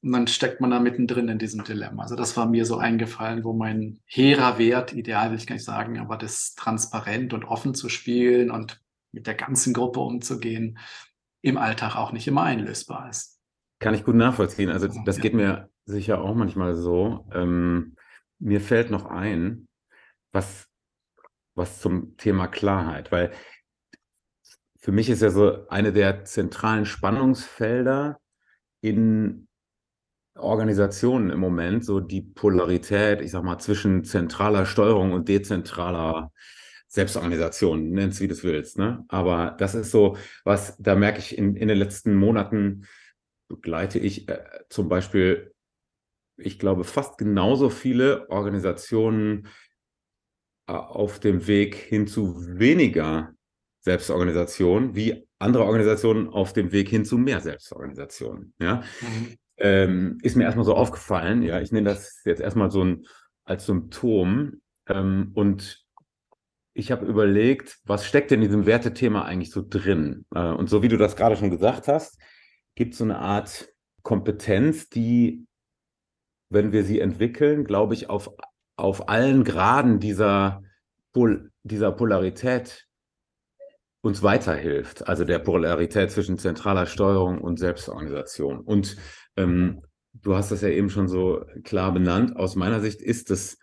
dann 0.01 0.27
steckt 0.27 0.61
man 0.61 0.71
da 0.71 0.79
mittendrin 0.79 1.27
in 1.27 1.37
diesem 1.37 1.63
Dilemma. 1.63 2.03
Also 2.03 2.15
das 2.15 2.37
war 2.37 2.45
mir 2.45 2.65
so 2.65 2.77
eingefallen, 2.77 3.43
wo 3.43 3.53
mein 3.53 3.99
hehrer 4.05 4.57
Wert, 4.57 4.93
ideal 4.93 5.31
will 5.31 5.37
ich 5.37 5.47
gar 5.47 5.55
nicht 5.55 5.65
sagen, 5.65 5.99
aber 5.99 6.15
das 6.17 6.55
transparent 6.55 7.33
und 7.33 7.43
offen 7.43 7.73
zu 7.73 7.89
spielen 7.89 8.51
und 8.51 8.81
mit 9.11 9.27
der 9.27 9.35
ganzen 9.35 9.73
Gruppe 9.73 9.99
umzugehen, 9.99 10.77
im 11.41 11.57
Alltag 11.57 11.95
auch 11.95 12.11
nicht 12.11 12.27
immer 12.27 12.43
einlösbar 12.43 13.09
ist. 13.09 13.39
Kann 13.79 13.93
ich 13.93 14.03
gut 14.03 14.15
nachvollziehen. 14.15 14.69
Also 14.69 14.87
das 15.05 15.17
ja. 15.17 15.21
geht 15.21 15.33
mir 15.33 15.69
sicher 15.85 16.21
auch 16.21 16.35
manchmal 16.35 16.75
so. 16.75 17.27
Ähm, 17.33 17.95
mir 18.39 18.61
fällt 18.61 18.91
noch 18.91 19.05
ein, 19.05 19.67
was, 20.31 20.67
was 21.55 21.79
zum 21.79 22.17
Thema 22.17 22.47
Klarheit, 22.47 23.11
weil 23.11 23.31
für 24.79 24.91
mich 24.91 25.09
ist 25.09 25.21
ja 25.21 25.29
so 25.29 25.67
eine 25.67 25.91
der 25.91 26.23
zentralen 26.25 26.85
Spannungsfelder 26.85 28.19
in 28.81 29.47
Organisationen 30.35 31.31
im 31.31 31.39
Moment 31.39 31.83
so 31.83 31.99
die 31.99 32.21
Polarität, 32.21 33.21
ich 33.21 33.31
sag 33.31 33.43
mal, 33.43 33.59
zwischen 33.59 34.05
zentraler 34.05 34.65
Steuerung 34.65 35.11
und 35.11 35.27
dezentraler 35.27 36.31
Selbstorganisation, 36.89 37.91
nenn's 37.91 38.19
wie 38.19 38.27
du 38.27 38.43
willst. 38.43 38.77
Ne? 38.79 39.05
Aber 39.07 39.55
das 39.59 39.75
ist 39.75 39.91
so, 39.91 40.17
was, 40.43 40.75
da 40.79 40.95
merke 40.95 41.19
ich 41.19 41.37
in, 41.37 41.55
in 41.55 41.67
den 41.67 41.77
letzten 41.77 42.15
Monaten 42.15 42.85
begleite 43.47 43.99
ich 43.99 44.27
äh, 44.27 44.39
zum 44.69 44.89
Beispiel, 44.89 45.53
ich 46.37 46.57
glaube, 46.57 46.83
fast 46.83 47.17
genauso 47.17 47.69
viele 47.69 48.27
Organisationen 48.29 49.47
äh, 50.67 50.73
auf 50.73 51.19
dem 51.19 51.45
Weg 51.45 51.75
hin 51.75 52.07
zu 52.07 52.59
weniger 52.59 53.33
Selbstorganisation 53.81 54.95
wie 54.95 55.27
andere 55.37 55.65
Organisationen 55.65 56.27
auf 56.27 56.53
dem 56.53 56.71
Weg 56.71 56.89
hin 56.89 57.05
zu 57.05 57.19
mehr 57.19 57.39
Selbstorganisation. 57.39 58.53
Ja? 58.59 58.83
Mhm. 59.01 59.35
Ähm, 59.57 60.17
ist 60.23 60.35
mir 60.35 60.45
erstmal 60.45 60.65
so 60.65 60.73
aufgefallen. 60.73 61.43
Ja, 61.43 61.61
ich 61.61 61.71
nenne 61.71 61.89
das 61.89 62.21
jetzt 62.25 62.41
erstmal 62.41 62.71
so 62.71 62.83
ein 62.83 63.05
als 63.45 63.67
Symptom. 63.67 64.61
Ähm, 64.87 65.31
und 65.35 65.85
ich 66.73 66.91
habe 66.91 67.05
überlegt, 67.05 67.79
was 67.85 68.05
steckt 68.05 68.31
in 68.31 68.41
diesem 68.41 68.65
Wertethema 68.65 69.23
eigentlich 69.23 69.51
so 69.51 69.63
drin? 69.67 70.25
Äh, 70.33 70.51
und 70.51 70.69
so 70.69 70.81
wie 70.81 70.87
du 70.87 70.97
das 70.97 71.15
gerade 71.15 71.35
schon 71.35 71.49
gesagt 71.49 71.87
hast, 71.87 72.19
gibt 72.75 72.93
es 72.93 72.99
so 72.99 73.03
eine 73.03 73.19
Art 73.19 73.69
Kompetenz, 74.03 74.89
die, 74.89 75.45
wenn 76.49 76.71
wir 76.71 76.83
sie 76.83 76.99
entwickeln, 76.99 77.65
glaube 77.65 77.93
ich, 77.93 78.09
auf, 78.09 78.29
auf 78.77 79.09
allen 79.09 79.43
Graden 79.43 79.99
dieser, 79.99 80.63
Pol 81.11 81.51
dieser 81.63 81.91
Polarität 81.91 82.87
uns 84.01 84.23
weiterhilft. 84.23 85.07
Also 85.07 85.25
der 85.25 85.39
Polarität 85.39 86.11
zwischen 86.11 86.37
zentraler 86.37 86.85
Steuerung 86.85 87.41
und 87.41 87.59
Selbstorganisation. 87.59 88.61
Und 88.61 88.95
ähm, 89.35 89.81
du 90.13 90.35
hast 90.35 90.51
das 90.51 90.61
ja 90.61 90.69
eben 90.69 90.89
schon 90.89 91.07
so 91.07 91.45
klar 91.63 91.91
benannt. 91.93 92.37
Aus 92.37 92.55
meiner 92.55 92.79
Sicht 92.79 93.01
ist 93.01 93.29
es 93.31 93.57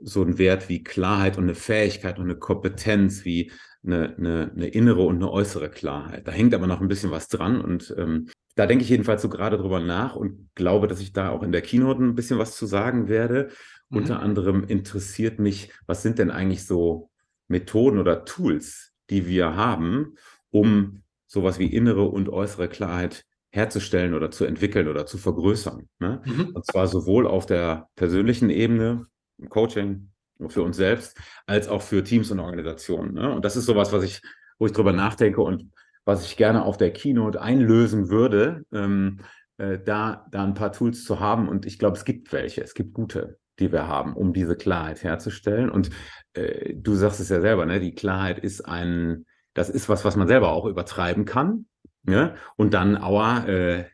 so 0.00 0.22
ein 0.22 0.38
Wert 0.38 0.68
wie 0.68 0.82
Klarheit 0.82 1.38
und 1.38 1.44
eine 1.44 1.54
Fähigkeit 1.54 2.18
und 2.18 2.24
eine 2.24 2.36
Kompetenz 2.36 3.24
wie 3.24 3.52
eine, 3.84 4.16
eine, 4.16 4.52
eine 4.54 4.68
innere 4.68 5.02
und 5.02 5.16
eine 5.16 5.30
äußere 5.30 5.70
Klarheit. 5.70 6.26
Da 6.26 6.32
hängt 6.32 6.54
aber 6.54 6.66
noch 6.66 6.80
ein 6.80 6.88
bisschen 6.88 7.10
was 7.10 7.28
dran 7.28 7.60
und 7.60 7.94
ähm, 7.96 8.28
da 8.54 8.66
denke 8.66 8.82
ich 8.82 8.90
jedenfalls 8.90 9.22
so 9.22 9.28
gerade 9.28 9.56
drüber 9.56 9.78
nach 9.78 10.16
und 10.16 10.50
glaube, 10.56 10.88
dass 10.88 11.00
ich 11.00 11.12
da 11.12 11.30
auch 11.30 11.44
in 11.44 11.52
der 11.52 11.62
Keynote 11.62 12.02
ein 12.02 12.16
bisschen 12.16 12.38
was 12.38 12.56
zu 12.56 12.66
sagen 12.66 13.08
werde. 13.08 13.50
Mhm. 13.88 13.98
Unter 13.98 14.20
anderem 14.20 14.64
interessiert 14.64 15.38
mich, 15.38 15.70
was 15.86 16.02
sind 16.02 16.18
denn 16.18 16.32
eigentlich 16.32 16.66
so 16.66 17.10
Methoden 17.46 17.98
oder 17.98 18.24
Tools, 18.24 18.92
die 19.10 19.26
wir 19.26 19.54
haben, 19.54 20.16
um 20.50 21.02
sowas 21.26 21.58
wie 21.58 21.72
innere 21.72 22.04
und 22.04 22.28
äußere 22.28 22.68
Klarheit 22.68 23.24
herzustellen 23.50 24.14
oder 24.14 24.30
zu 24.30 24.44
entwickeln 24.44 24.88
oder 24.88 25.06
zu 25.06 25.18
vergrößern. 25.18 25.88
Ne? 26.00 26.22
Mhm. 26.24 26.50
Und 26.54 26.66
zwar 26.66 26.88
sowohl 26.88 27.26
auf 27.26 27.46
der 27.46 27.88
persönlichen 27.96 28.50
Ebene, 28.50 29.06
im 29.38 29.48
Coaching, 29.48 30.10
für 30.46 30.62
uns 30.62 30.76
selbst, 30.76 31.18
als 31.46 31.68
auch 31.68 31.82
für 31.82 32.04
Teams 32.04 32.30
und 32.30 32.38
Organisationen. 32.38 33.14
Ne? 33.14 33.34
Und 33.34 33.44
das 33.44 33.56
ist 33.56 33.66
sowas, 33.66 33.92
was 33.92 34.04
ich, 34.04 34.20
wo 34.58 34.66
ich 34.66 34.72
drüber 34.72 34.92
nachdenke 34.92 35.40
und 35.40 35.70
was 36.04 36.24
ich 36.24 36.36
gerne 36.36 36.64
auf 36.64 36.76
der 36.76 36.92
Keynote 36.92 37.40
einlösen 37.40 38.08
würde, 38.08 38.64
ähm, 38.72 39.18
äh, 39.58 39.78
da, 39.78 40.26
da 40.30 40.44
ein 40.44 40.54
paar 40.54 40.72
Tools 40.72 41.04
zu 41.04 41.20
haben. 41.20 41.48
Und 41.48 41.66
ich 41.66 41.78
glaube, 41.78 41.96
es 41.96 42.04
gibt 42.04 42.32
welche, 42.32 42.62
es 42.62 42.74
gibt 42.74 42.94
gute, 42.94 43.38
die 43.58 43.72
wir 43.72 43.88
haben, 43.88 44.14
um 44.14 44.32
diese 44.32 44.56
Klarheit 44.56 45.02
herzustellen. 45.02 45.70
Und 45.70 45.90
äh, 46.34 46.74
du 46.74 46.94
sagst 46.94 47.20
es 47.20 47.28
ja 47.28 47.40
selber, 47.40 47.66
ne? 47.66 47.80
die 47.80 47.94
Klarheit 47.94 48.38
ist 48.38 48.62
ein, 48.62 49.26
das 49.54 49.68
ist 49.68 49.88
was, 49.88 50.04
was 50.04 50.16
man 50.16 50.28
selber 50.28 50.52
auch 50.52 50.66
übertreiben 50.66 51.24
kann. 51.24 51.66
Ja? 52.06 52.36
Und 52.56 52.74
dann, 52.74 52.96
aua, 52.96 53.44
äh, 53.46 53.84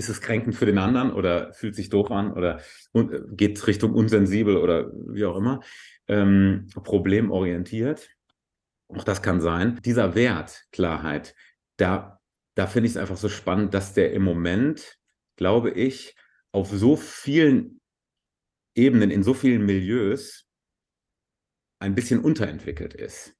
ist 0.00 0.08
es 0.08 0.20
kränkend 0.20 0.56
für 0.56 0.66
den 0.66 0.78
anderen 0.78 1.12
oder 1.12 1.52
fühlt 1.52 1.76
sich 1.76 1.90
doof 1.90 2.10
an 2.10 2.32
oder 2.32 2.60
äh, 2.94 3.04
geht 3.32 3.64
Richtung 3.66 3.92
unsensibel 3.92 4.56
oder 4.56 4.90
wie 4.92 5.24
auch 5.26 5.36
immer, 5.36 5.60
ähm, 6.08 6.66
problemorientiert. 6.74 8.08
Auch 8.88 9.04
das 9.04 9.22
kann 9.22 9.40
sein. 9.40 9.78
Dieser 9.84 10.14
Wert, 10.14 10.64
Klarheit, 10.72 11.36
da, 11.76 12.18
da 12.56 12.66
finde 12.66 12.86
ich 12.86 12.94
es 12.94 12.96
einfach 12.96 13.18
so 13.18 13.28
spannend, 13.28 13.74
dass 13.74 13.92
der 13.92 14.12
im 14.12 14.22
Moment, 14.22 14.98
glaube 15.36 15.70
ich, 15.70 16.16
auf 16.52 16.70
so 16.70 16.96
vielen 16.96 17.80
Ebenen, 18.74 19.10
in 19.10 19.22
so 19.22 19.34
vielen 19.34 19.64
Milieus 19.66 20.46
ein 21.78 21.94
bisschen 21.94 22.20
unterentwickelt 22.20 22.94
ist. 22.94 23.34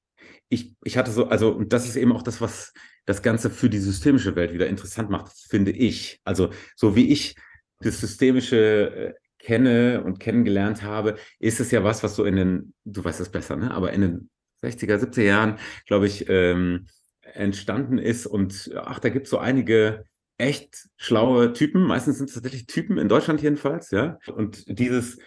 Ich, 0.51 0.77
ich 0.85 0.97
hatte 0.97 1.11
so, 1.11 1.27
also, 1.27 1.53
und 1.53 1.73
das 1.73 1.89
ist 1.89 1.97
eben 1.97 2.13
auch 2.13 2.23
das, 2.23 2.41
was 2.41 2.73
das 3.11 3.23
Ganze 3.23 3.51
für 3.51 3.69
die 3.69 3.79
systemische 3.79 4.37
Welt 4.37 4.53
wieder 4.53 4.69
interessant 4.69 5.11
macht, 5.11 5.33
finde 5.33 5.73
ich. 5.73 6.21
Also, 6.25 6.51
so 6.77 6.95
wie 6.95 7.11
ich 7.11 7.35
das 7.81 8.01
Systemische 8.01 8.57
äh, 8.57 9.15
kenne 9.39 10.05
und 10.05 10.21
kennengelernt 10.21 10.83
habe, 10.83 11.17
ist 11.39 11.61
es 11.61 11.71
ja 11.71 11.83
was, 11.83 12.03
was 12.03 12.15
so 12.15 12.25
in 12.25 12.37
den, 12.37 12.75
du 12.85 13.03
weißt 13.03 13.21
es 13.21 13.31
besser, 13.31 13.57
ne? 13.57 13.73
aber 13.73 13.93
in 13.93 14.01
den 14.03 14.31
60er, 14.63 14.99
70er 14.99 15.23
Jahren, 15.23 15.59
glaube 15.87 16.07
ich, 16.07 16.29
ähm, 16.29 16.87
entstanden 17.23 17.99
ist. 17.99 18.27
Und 18.27 18.71
ach, 18.77 19.01
da 19.01 19.09
gibt 19.09 19.27
es 19.27 19.31
so 19.31 19.39
einige 19.39 20.05
echt 20.39 20.89
schlaue 20.97 21.53
Typen. 21.53 21.83
Meistens 21.83 22.19
sind 22.19 22.29
es 22.29 22.35
tatsächlich 22.35 22.67
Typen 22.67 22.99
in 22.99 23.09
Deutschland 23.09 23.43
jedenfalls, 23.43 23.91
ja. 23.91 24.19
Und 24.35 24.65
dieses 24.79 25.19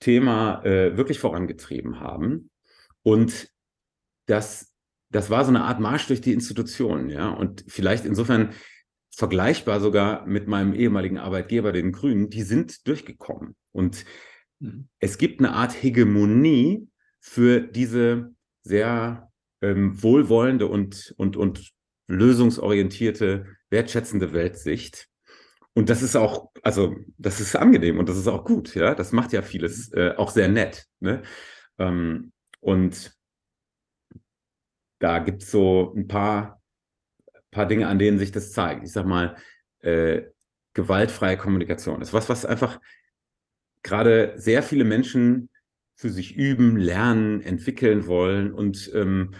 Thema 0.00 0.62
äh, 0.64 0.96
wirklich 0.96 1.18
vorangetrieben 1.18 2.00
haben. 2.00 2.50
Und 3.02 3.48
das, 4.26 4.71
das 5.12 5.30
war 5.30 5.44
so 5.44 5.50
eine 5.50 5.64
Art 5.64 5.80
Marsch 5.80 6.06
durch 6.06 6.20
die 6.20 6.32
Institutionen, 6.32 7.10
ja. 7.10 7.28
Und 7.28 7.64
vielleicht 7.68 8.04
insofern 8.04 8.50
vergleichbar 9.14 9.80
sogar 9.80 10.26
mit 10.26 10.48
meinem 10.48 10.74
ehemaligen 10.74 11.18
Arbeitgeber, 11.18 11.72
den 11.72 11.92
Grünen, 11.92 12.30
die 12.30 12.42
sind 12.42 12.86
durchgekommen. 12.86 13.54
Und 13.70 14.04
mhm. 14.58 14.88
es 14.98 15.18
gibt 15.18 15.40
eine 15.40 15.52
Art 15.52 15.72
Hegemonie 15.82 16.88
für 17.20 17.60
diese 17.60 18.34
sehr 18.62 19.30
ähm, 19.60 20.02
wohlwollende 20.02 20.66
und, 20.66 21.14
und, 21.18 21.36
und 21.36 21.70
lösungsorientierte, 22.08 23.46
wertschätzende 23.70 24.32
Weltsicht. 24.32 25.08
Und 25.74 25.88
das 25.88 26.02
ist 26.02 26.16
auch, 26.16 26.50
also 26.62 26.96
das 27.16 27.40
ist 27.40 27.54
angenehm 27.56 27.98
und 27.98 28.08
das 28.08 28.16
ist 28.16 28.28
auch 28.28 28.44
gut, 28.44 28.74
ja. 28.74 28.94
Das 28.94 29.12
macht 29.12 29.32
ja 29.32 29.42
vieles 29.42 29.92
äh, 29.92 30.14
auch 30.16 30.30
sehr 30.30 30.48
nett. 30.48 30.86
Ne? 31.00 31.22
Ähm, 31.78 32.32
und 32.60 33.14
da 35.02 35.18
gibt 35.18 35.42
es 35.42 35.50
so 35.50 35.92
ein 35.96 36.06
paar, 36.06 36.62
paar 37.50 37.66
Dinge, 37.66 37.88
an 37.88 37.98
denen 37.98 38.20
sich 38.20 38.30
das 38.30 38.52
zeigt. 38.52 38.84
Ich 38.84 38.92
sag 38.92 39.04
mal, 39.04 39.36
äh, 39.80 40.22
gewaltfreie 40.74 41.36
Kommunikation 41.36 42.00
ist 42.00 42.12
was, 42.12 42.28
was 42.28 42.46
einfach 42.46 42.80
gerade 43.82 44.34
sehr 44.36 44.62
viele 44.62 44.84
Menschen 44.84 45.50
für 45.96 46.08
sich 46.08 46.36
üben, 46.36 46.76
lernen, 46.76 47.42
entwickeln 47.42 48.06
wollen. 48.06 48.52
Und 48.54 48.92
ähm, 48.94 49.34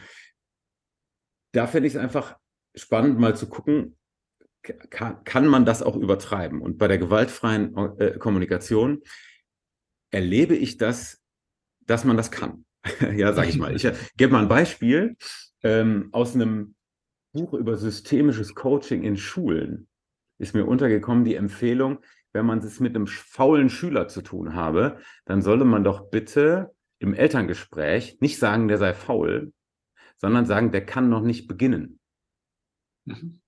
da 1.53 1.69
finde 1.69 1.87
ich 1.87 1.95
es 1.95 2.01
einfach 2.01 2.37
spannend, 2.75 3.21
mal 3.21 3.37
zu 3.37 3.49
gucken, 3.49 3.97
kann, 4.91 5.23
kann 5.23 5.47
man 5.47 5.65
das 5.65 5.83
auch 5.83 5.95
übertreiben? 5.97 6.61
Und 6.61 6.77
bei 6.77 6.89
der 6.89 6.99
gewaltfreien 6.99 7.77
äh, 7.99 8.19
Kommunikation 8.19 9.03
erlebe 10.11 10.57
ich 10.57 10.77
das, 10.77 11.23
dass 11.81 12.05
man 12.05 12.17
das 12.17 12.33
kann. 12.33 12.65
ja, 13.15 13.33
sage 13.33 13.49
ich 13.49 13.59
mal. 13.59 13.77
Ich 13.77 13.85
äh, 13.85 13.95
gebe 14.17 14.33
mal 14.33 14.43
ein 14.43 14.49
Beispiel 14.49 15.17
ähm, 15.63 16.09
aus 16.13 16.35
einem 16.35 16.75
Buch 17.33 17.55
über 17.55 17.77
systemisches 17.77 18.55
Coaching 18.55 19.03
in 19.03 19.17
Schulen. 19.17 19.89
Ist 20.39 20.55
mir 20.55 20.67
untergekommen 20.67 21.25
die 21.25 21.35
Empfehlung, 21.35 21.99
wenn 22.33 22.47
man 22.47 22.59
es 22.59 22.81
mit 22.81 22.95
einem 22.95 23.07
faulen 23.07 23.69
Schüler 23.69 24.09
zu 24.09 24.23
tun 24.23 24.55
habe, 24.55 24.99
dann 25.25 25.43
solle 25.43 25.65
man 25.65 25.85
doch 25.85 26.11
bitte 26.11 26.75
im 26.99 27.15
Elterngespräch 27.15 28.19
nicht 28.21 28.39
sagen, 28.39 28.69
der 28.69 28.79
sei 28.79 28.95
faul, 28.95 29.53
sondern 30.17 30.47
sagen, 30.47 30.71
der 30.73 30.87
kann 30.87 31.09
noch 31.09 31.23
nicht 31.23 31.47
beginnen. 31.47 31.99
Mhm. 33.05 33.41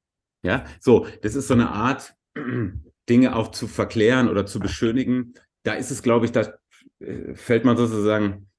Ja, 0.43 0.65
so, 0.81 1.07
das 1.23 1.35
ist 1.35 1.49
so 1.49 1.55
eine 1.55 1.71
Art, 1.71 2.15
Dinge 3.09 3.37
auch 3.37 3.51
zu 3.51 3.67
verklären 3.67 4.29
oder 4.29 4.47
zu 4.47 4.61
beschönigen. 4.61 5.35
Da 5.63 5.75
ist 5.75 5.91
es, 5.91 6.03
glaube 6.03 6.27
ich, 6.27 6.33
da 6.33 6.55
äh, 7.01 7.35
fällt 7.35 7.65
man 7.65 7.77
sozusagen 7.77 8.51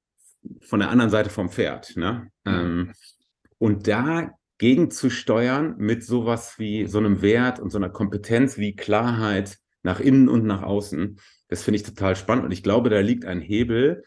von 0.62 0.80
der 0.80 0.89
anderen 0.89 1.10
Seite 1.10 1.30
vom 1.30 1.49
Pferd. 1.49 1.95
Ne? 1.97 2.32
Mhm. 2.43 2.53
Ähm, 2.53 2.93
und 3.58 3.88
dagegen 3.88 4.91
zu 4.91 5.10
steuern 5.10 5.76
mit 5.78 6.03
sowas 6.03 6.60
wie 6.60 6.88
so 6.88 6.97
einem 6.97 7.22
Wert 7.22 7.60
und 7.60 7.70
so 7.70 7.78
einer 7.78 7.89
Kompetenz 7.89 8.58
wie 8.58 8.76
Klarheit 8.76 9.58
nach 9.84 9.99
innen 9.99 10.30
und 10.30 10.45
nach 10.45 10.64
außen, 10.64 11.20
das 11.47 11.64
finde 11.64 11.78
ich 11.78 11.84
total 11.84 12.16
spannend. 12.16 12.45
Und 12.45 12.51
ich 12.51 12.64
glaube, 12.64 12.89
da 12.89 12.99
liegt 12.99 13.26
ein 13.26 13.41
Hebel 13.41 14.03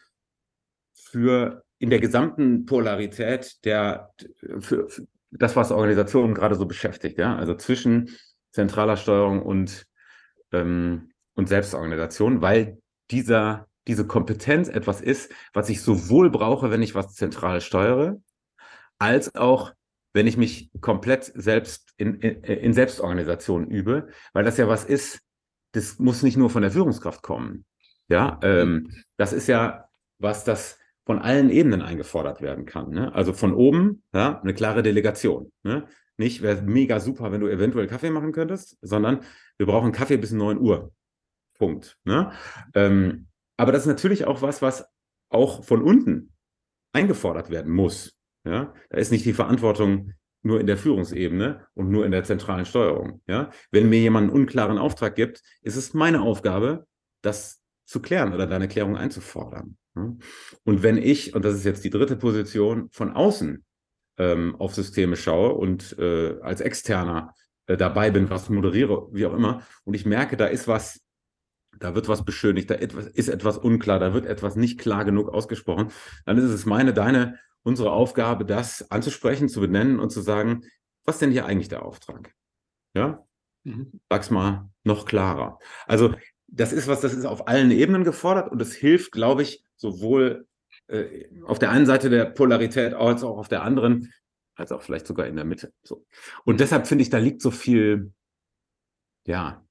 für 0.93 1.63
in 1.79 1.89
der 1.89 1.99
gesamten 1.99 2.65
Polarität 2.65 3.63
der, 3.63 4.13
für, 4.59 4.89
für 4.89 5.07
das, 5.31 5.55
was 5.55 5.71
Organisationen 5.71 6.33
gerade 6.33 6.55
so 6.55 6.65
beschäftigt, 6.65 7.17
ja, 7.17 7.35
also 7.35 7.55
zwischen 7.55 8.09
zentraler 8.51 8.97
Steuerung 8.97 9.41
und, 9.41 9.85
ähm, 10.51 11.11
und 11.35 11.47
Selbstorganisation, 11.47 12.41
weil 12.41 12.81
dieser, 13.11 13.67
diese 13.87 14.05
Kompetenz 14.05 14.67
etwas 14.67 15.01
ist, 15.01 15.31
was 15.53 15.69
ich 15.69 15.81
sowohl 15.81 16.29
brauche, 16.29 16.71
wenn 16.71 16.81
ich 16.81 16.95
was 16.95 17.13
zentral 17.13 17.61
steuere, 17.61 18.19
als 18.99 19.35
auch, 19.35 19.73
wenn 20.13 20.27
ich 20.27 20.37
mich 20.37 20.71
komplett 20.81 21.31
selbst 21.35 21.93
in, 21.97 22.15
in, 22.15 22.43
in 22.43 22.73
Selbstorganisation 22.73 23.67
übe, 23.67 24.09
weil 24.33 24.43
das 24.43 24.57
ja 24.57 24.67
was 24.67 24.85
ist, 24.85 25.19
das 25.73 25.99
muss 25.99 26.23
nicht 26.23 26.37
nur 26.37 26.49
von 26.49 26.61
der 26.61 26.71
Führungskraft 26.71 27.21
kommen. 27.21 27.65
Ja, 28.07 28.39
ähm, 28.41 28.91
das 29.17 29.33
ist 29.33 29.47
ja 29.47 29.87
was, 30.17 30.43
das 30.43 30.79
von 31.05 31.19
allen 31.19 31.49
Ebenen 31.49 31.81
eingefordert 31.81 32.41
werden 32.41 32.65
kann. 32.65 32.89
Ne? 32.89 33.13
Also 33.13 33.33
von 33.33 33.53
oben, 33.53 34.03
ja, 34.13 34.41
eine 34.41 34.53
klare 34.53 34.83
Delegation. 34.83 35.51
Ne? 35.63 35.87
Nicht, 36.17 36.41
wäre 36.41 36.61
mega 36.61 36.99
super, 36.99 37.31
wenn 37.31 37.41
du 37.41 37.47
eventuell 37.47 37.87
Kaffee 37.87 38.09
machen 38.09 38.31
könntest, 38.31 38.77
sondern 38.81 39.21
wir 39.57 39.65
brauchen 39.65 39.91
Kaffee 39.91 40.17
bis 40.17 40.31
9 40.31 40.59
Uhr. 40.59 40.91
Punkt. 41.57 41.97
Ne? 42.03 42.31
Ähm, 42.73 43.27
aber 43.57 43.71
das 43.71 43.83
ist 43.83 43.87
natürlich 43.87 44.25
auch 44.25 44.41
was, 44.41 44.61
was 44.61 44.87
auch 45.29 45.63
von 45.63 45.81
unten 45.81 46.33
eingefordert 46.93 47.49
werden 47.49 47.73
muss. 47.73 48.18
Ja? 48.45 48.73
Da 48.89 48.97
ist 48.97 49.11
nicht 49.11 49.25
die 49.25 49.33
Verantwortung 49.33 50.13
nur 50.41 50.59
in 50.59 50.67
der 50.67 50.77
Führungsebene 50.77 51.67
und 51.73 51.89
nur 51.89 52.05
in 52.05 52.11
der 52.11 52.23
zentralen 52.23 52.65
Steuerung. 52.65 53.21
Ja? 53.27 53.51
Wenn 53.71 53.89
mir 53.89 53.99
jemand 53.99 54.29
einen 54.29 54.39
unklaren 54.39 54.77
Auftrag 54.77 55.15
gibt, 55.15 55.41
ist 55.61 55.75
es 55.75 55.93
meine 55.93 56.21
Aufgabe, 56.21 56.85
das 57.21 57.61
zu 57.85 58.01
klären 58.01 58.33
oder 58.33 58.47
deine 58.47 58.67
Klärung 58.67 58.95
einzufordern. 58.95 59.77
Und 60.63 60.83
wenn 60.83 60.97
ich, 60.97 61.35
und 61.35 61.43
das 61.43 61.55
ist 61.55 61.65
jetzt 61.65 61.83
die 61.83 61.89
dritte 61.89 62.15
Position, 62.15 62.89
von 62.91 63.11
außen 63.11 63.65
ähm, 64.17 64.55
auf 64.57 64.75
Systeme 64.75 65.15
schaue 65.15 65.53
und 65.53 65.97
äh, 65.97 66.39
als 66.41 66.61
Externer 66.61 67.33
äh, 67.65 67.77
dabei 67.77 68.11
bin, 68.11 68.29
was 68.29 68.49
moderiere, 68.49 69.07
wie 69.11 69.25
auch 69.25 69.33
immer, 69.33 69.63
und 69.83 69.93
ich 69.93 70.05
merke, 70.05 70.37
da 70.37 70.45
ist 70.45 70.67
was, 70.67 71.01
da 71.77 71.95
wird 71.95 72.07
was 72.07 72.23
beschönigt, 72.23 72.69
da 72.69 72.75
etwas, 72.75 73.07
ist 73.07 73.29
etwas 73.29 73.57
unklar, 73.57 73.99
da 73.99 74.13
wird 74.13 74.25
etwas 74.25 74.55
nicht 74.55 74.79
klar 74.79 75.05
genug 75.05 75.29
ausgesprochen, 75.29 75.89
dann 76.25 76.37
ist 76.37 76.51
es 76.51 76.65
meine, 76.65 76.93
deine, 76.93 77.39
unsere 77.63 77.91
Aufgabe, 77.91 78.45
das 78.45 78.89
anzusprechen, 78.91 79.49
zu 79.49 79.61
benennen 79.61 79.99
und 79.99 80.11
zu 80.11 80.21
sagen, 80.21 80.63
was 81.05 81.19
denn 81.19 81.31
hier 81.31 81.45
eigentlich 81.45 81.69
der 81.69 81.83
Auftrag? 81.83 82.33
Ja? 82.93 83.25
Mhm. 83.63 83.99
Sag's 84.09 84.29
mal 84.29 84.69
noch 84.83 85.05
klarer. 85.05 85.59
Also 85.85 86.15
das 86.47 86.73
ist 86.73 86.87
was, 86.87 87.01
das 87.01 87.13
ist 87.13 87.25
auf 87.25 87.47
allen 87.47 87.71
Ebenen 87.71 88.03
gefordert 88.03 88.51
und 88.51 88.61
es 88.61 88.73
hilft, 88.73 89.11
glaube 89.11 89.43
ich, 89.43 89.63
sowohl 89.75 90.47
äh, 90.87 91.27
auf 91.43 91.59
der 91.59 91.71
einen 91.71 91.85
Seite 91.85 92.09
der 92.09 92.25
Polarität 92.25 92.93
als 92.93 93.23
auch 93.23 93.37
auf 93.37 93.47
der 93.47 93.63
anderen, 93.63 94.11
als 94.55 94.71
auch 94.71 94.81
vielleicht 94.81 95.07
sogar 95.07 95.27
in 95.27 95.35
der 95.35 95.45
Mitte. 95.45 95.73
So. 95.83 96.05
Und 96.45 96.59
deshalb 96.59 96.87
finde 96.87 97.03
ich, 97.03 97.09
da 97.09 97.17
liegt 97.17 97.41
so 97.41 97.51
viel, 97.51 98.13
ja, 99.27 99.63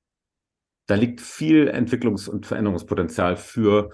da 0.87 0.95
liegt 0.95 1.21
viel 1.21 1.69
Entwicklungs- 1.69 2.29
und 2.29 2.47
Veränderungspotenzial 2.47 3.37
für 3.37 3.91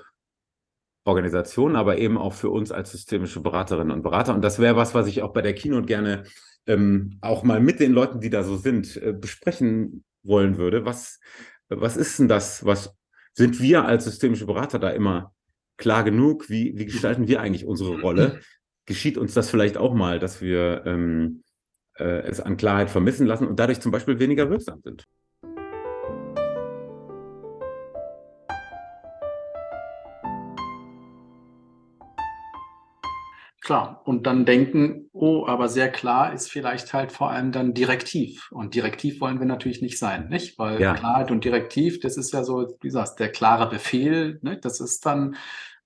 Organisationen, 1.05 1.77
aber 1.77 1.99
eben 1.99 2.17
auch 2.17 2.33
für 2.33 2.51
uns 2.51 2.73
als 2.73 2.93
systemische 2.93 3.41
Beraterinnen 3.41 3.93
und 3.93 4.03
Berater. 4.03 4.35
Und 4.35 4.43
das 4.43 4.59
wäre 4.59 4.77
was, 4.77 4.95
was 4.95 5.07
ich 5.07 5.23
auch 5.23 5.33
bei 5.33 5.43
der 5.43 5.55
Keynote 5.55 5.87
gerne 5.87 6.25
ähm, 6.67 7.19
auch 7.21 7.43
mal 7.43 7.61
mit 7.61 7.81
den 7.81 7.93
Leuten, 7.93 8.21
die 8.21 8.31
da 8.31 8.43
so 8.43 8.57
sind, 8.57 8.97
äh, 8.97 9.13
besprechen 9.13 10.05
wollen 10.23 10.57
würde. 10.57 10.85
Was, 10.87 11.21
was 11.69 11.97
ist 11.97 12.19
denn 12.19 12.29
das? 12.29 12.65
Was 12.65 12.95
sind 13.35 13.61
wir 13.61 13.85
als 13.85 14.05
systemische 14.05 14.47
Berater 14.47 14.79
da 14.79 14.91
immer 14.91 15.35
klar 15.77 16.05
genug? 16.05 16.49
Wie, 16.49 16.73
wie 16.77 16.87
gestalten 16.87 17.29
wir 17.29 17.41
eigentlich 17.41 17.67
unsere 17.67 18.01
Rolle? 18.01 18.41
Geschieht 18.87 19.19
uns 19.19 19.35
das 19.35 19.51
vielleicht 19.51 19.77
auch 19.77 19.95
mal, 19.95 20.19
dass 20.19 20.41
wir 20.41 20.85
ähm, 20.87 21.43
äh, 21.99 22.23
es 22.23 22.41
an 22.41 22.57
Klarheit 22.57 22.91
vermissen 22.91 23.27
lassen 23.27 23.47
und 23.47 23.59
dadurch 23.61 23.81
zum 23.81 23.93
Beispiel 23.93 24.19
weniger 24.19 24.49
wirksam 24.49 24.81
sind? 24.83 25.07
Klar, 33.65 34.03
und 34.05 34.27
dann 34.27 34.45
denken, 34.45 35.09
oh, 35.15 35.47
aber 35.47 35.71
sehr 35.71 35.91
klar 35.91 36.35
ist 36.35 36.51
vielleicht 36.51 36.93
halt 36.93 37.11
vor 37.13 37.31
allem 37.31 37.51
dann 37.51 37.73
direktiv. 37.73 38.51
Und 38.53 38.75
direktiv 38.75 39.23
wollen 39.23 39.39
wir 39.39 39.47
natürlich 39.47 39.81
nicht 39.81 39.99
sein, 39.99 40.29
nicht? 40.29 40.59
Weil 40.59 40.83
ja. 40.83 40.93
Klarheit 40.93 41.31
und 41.31 41.45
direktiv, 41.45 41.99
das 42.01 42.19
ist 42.19 42.35
ja 42.35 42.45
so, 42.45 42.77
wie 42.83 42.89
gesagt, 42.89 43.21
der 43.21 43.33
klare 43.33 43.67
Befehl, 43.67 44.39
ne? 44.43 44.59
das 44.59 44.81
ist 44.81 45.07
dann 45.07 45.37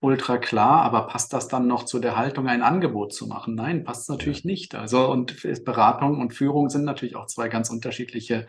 ultra 0.01 0.39
klar, 0.39 0.83
aber 0.83 1.07
passt 1.07 1.33
das 1.33 1.47
dann 1.47 1.69
noch 1.69 1.85
zu 1.85 2.01
der 2.01 2.17
Haltung, 2.17 2.49
ein 2.49 2.63
Angebot 2.63 3.13
zu 3.13 3.29
machen? 3.29 3.55
Nein, 3.55 3.85
passt 3.85 4.11
natürlich 4.11 4.45
nicht. 4.45 4.75
Also, 4.75 5.09
und 5.09 5.37
Beratung 5.65 6.21
und 6.21 6.35
Führung 6.35 6.71
sind 6.71 6.85
natürlich 6.85 7.15
auch 7.15 7.27
zwei 7.27 7.49
ganz 7.49 7.71
unterschiedliche 7.71 8.49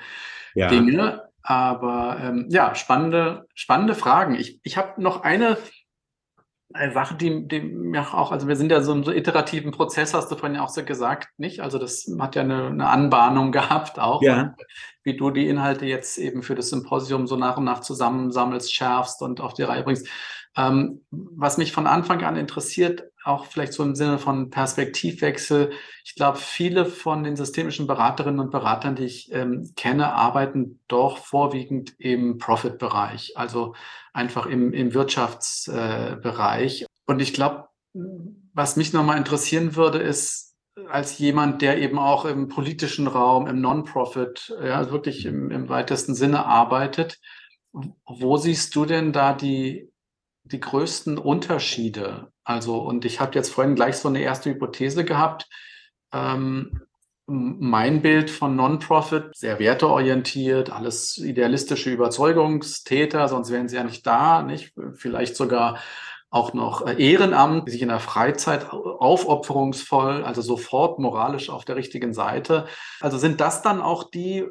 ja. 0.56 0.70
Dinge. 0.70 1.30
Aber 1.44 2.18
ähm, 2.22 2.48
ja, 2.50 2.74
spannende, 2.74 3.48
spannende 3.54 3.94
Fragen. 3.94 4.34
Ich, 4.36 4.60
ich 4.64 4.78
habe 4.78 5.02
noch 5.02 5.22
eine 5.22 5.58
eine 6.74 6.94
Sache, 6.94 7.16
die, 7.16 7.48
die 7.48 7.92
ja 7.94 8.14
auch, 8.14 8.32
also 8.32 8.48
wir 8.48 8.56
sind 8.56 8.72
ja 8.72 8.82
so 8.82 8.92
im 8.92 9.04
so 9.04 9.12
iterativen 9.12 9.72
Prozess, 9.72 10.14
hast 10.14 10.32
du 10.32 10.36
vorhin 10.36 10.56
ja 10.56 10.64
auch 10.64 10.70
so 10.70 10.84
gesagt, 10.84 11.30
nicht? 11.38 11.62
Also 11.62 11.80
das 11.80 12.10
hat 12.20 12.36
ja 12.36 12.44
eine, 12.44 12.68
eine 12.68 12.88
Anbahnung 12.88 13.52
gehabt 13.52 14.00
auch, 14.00 14.22
ja. 14.22 14.56
wie 15.04 15.18
du 15.18 15.32
die 15.32 15.48
Inhalte 15.48 15.86
jetzt 15.86 16.18
eben 16.20 16.44
für 16.44 16.56
das 16.56 16.70
Symposium 16.70 17.26
so 17.26 17.36
nach 17.38 17.58
und 17.58 17.64
nach 17.64 17.82
zusammensammelst, 17.82 18.74
schärfst 18.74 19.22
und 19.22 19.42
auf 19.42 19.54
die 19.54 19.64
Reihe 19.64 19.84
bringst. 19.84 20.08
Ähm, 20.60 21.06
was 21.10 21.58
mich 21.58 21.72
von 21.72 21.88
Anfang 21.88 22.22
an 22.26 22.36
interessiert, 22.36 23.04
auch 23.24 23.46
vielleicht 23.46 23.72
so 23.72 23.84
im 23.84 23.96
Sinne 23.96 24.18
von 24.20 24.50
Perspektivwechsel, 24.50 25.72
ich 26.04 26.16
glaube, 26.16 26.38
viele 26.38 26.86
von 26.86 27.24
den 27.24 27.38
systemischen 27.38 27.88
Beraterinnen 27.88 28.42
und 28.42 28.52
Beratern, 28.52 28.96
die 28.96 29.06
ich 29.06 29.32
ähm, 29.32 29.72
kenne, 29.78 30.14
arbeiten 30.14 30.82
doch 30.90 31.18
vorwiegend 31.18 31.96
im 31.98 32.40
Profit-Bereich, 32.40 33.38
also 33.38 33.74
einfach 34.12 34.48
im, 34.48 34.74
im 34.74 34.94
Wirtschaftsbereich. 34.94 36.82
Äh, 36.82 36.86
und 37.08 37.22
ich 37.22 37.34
glaube, 37.34 37.70
was 38.54 38.76
mich 38.76 38.92
nochmal 38.92 39.18
interessieren 39.18 39.78
würde, 39.78 40.00
ist, 40.00 40.56
als 40.90 41.20
jemand, 41.20 41.62
der 41.62 41.78
eben 41.80 42.00
auch 42.00 42.26
im 42.26 42.50
politischen 42.50 43.08
Raum, 43.08 43.48
im 43.48 43.62
Non-Profit, 43.62 44.54
ja, 44.62 44.92
wirklich 44.92 45.26
im, 45.26 45.52
im 45.52 45.70
weitesten 45.70 46.16
Sinne 46.16 46.46
arbeitet, 46.46 47.20
wo 47.72 48.38
siehst 48.38 48.76
du 48.76 48.86
denn 48.86 49.14
da 49.14 49.34
die, 49.34 49.90
die 50.52 50.60
größten 50.60 51.18
Unterschiede? 51.18 52.32
Also, 52.44 52.78
und 52.80 53.06
ich 53.06 53.20
habe 53.20 53.36
jetzt 53.36 53.52
vorhin 53.52 53.76
gleich 53.76 53.98
so 53.98 54.08
eine 54.08 54.22
erste 54.22 54.50
Hypothese 54.50 55.06
gehabt. 55.06 55.48
Ähm, 56.12 56.82
mein 57.28 58.02
Bild 58.02 58.32
von 58.32 58.56
Non-Profit, 58.56 59.36
sehr 59.36 59.60
werteorientiert, 59.60 60.72
alles 60.72 61.18
idealistische 61.18 61.92
Überzeugungstäter, 61.92 63.28
sonst 63.28 63.52
wären 63.52 63.68
sie 63.68 63.76
ja 63.76 63.84
nicht 63.84 64.06
da, 64.08 64.42
nicht? 64.42 64.74
Vielleicht 64.96 65.36
sogar 65.36 65.80
auch 66.32 66.54
noch 66.54 66.86
äh, 66.86 66.94
Ehrenamt, 66.94 67.68
die 67.68 67.72
sich 67.72 67.82
in 67.82 67.90
der 67.90 68.00
Freizeit 68.00 68.72
aufopferungsvoll, 68.72 70.24
also 70.24 70.42
sofort 70.42 71.00
moralisch 71.00 71.50
auf 71.50 71.66
der 71.66 71.76
richtigen 71.76 72.14
Seite. 72.14 72.68
Also 73.00 73.18
sind 73.18 73.42
das 73.42 73.62
dann 73.62 73.82
auch 73.82 74.10
die 74.10 74.46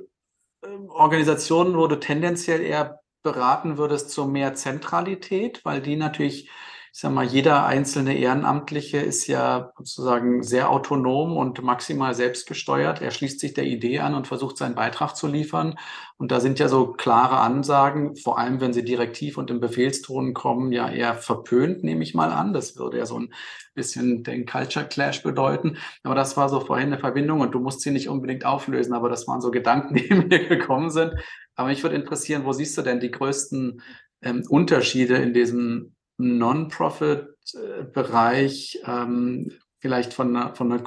ähm, 0.64 0.88
Organisationen, 0.88 1.76
wo 1.76 1.86
du 1.86 1.96
tendenziell 1.96 2.60
eher 2.62 3.00
beraten 3.22 3.78
würdest 3.78 4.10
zu 4.10 4.26
mehr 4.26 4.54
Zentralität, 4.54 5.64
weil 5.64 5.80
die 5.82 5.96
natürlich 5.96 6.50
ich 6.92 7.00
sag 7.00 7.12
mal, 7.12 7.24
jeder 7.24 7.66
einzelne 7.66 8.16
Ehrenamtliche 8.16 8.98
ist 8.98 9.26
ja 9.26 9.72
sozusagen 9.76 10.42
sehr 10.42 10.70
autonom 10.70 11.36
und 11.36 11.62
maximal 11.62 12.14
selbstgesteuert. 12.14 13.02
Er 13.02 13.10
schließt 13.10 13.40
sich 13.40 13.54
der 13.54 13.64
Idee 13.64 14.00
an 14.00 14.14
und 14.14 14.26
versucht 14.26 14.56
seinen 14.56 14.74
Beitrag 14.74 15.14
zu 15.14 15.26
liefern. 15.26 15.78
Und 16.16 16.32
da 16.32 16.40
sind 16.40 16.58
ja 16.58 16.68
so 16.68 16.92
klare 16.92 17.38
Ansagen, 17.38 18.16
vor 18.16 18.38
allem 18.38 18.60
wenn 18.60 18.72
sie 18.72 18.84
direktiv 18.84 19.38
und 19.38 19.50
im 19.50 19.60
Befehlston 19.60 20.34
kommen, 20.34 20.72
ja 20.72 20.90
eher 20.90 21.14
verpönt, 21.14 21.84
nehme 21.84 22.02
ich 22.02 22.14
mal 22.14 22.32
an. 22.32 22.52
Das 22.52 22.76
würde 22.76 22.98
ja 22.98 23.06
so 23.06 23.18
ein 23.20 23.32
bisschen 23.74 24.24
den 24.24 24.46
Culture 24.46 24.86
Clash 24.86 25.22
bedeuten. 25.22 25.76
Aber 26.02 26.14
das 26.14 26.36
war 26.36 26.48
so 26.48 26.60
vorhin 26.60 26.88
eine 26.88 26.98
Verbindung 26.98 27.40
und 27.40 27.52
du 27.52 27.60
musst 27.60 27.82
sie 27.82 27.90
nicht 27.90 28.08
unbedingt 28.08 28.44
auflösen, 28.44 28.94
aber 28.94 29.08
das 29.08 29.28
waren 29.28 29.40
so 29.40 29.50
Gedanken, 29.50 29.94
die 29.94 30.12
mir 30.12 30.48
gekommen 30.48 30.90
sind. 30.90 31.12
Aber 31.54 31.68
mich 31.68 31.82
würde 31.82 31.96
interessieren, 31.96 32.44
wo 32.44 32.52
siehst 32.52 32.76
du 32.78 32.82
denn 32.82 33.00
die 33.00 33.10
größten 33.10 33.82
ähm, 34.22 34.44
Unterschiede 34.48 35.16
in 35.16 35.34
diesem 35.34 35.94
Non-Profit-Bereich 36.18 38.82
ähm, 38.84 39.52
vielleicht 39.78 40.12
von 40.12 40.36
einer, 40.36 40.54
von 40.54 40.72
einer 40.72 40.82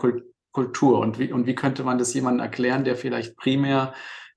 Kultur 0.51 0.99
und 0.99 1.17
wie, 1.17 1.31
und 1.31 1.47
wie 1.47 1.55
könnte 1.55 1.83
man 1.83 1.97
das 1.97 2.13
jemandem 2.13 2.43
erklären, 2.43 2.83
der 2.83 2.95
vielleicht 2.95 3.37
primär 3.37 3.93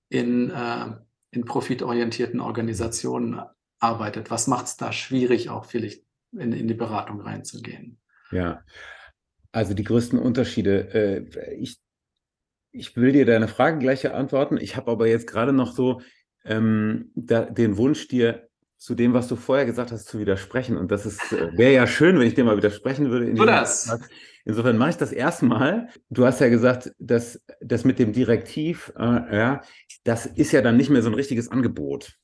in, 0.08 0.50
äh, 0.50 0.92
in 1.32 1.44
profitorientierten 1.44 2.40
Organisationen 2.40 3.40
arbeitet? 3.80 4.30
Was 4.30 4.46
macht 4.46 4.66
es 4.66 4.76
da 4.76 4.92
schwierig, 4.92 5.50
auch 5.50 5.64
vielleicht 5.64 6.04
in, 6.32 6.52
in 6.52 6.68
die 6.68 6.74
Beratung 6.74 7.20
reinzugehen? 7.20 7.98
Ja, 8.30 8.62
also 9.52 9.74
die 9.74 9.84
größten 9.84 10.18
Unterschiede. 10.18 10.94
Äh, 10.94 11.54
ich, 11.56 11.80
ich 12.70 12.96
will 12.96 13.12
dir 13.12 13.26
deine 13.26 13.48
Frage 13.48 13.78
gleich 13.78 14.10
antworten. 14.10 14.56
Ich 14.56 14.76
habe 14.76 14.92
aber 14.92 15.08
jetzt 15.08 15.26
gerade 15.26 15.52
noch 15.52 15.72
so 15.72 16.00
ähm, 16.44 17.10
da, 17.14 17.44
den 17.44 17.76
Wunsch, 17.76 18.08
dir 18.08 18.48
zu 18.84 18.94
dem, 18.94 19.14
was 19.14 19.28
du 19.28 19.36
vorher 19.36 19.64
gesagt 19.64 19.92
hast, 19.92 20.04
zu 20.04 20.18
widersprechen. 20.18 20.76
Und 20.76 20.90
das 20.90 21.06
ist, 21.06 21.32
äh, 21.32 21.56
wäre 21.56 21.72
ja 21.72 21.86
schön, 21.86 22.18
wenn 22.18 22.26
ich 22.26 22.34
dir 22.34 22.44
mal 22.44 22.58
widersprechen 22.58 23.10
würde. 23.10 23.30
In 23.30 23.36
das. 23.36 23.98
Insofern 24.44 24.76
mache 24.76 24.90
ich 24.90 24.96
das 24.98 25.10
erstmal. 25.10 25.88
Du 26.10 26.26
hast 26.26 26.42
ja 26.42 26.50
gesagt, 26.50 26.92
dass 26.98 27.42
das 27.62 27.86
mit 27.86 27.98
dem 27.98 28.12
Direktiv, 28.12 28.92
äh, 28.98 29.36
ja, 29.36 29.62
das 30.04 30.26
ist 30.26 30.52
ja 30.52 30.60
dann 30.60 30.76
nicht 30.76 30.90
mehr 30.90 31.00
so 31.00 31.08
ein 31.08 31.14
richtiges 31.14 31.50
Angebot, 31.50 32.18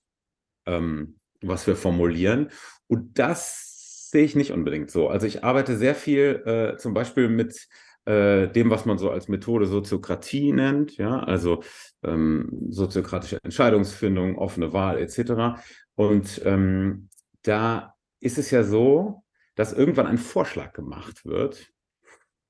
ähm, 0.66 1.16
was 1.40 1.66
wir 1.66 1.76
formulieren. 1.76 2.50
Und 2.88 3.18
das 3.18 4.10
sehe 4.10 4.24
ich 4.24 4.36
nicht 4.36 4.52
unbedingt 4.52 4.90
so. 4.90 5.08
Also 5.08 5.26
ich 5.26 5.42
arbeite 5.42 5.78
sehr 5.78 5.94
viel 5.94 6.42
äh, 6.44 6.76
zum 6.76 6.92
Beispiel 6.92 7.30
mit 7.30 7.68
äh, 8.04 8.48
dem, 8.48 8.70
was 8.70 8.84
man 8.84 8.98
so 8.98 9.10
als 9.10 9.28
Methode 9.28 9.66
Soziokratie 9.66 10.52
nennt, 10.52 10.96
ja, 10.96 11.20
also 11.20 11.62
ähm, 12.02 12.66
soziokratische 12.70 13.38
Entscheidungsfindung, 13.42 14.36
offene 14.36 14.72
Wahl 14.72 14.98
etc. 14.98 15.60
Und 15.94 16.40
ähm, 16.44 17.08
da 17.42 17.94
ist 18.20 18.38
es 18.38 18.50
ja 18.50 18.62
so, 18.62 19.22
dass 19.54 19.72
irgendwann 19.72 20.06
ein 20.06 20.18
Vorschlag 20.18 20.72
gemacht 20.72 21.24
wird. 21.24 21.72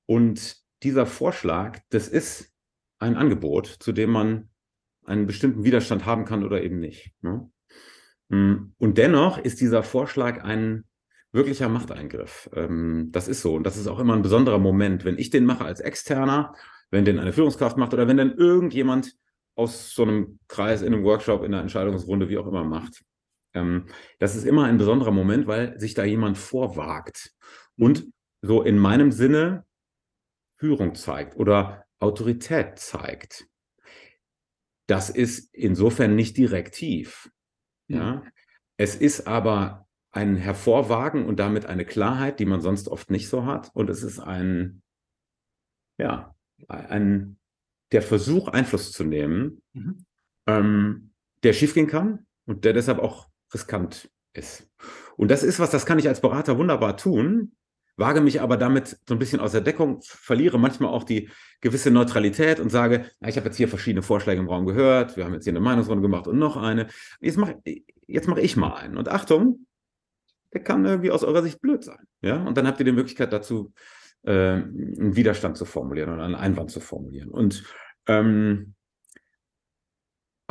Und 0.05 0.57
dieser 0.83 1.05
Vorschlag, 1.05 1.79
das 1.89 2.07
ist 2.07 2.53
ein 2.99 3.15
Angebot, 3.17 3.67
zu 3.67 3.91
dem 3.91 4.11
man 4.11 4.49
einen 5.05 5.25
bestimmten 5.25 5.63
Widerstand 5.63 6.05
haben 6.05 6.25
kann 6.25 6.43
oder 6.43 6.61
eben 6.61 6.79
nicht. 6.79 7.13
Ne? 7.21 7.51
Mm, 8.29 8.73
und 8.77 8.97
dennoch 8.97 9.37
ist 9.37 9.61
dieser 9.61 9.83
Vorschlag 9.83 10.43
ein 10.43 10.85
wirklicher 11.31 11.69
Machteingriff. 11.69 12.49
Ähm, 12.53 13.09
das 13.11 13.27
ist 13.27 13.41
so. 13.41 13.55
Und 13.55 13.63
das 13.63 13.77
ist 13.77 13.87
auch 13.87 13.99
immer 13.99 14.15
ein 14.15 14.21
besonderer 14.21 14.59
Moment, 14.59 15.05
wenn 15.05 15.17
ich 15.17 15.29
den 15.29 15.45
mache 15.45 15.65
als 15.65 15.79
Externer, 15.79 16.53
wenn 16.89 17.05
den 17.05 17.19
eine 17.19 17.33
Führungskraft 17.33 17.77
macht 17.77 17.93
oder 17.93 18.07
wenn 18.07 18.17
dann 18.17 18.35
irgendjemand 18.35 19.15
aus 19.55 19.93
so 19.93 20.03
einem 20.03 20.39
Kreis 20.47 20.81
in 20.81 20.93
einem 20.93 21.03
Workshop, 21.03 21.43
in 21.43 21.53
einer 21.53 21.61
Entscheidungsrunde, 21.61 22.29
wie 22.29 22.37
auch 22.37 22.47
immer 22.47 22.63
macht. 22.63 23.03
Ähm, 23.53 23.87
das 24.19 24.35
ist 24.35 24.45
immer 24.45 24.65
ein 24.65 24.77
besonderer 24.77 25.11
Moment, 25.11 25.47
weil 25.47 25.79
sich 25.79 25.93
da 25.93 26.03
jemand 26.03 26.37
vorwagt 26.37 27.33
und 27.77 28.07
so 28.41 28.63
in 28.63 28.77
meinem 28.77 29.11
Sinne 29.11 29.65
Führung 30.57 30.95
zeigt 30.95 31.35
oder 31.37 31.85
Autorität 31.99 32.79
zeigt. 32.79 33.47
Das 34.87 35.09
ist 35.09 35.53
insofern 35.53 36.15
nicht 36.15 36.37
direktiv. 36.37 37.31
Ja. 37.87 38.23
Es 38.77 38.95
ist 38.95 39.27
aber 39.27 39.87
ein 40.11 40.35
Hervorwagen 40.35 41.25
und 41.25 41.39
damit 41.39 41.65
eine 41.65 41.85
Klarheit, 41.85 42.39
die 42.39 42.45
man 42.45 42.61
sonst 42.61 42.89
oft 42.89 43.09
nicht 43.09 43.29
so 43.29 43.45
hat. 43.45 43.71
Und 43.73 43.89
es 43.89 44.03
ist 44.03 44.19
ein, 44.19 44.81
ja, 45.97 46.35
ein, 46.67 47.39
der 47.91 48.01
Versuch, 48.01 48.49
Einfluss 48.49 48.91
zu 48.91 49.03
nehmen, 49.03 49.61
mhm. 49.73 50.05
ähm, 50.47 51.13
der 51.43 51.53
schiefgehen 51.53 51.87
kann 51.87 52.27
und 52.45 52.65
der 52.65 52.73
deshalb 52.73 52.99
auch 52.99 53.30
riskant 53.53 54.09
ist. 54.33 54.67
Und 55.17 55.29
das 55.31 55.43
ist 55.43 55.59
was, 55.59 55.71
das 55.71 55.85
kann 55.85 55.99
ich 55.99 56.07
als 56.07 56.21
Berater 56.21 56.57
wunderbar 56.57 56.97
tun, 56.97 57.53
wage 57.97 58.21
mich 58.21 58.41
aber 58.41 58.57
damit 58.57 58.97
so 59.07 59.13
ein 59.13 59.19
bisschen 59.19 59.39
aus 59.39 59.51
der 59.51 59.61
Deckung, 59.61 59.99
verliere 60.01 60.57
manchmal 60.57 60.89
auch 60.89 61.03
die 61.03 61.29
gewisse 61.59 61.91
Neutralität 61.91 62.59
und 62.59 62.69
sage, 62.69 63.05
na, 63.19 63.29
ich 63.29 63.37
habe 63.37 63.47
jetzt 63.47 63.57
hier 63.57 63.67
verschiedene 63.67 64.01
Vorschläge 64.01 64.41
im 64.41 64.49
Raum 64.49 64.65
gehört, 64.65 65.17
wir 65.17 65.25
haben 65.25 65.33
jetzt 65.33 65.43
hier 65.43 65.53
eine 65.53 65.59
Meinungsrunde 65.59 66.01
gemacht 66.01 66.27
und 66.27 66.39
noch 66.39 66.57
eine. 66.57 66.87
Jetzt 67.19 67.37
mache 67.37 67.61
jetzt 68.07 68.27
mach 68.27 68.37
ich 68.37 68.57
mal 68.57 68.73
einen. 68.73 68.97
Und 68.97 69.09
Achtung, 69.09 69.67
der 70.53 70.63
kann 70.63 70.85
irgendwie 70.85 71.11
aus 71.11 71.23
eurer 71.23 71.43
Sicht 71.43 71.61
blöd 71.61 71.83
sein. 71.83 72.05
Ja? 72.21 72.43
Und 72.43 72.57
dann 72.57 72.67
habt 72.67 72.79
ihr 72.79 72.85
die 72.85 72.91
Möglichkeit 72.91 73.31
dazu, 73.31 73.73
äh, 74.23 74.31
einen 74.31 75.15
Widerstand 75.15 75.57
zu 75.57 75.65
formulieren 75.65 76.13
oder 76.13 76.23
einen 76.23 76.35
Einwand 76.35 76.71
zu 76.71 76.79
formulieren. 76.79 77.29
Und 77.29 77.63
ähm, 78.07 78.73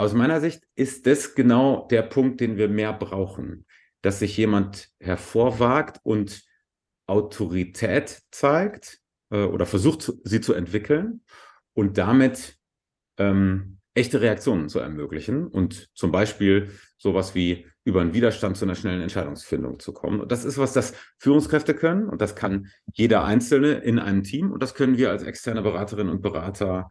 aus 0.01 0.14
meiner 0.14 0.40
Sicht 0.40 0.62
ist 0.74 1.07
das 1.07 1.34
genau 1.34 1.86
der 1.90 2.03
Punkt, 2.03 2.40
den 2.40 2.57
wir 2.57 2.68
mehr 2.68 2.92
brauchen, 2.92 3.66
dass 4.03 4.18
sich 4.18 4.36
jemand 4.36 4.90
hervorwagt 4.98 6.01
und 6.03 6.42
Autorität 7.07 8.22
zeigt 8.30 9.01
äh, 9.30 9.42
oder 9.42 9.66
versucht, 9.66 10.12
sie 10.24 10.40
zu 10.40 10.55
entwickeln 10.55 11.22
und 11.74 11.98
damit 11.98 12.57
ähm, 13.18 13.78
echte 13.94 14.20
Reaktionen 14.20 14.68
zu 14.68 14.78
ermöglichen 14.78 15.46
und 15.46 15.90
zum 15.94 16.12
Beispiel 16.12 16.70
sowas 16.96 17.34
wie 17.34 17.66
über 17.84 18.01
einen 18.01 18.14
Widerstand 18.14 18.57
zu 18.57 18.64
einer 18.64 18.74
schnellen 18.74 19.03
Entscheidungsfindung 19.03 19.80
zu 19.80 19.92
kommen. 19.92 20.20
Und 20.20 20.30
das 20.30 20.44
ist 20.44 20.59
was, 20.59 20.72
das 20.72 20.94
Führungskräfte 21.18 21.74
können 21.74 22.09
und 22.09 22.20
das 22.20 22.36
kann 22.36 22.68
jeder 22.92 23.24
Einzelne 23.24 23.72
in 23.72 23.98
einem 23.98 24.22
Team 24.22 24.53
und 24.53 24.62
das 24.62 24.74
können 24.74 24.96
wir 24.96 25.11
als 25.11 25.22
externe 25.22 25.62
Beraterinnen 25.62 26.12
und 26.12 26.22
Berater 26.22 26.88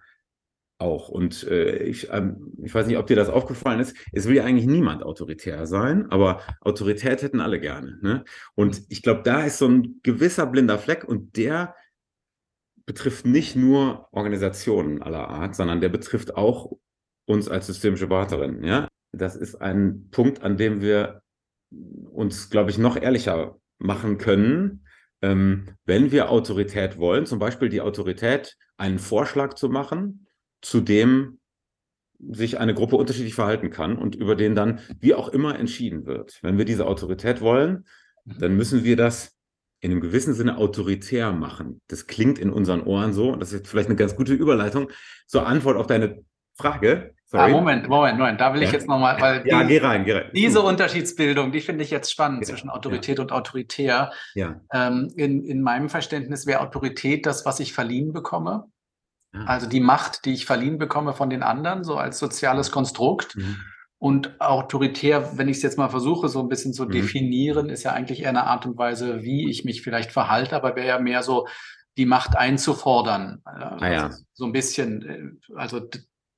auch. 0.80 1.10
Und 1.10 1.44
äh, 1.44 1.84
ich, 1.84 2.10
ähm, 2.12 2.54
ich 2.64 2.74
weiß 2.74 2.88
nicht, 2.88 2.98
ob 2.98 3.08
dir 3.08 3.16
das 3.16 3.30
aufgefallen 3.30 3.80
ist. 3.80 3.96
Es 4.12 4.28
will 4.28 4.36
ja 4.36 4.46
eigentlich 4.46 4.66
niemand 4.66 5.04
autoritär 5.04 5.68
sein, 5.68 6.10
aber 6.10 6.42
Autorität 6.62 7.22
hätten 7.22 7.42
alle 7.42 7.60
gerne. 7.60 8.00
Ne? 8.02 8.24
Und 8.56 8.82
ich 8.90 9.04
glaube, 9.04 9.22
da 9.24 9.44
ist 9.44 9.58
so 9.58 9.68
ein 9.68 10.00
gewisser 10.04 10.46
blinder 10.46 10.80
Fleck 10.80 11.04
und 11.04 11.38
der 11.38 11.76
betrifft 12.86 13.26
nicht 13.26 13.56
nur 13.56 14.08
Organisationen 14.12 15.02
aller 15.02 15.28
Art, 15.28 15.56
sondern 15.56 15.82
der 15.82 15.90
betrifft 15.90 16.36
auch 16.36 16.72
uns 17.26 17.48
als 17.48 17.68
systemische 17.68 18.08
Beraterin. 18.08 18.64
Ja? 18.64 18.88
Das 19.12 19.36
ist 19.36 19.56
ein 19.56 20.08
Punkt, 20.12 20.42
an 20.42 20.58
dem 20.58 20.82
wir 20.82 21.22
uns, 22.12 22.50
glaube 22.50 22.72
ich, 22.72 22.78
noch 22.78 23.00
ehrlicher 23.00 23.60
machen 23.78 24.18
können, 24.18 24.86
ähm, 25.22 25.76
wenn 25.86 26.12
wir 26.12 26.30
Autorität 26.32 26.98
wollen, 26.98 27.26
zum 27.26 27.40
Beispiel 27.40 27.70
die 27.70 27.82
Autorität, 27.82 28.58
einen 28.78 29.00
Vorschlag 29.00 29.56
zu 29.56 29.70
machen, 29.70 30.26
zu 30.62 30.82
dem 30.82 31.40
sich 32.20 32.60
eine 32.60 32.74
Gruppe 32.74 32.98
unterschiedlich 32.98 33.34
verhalten 33.34 33.70
kann 33.70 33.98
und 33.98 34.16
über 34.16 34.36
den 34.36 34.56
dann 34.56 34.80
wie 35.00 35.14
auch 35.14 35.30
immer 35.30 35.58
entschieden 35.58 36.06
wird. 36.06 36.40
Wenn 36.42 36.58
wir 36.58 36.66
diese 36.66 36.86
Autorität 36.86 37.42
wollen, 37.42 37.86
mhm. 38.26 38.40
dann 38.40 38.56
müssen 38.56 38.84
wir 38.84 38.98
das 38.98 39.36
in 39.82 39.92
einem 39.92 40.02
gewissen 40.02 40.34
Sinne 40.34 40.58
autoritär 40.58 41.32
machen. 41.32 41.82
Das 41.88 42.08
klingt 42.08 42.38
in 42.38 42.50
unseren 42.50 42.84
Ohren 42.84 43.14
so, 43.14 43.32
und 43.32 43.40
das 43.40 43.54
ist 43.54 43.68
vielleicht 43.68 43.88
eine 43.88 43.96
ganz 43.96 44.16
gute 44.16 44.34
Überleitung 44.34 44.90
zur 45.26 45.48
Antwort 45.48 45.78
auf 45.78 45.88
deine 45.88 46.24
Frage. 46.56 47.14
Ah, 47.32 47.48
Moment, 47.48 47.88
Moment, 47.88 48.18
Moment, 48.18 48.42
da 48.42 48.54
will 48.54 48.64
ich 48.64 48.72
jetzt 48.72 48.88
nochmal, 48.88 49.22
weil 49.22 49.48
ja, 49.48 49.62
die, 49.62 49.68
geh 49.68 49.78
rein, 49.78 50.04
geh 50.04 50.14
rein. 50.14 50.32
diese 50.34 50.62
Unterschiedsbildung, 50.62 51.52
die 51.52 51.62
finde 51.62 51.84
ich 51.84 51.92
jetzt 51.92 52.12
spannend 52.12 52.42
ja, 52.42 52.48
zwischen 52.48 52.70
Autorität 52.72 53.20
ja. 53.20 53.24
und 53.24 53.32
autoritär. 53.32 54.12
Ja. 54.34 54.60
Ähm, 54.74 55.14
in, 55.16 55.44
in 55.46 55.62
meinem 55.62 55.90
Verständnis 55.90 56.48
wäre 56.48 56.62
Autorität 56.62 57.28
das, 57.28 57.46
was 57.46 57.60
ich 57.60 57.72
verliehen 57.72 58.14
bekomme. 58.14 58.66
Also 59.32 59.68
die 59.68 59.80
Macht, 59.80 60.26
die 60.26 60.34
ich 60.34 60.46
verliehen 60.46 60.78
bekomme 60.78 61.14
von 61.14 61.30
den 61.30 61.44
anderen, 61.44 61.84
so 61.84 61.98
als 61.98 62.18
soziales 62.20 62.72
Konstrukt. 62.72 63.36
Mhm. 63.36 63.58
Und 64.00 64.40
autoritär, 64.40 65.38
wenn 65.38 65.50
ich 65.50 65.58
es 65.58 65.64
jetzt 65.64 65.78
mal 65.78 65.90
versuche, 65.90 66.30
so 66.30 66.40
ein 66.40 66.48
bisschen 66.48 66.74
zu 66.74 66.86
mhm. 66.86 66.92
definieren, 66.92 67.70
ist 67.70 67.84
ja 67.84 67.92
eigentlich 67.92 68.22
eher 68.22 68.30
eine 68.30 68.46
Art 68.46 68.66
und 68.66 68.78
Weise, 68.78 69.24
wie 69.24 69.50
ich 69.50 69.66
mich 69.66 69.82
vielleicht 69.82 70.12
verhalte, 70.12 70.56
aber 70.56 70.76
wäre 70.76 70.88
ja 70.88 71.00
mehr 71.00 71.22
so, 71.22 71.48
die 71.98 72.06
Macht 72.06 72.38
einzufordern. 72.38 73.42
Ah, 73.44 73.92
ja. 73.92 74.04
Also 74.06 74.24
so 74.34 74.46
ein 74.46 74.54
bisschen, 74.54 75.38
äh, 75.50 75.54
also 75.56 75.82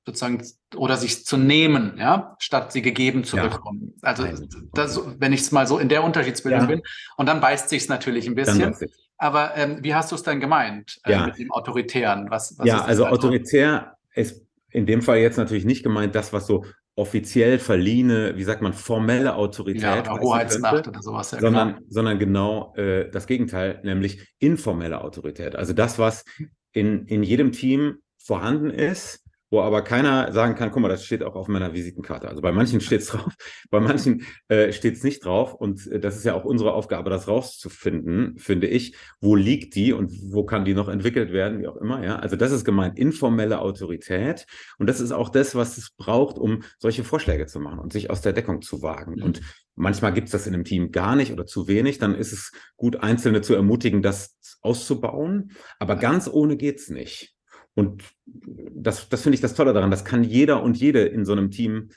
sozusagen 0.04 0.42
oder 0.74 0.96
sich 0.96 1.24
zu 1.24 1.36
nehmen, 1.36 1.96
ja, 1.98 2.34
statt 2.40 2.72
sie 2.72 2.82
gegeben 2.82 3.22
zu 3.22 3.36
ja. 3.36 3.46
bekommen. 3.46 3.94
Also 4.02 4.26
das, 4.74 5.00
wenn 5.18 5.32
ich 5.32 5.42
es 5.42 5.52
mal 5.52 5.68
so 5.68 5.78
in 5.78 5.88
der 5.88 6.02
Unterschiedsbildung 6.02 6.66
bin, 6.66 6.82
und 7.16 7.26
dann 7.26 7.40
beißt 7.40 7.68
sich 7.68 7.82
es 7.82 7.88
natürlich 7.88 8.26
ein 8.26 8.34
bisschen. 8.34 8.74
Aber 9.22 9.56
ähm, 9.56 9.78
wie 9.82 9.94
hast 9.94 10.10
du 10.10 10.16
es 10.16 10.24
dann 10.24 10.40
gemeint 10.40 10.98
äh, 11.04 11.12
ja. 11.12 11.26
mit 11.26 11.38
dem 11.38 11.52
Autoritären? 11.52 12.28
Was, 12.28 12.58
was 12.58 12.66
ja, 12.66 12.82
also 12.82 13.06
autoritär 13.06 13.96
ist 14.16 14.44
in 14.68 14.84
dem 14.84 15.00
Fall 15.00 15.18
jetzt 15.18 15.36
natürlich 15.36 15.64
nicht 15.64 15.84
gemeint, 15.84 16.16
das, 16.16 16.32
was 16.32 16.48
so 16.48 16.64
offiziell 16.96 17.60
verliehene, 17.60 18.36
wie 18.36 18.42
sagt 18.42 18.62
man, 18.62 18.72
formelle 18.72 19.36
Autorität. 19.36 19.82
Ja, 19.82 20.00
oder 20.00 20.18
Hoheitsmacht 20.18 20.88
oder 20.88 21.02
sowas. 21.02 21.30
Ja, 21.30 21.38
sondern, 21.38 21.78
sondern 21.88 22.18
genau 22.18 22.74
äh, 22.74 23.08
das 23.10 23.28
Gegenteil, 23.28 23.78
nämlich 23.84 24.34
informelle 24.40 25.00
Autorität. 25.00 25.54
Also 25.54 25.72
das, 25.72 26.00
was 26.00 26.24
in, 26.72 27.06
in 27.06 27.22
jedem 27.22 27.52
Team 27.52 27.98
vorhanden 28.18 28.70
ist, 28.70 29.21
wo 29.52 29.60
aber 29.60 29.82
keiner 29.82 30.32
sagen 30.32 30.54
kann, 30.54 30.70
guck 30.70 30.80
mal, 30.80 30.88
das 30.88 31.04
steht 31.04 31.22
auch 31.22 31.34
auf 31.34 31.46
meiner 31.46 31.74
Visitenkarte. 31.74 32.26
Also 32.26 32.40
bei 32.40 32.52
manchen 32.52 32.80
steht 32.80 33.02
es 33.02 33.08
drauf, 33.08 33.34
bei 33.70 33.80
manchen 33.80 34.22
äh, 34.48 34.72
steht 34.72 34.94
es 34.94 35.04
nicht 35.04 35.24
drauf. 35.26 35.52
Und 35.52 35.86
äh, 35.88 36.00
das 36.00 36.16
ist 36.16 36.24
ja 36.24 36.32
auch 36.32 36.46
unsere 36.46 36.72
Aufgabe, 36.72 37.10
das 37.10 37.28
rauszufinden, 37.28 38.38
finde 38.38 38.66
ich. 38.66 38.96
Wo 39.20 39.36
liegt 39.36 39.74
die 39.74 39.92
und 39.92 40.10
wo 40.32 40.44
kann 40.44 40.64
die 40.64 40.72
noch 40.72 40.88
entwickelt 40.88 41.32
werden, 41.32 41.60
wie 41.60 41.68
auch 41.68 41.76
immer. 41.76 42.02
Ja, 42.02 42.16
also 42.16 42.34
das 42.34 42.50
ist 42.50 42.64
gemeint 42.64 42.98
informelle 42.98 43.60
Autorität. 43.60 44.46
Und 44.78 44.86
das 44.88 45.00
ist 45.00 45.12
auch 45.12 45.28
das, 45.28 45.54
was 45.54 45.76
es 45.76 45.90
braucht, 45.90 46.38
um 46.38 46.62
solche 46.78 47.04
Vorschläge 47.04 47.44
zu 47.44 47.60
machen 47.60 47.78
und 47.78 47.92
sich 47.92 48.08
aus 48.08 48.22
der 48.22 48.32
Deckung 48.32 48.62
zu 48.62 48.80
wagen. 48.80 49.16
Mhm. 49.16 49.22
Und 49.22 49.40
manchmal 49.74 50.14
gibt 50.14 50.28
es 50.28 50.32
das 50.32 50.46
in 50.46 50.54
einem 50.54 50.64
Team 50.64 50.92
gar 50.92 51.14
nicht 51.14 51.30
oder 51.30 51.44
zu 51.44 51.68
wenig. 51.68 51.98
Dann 51.98 52.14
ist 52.14 52.32
es 52.32 52.52
gut, 52.78 52.96
Einzelne 52.96 53.42
zu 53.42 53.54
ermutigen, 53.54 54.00
das 54.00 54.34
auszubauen. 54.62 55.52
Aber 55.78 55.96
ganz 55.96 56.26
ohne 56.26 56.56
geht's 56.56 56.88
nicht. 56.88 57.34
Und 57.74 58.04
das, 58.24 59.08
das 59.08 59.22
finde 59.22 59.34
ich 59.34 59.40
das 59.40 59.54
Tolle 59.54 59.72
daran. 59.72 59.90
Das 59.90 60.04
kann 60.04 60.24
jeder 60.24 60.62
und 60.62 60.76
jede 60.76 61.02
in 61.02 61.24
so 61.24 61.32
einem 61.32 61.50
Team 61.50 61.90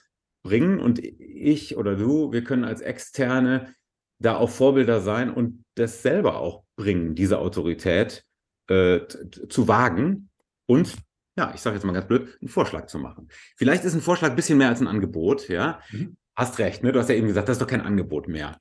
bringen. 0.43 0.79
Und 0.79 0.99
ich 0.99 1.77
oder 1.77 1.95
du, 1.95 2.31
wir 2.31 2.43
können 2.43 2.63
als 2.63 2.81
Externe 2.81 3.73
da 4.19 4.37
auch 4.37 4.49
Vorbilder 4.49 5.01
sein 5.01 5.29
und 5.29 5.65
das 5.75 6.01
selber 6.01 6.37
auch 6.37 6.63
bringen, 6.77 7.15
diese 7.15 7.39
Autorität 7.39 8.23
äh, 8.67 9.01
zu 9.49 9.67
wagen 9.67 10.29
und 10.67 10.95
ja, 11.37 11.51
ich 11.53 11.61
sage 11.61 11.75
jetzt 11.75 11.83
mal 11.83 11.93
ganz 11.93 12.07
blöd, 12.07 12.37
einen 12.41 12.49
Vorschlag 12.49 12.87
zu 12.87 12.97
machen. 12.97 13.27
Vielleicht 13.57 13.83
ist 13.83 13.93
ein 13.93 14.01
Vorschlag 14.01 14.29
ein 14.29 14.35
bisschen 14.35 14.57
mehr 14.57 14.69
als 14.69 14.79
ein 14.79 14.87
Angebot, 14.87 15.49
ja. 15.49 15.81
Mhm. 15.91 16.15
Hast 16.35 16.59
recht, 16.59 16.83
ne? 16.83 16.91
Du 16.91 16.99
hast 16.99 17.09
ja 17.09 17.15
eben 17.15 17.27
gesagt, 17.27 17.49
das 17.49 17.55
ist 17.57 17.61
doch 17.61 17.67
kein 17.67 17.81
Angebot 17.81 18.27
mehr. 18.27 18.59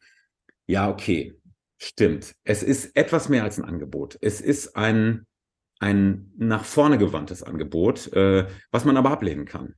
Ja, 0.66 0.90
okay. 0.90 1.34
Stimmt. 1.80 2.34
Es 2.44 2.62
ist 2.62 2.96
etwas 2.96 3.28
mehr 3.28 3.44
als 3.44 3.58
ein 3.58 3.64
Angebot. 3.64 4.16
Es 4.20 4.40
ist 4.40 4.76
ein, 4.76 5.26
ein 5.84 6.32
nach 6.38 6.64
vorne 6.64 6.96
gewandtes 6.96 7.42
Angebot, 7.42 8.10
äh, 8.14 8.48
was 8.70 8.86
man 8.86 8.96
aber 8.96 9.10
ablehnen 9.10 9.44
kann. 9.44 9.74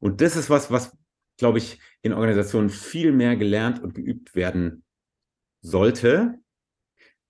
Und 0.00 0.20
das 0.20 0.34
ist 0.34 0.50
was, 0.50 0.72
was, 0.72 0.96
glaube 1.36 1.58
ich, 1.58 1.78
in 2.02 2.12
Organisationen 2.12 2.68
viel 2.68 3.12
mehr 3.12 3.36
gelernt 3.36 3.80
und 3.80 3.94
geübt 3.94 4.34
werden 4.34 4.82
sollte. 5.60 6.40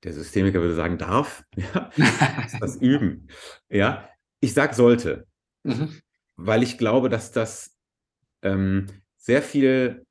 Der 0.03 0.15
Systemiker 0.15 0.63
würde 0.63 0.75
sagen, 0.75 0.97
darf, 0.97 1.45
ja, 1.57 1.91
das 2.59 2.77
üben. 2.81 3.29
Ja, 3.69 4.09
ich 4.41 4.55
sage 4.55 4.75
sollte, 4.75 5.27
mhm. 5.63 6.01
weil 6.37 6.63
ich 6.63 6.79
glaube, 6.79 7.11
dass 7.11 7.33
das 7.33 7.77
ähm, 8.41 8.87
sehr 9.19 9.43
viel, 9.43 10.07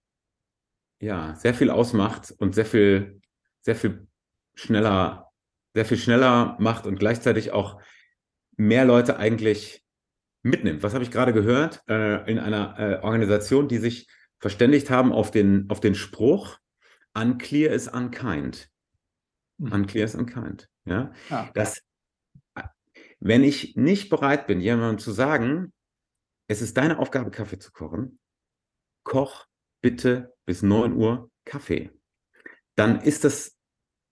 ja, 1.01 1.34
sehr 1.36 1.56
viel 1.56 1.72
ausmacht 1.72 2.36
und 2.38 2.53
sehr 2.53 2.66
viel, 2.68 3.20
sehr 3.62 3.76
viel 3.76 4.06
schneller 4.53 5.26
sehr 5.76 5.86
viel 5.86 5.97
schneller 5.97 6.56
macht 6.58 6.88
und 6.88 6.97
gleichzeitig 6.97 7.51
auch 7.51 7.82
mehr 8.58 8.86
Leute 8.86 9.18
eigentlich 9.18 9.84
mitnimmt. 10.41 10.84
Was 10.84 10.93
habe 10.93 11.03
ich 11.03 11.12
gerade 11.12 11.34
gehört? 11.34 11.82
Äh, 11.88 12.30
in 12.30 12.39
einer 12.39 12.80
äh, 12.80 13.03
Organisation, 13.03 13.68
die 13.68 13.78
sich 13.78 14.08
verständigt 14.39 14.89
haben 14.89 15.12
auf 15.12 15.32
den, 15.32 15.70
auf 15.70 15.80
den 15.80 15.95
Spruch, 15.95 16.60
unclear 17.14 17.74
is 17.74 17.88
unkind. 17.88 18.70
Mhm. 19.58 19.72
Unclear 19.72 20.06
is 20.06 20.16
unkind. 20.16 20.70
Ja? 20.86 21.12
ja. 21.30 21.49
Das, 21.53 21.82
wenn 23.20 23.43
ich 23.43 23.76
nicht 23.76 24.10
bereit 24.10 24.47
bin, 24.47 24.62
jemandem 24.62 24.99
zu 24.99 25.12
sagen, 25.12 25.74
es 26.47 26.62
ist 26.62 26.78
deine 26.78 26.99
Aufgabe, 26.99 27.32
Kaffee 27.32 27.58
zu 27.58 27.72
kochen, 27.72 28.20
koch 29.03 29.47
bitte 29.82 30.36
bis 30.45 30.62
9 30.62 30.93
Uhr 30.93 31.32
Kaffee. 31.43 31.91
Dann 32.76 33.01
ist 33.01 33.24
das 33.24 33.56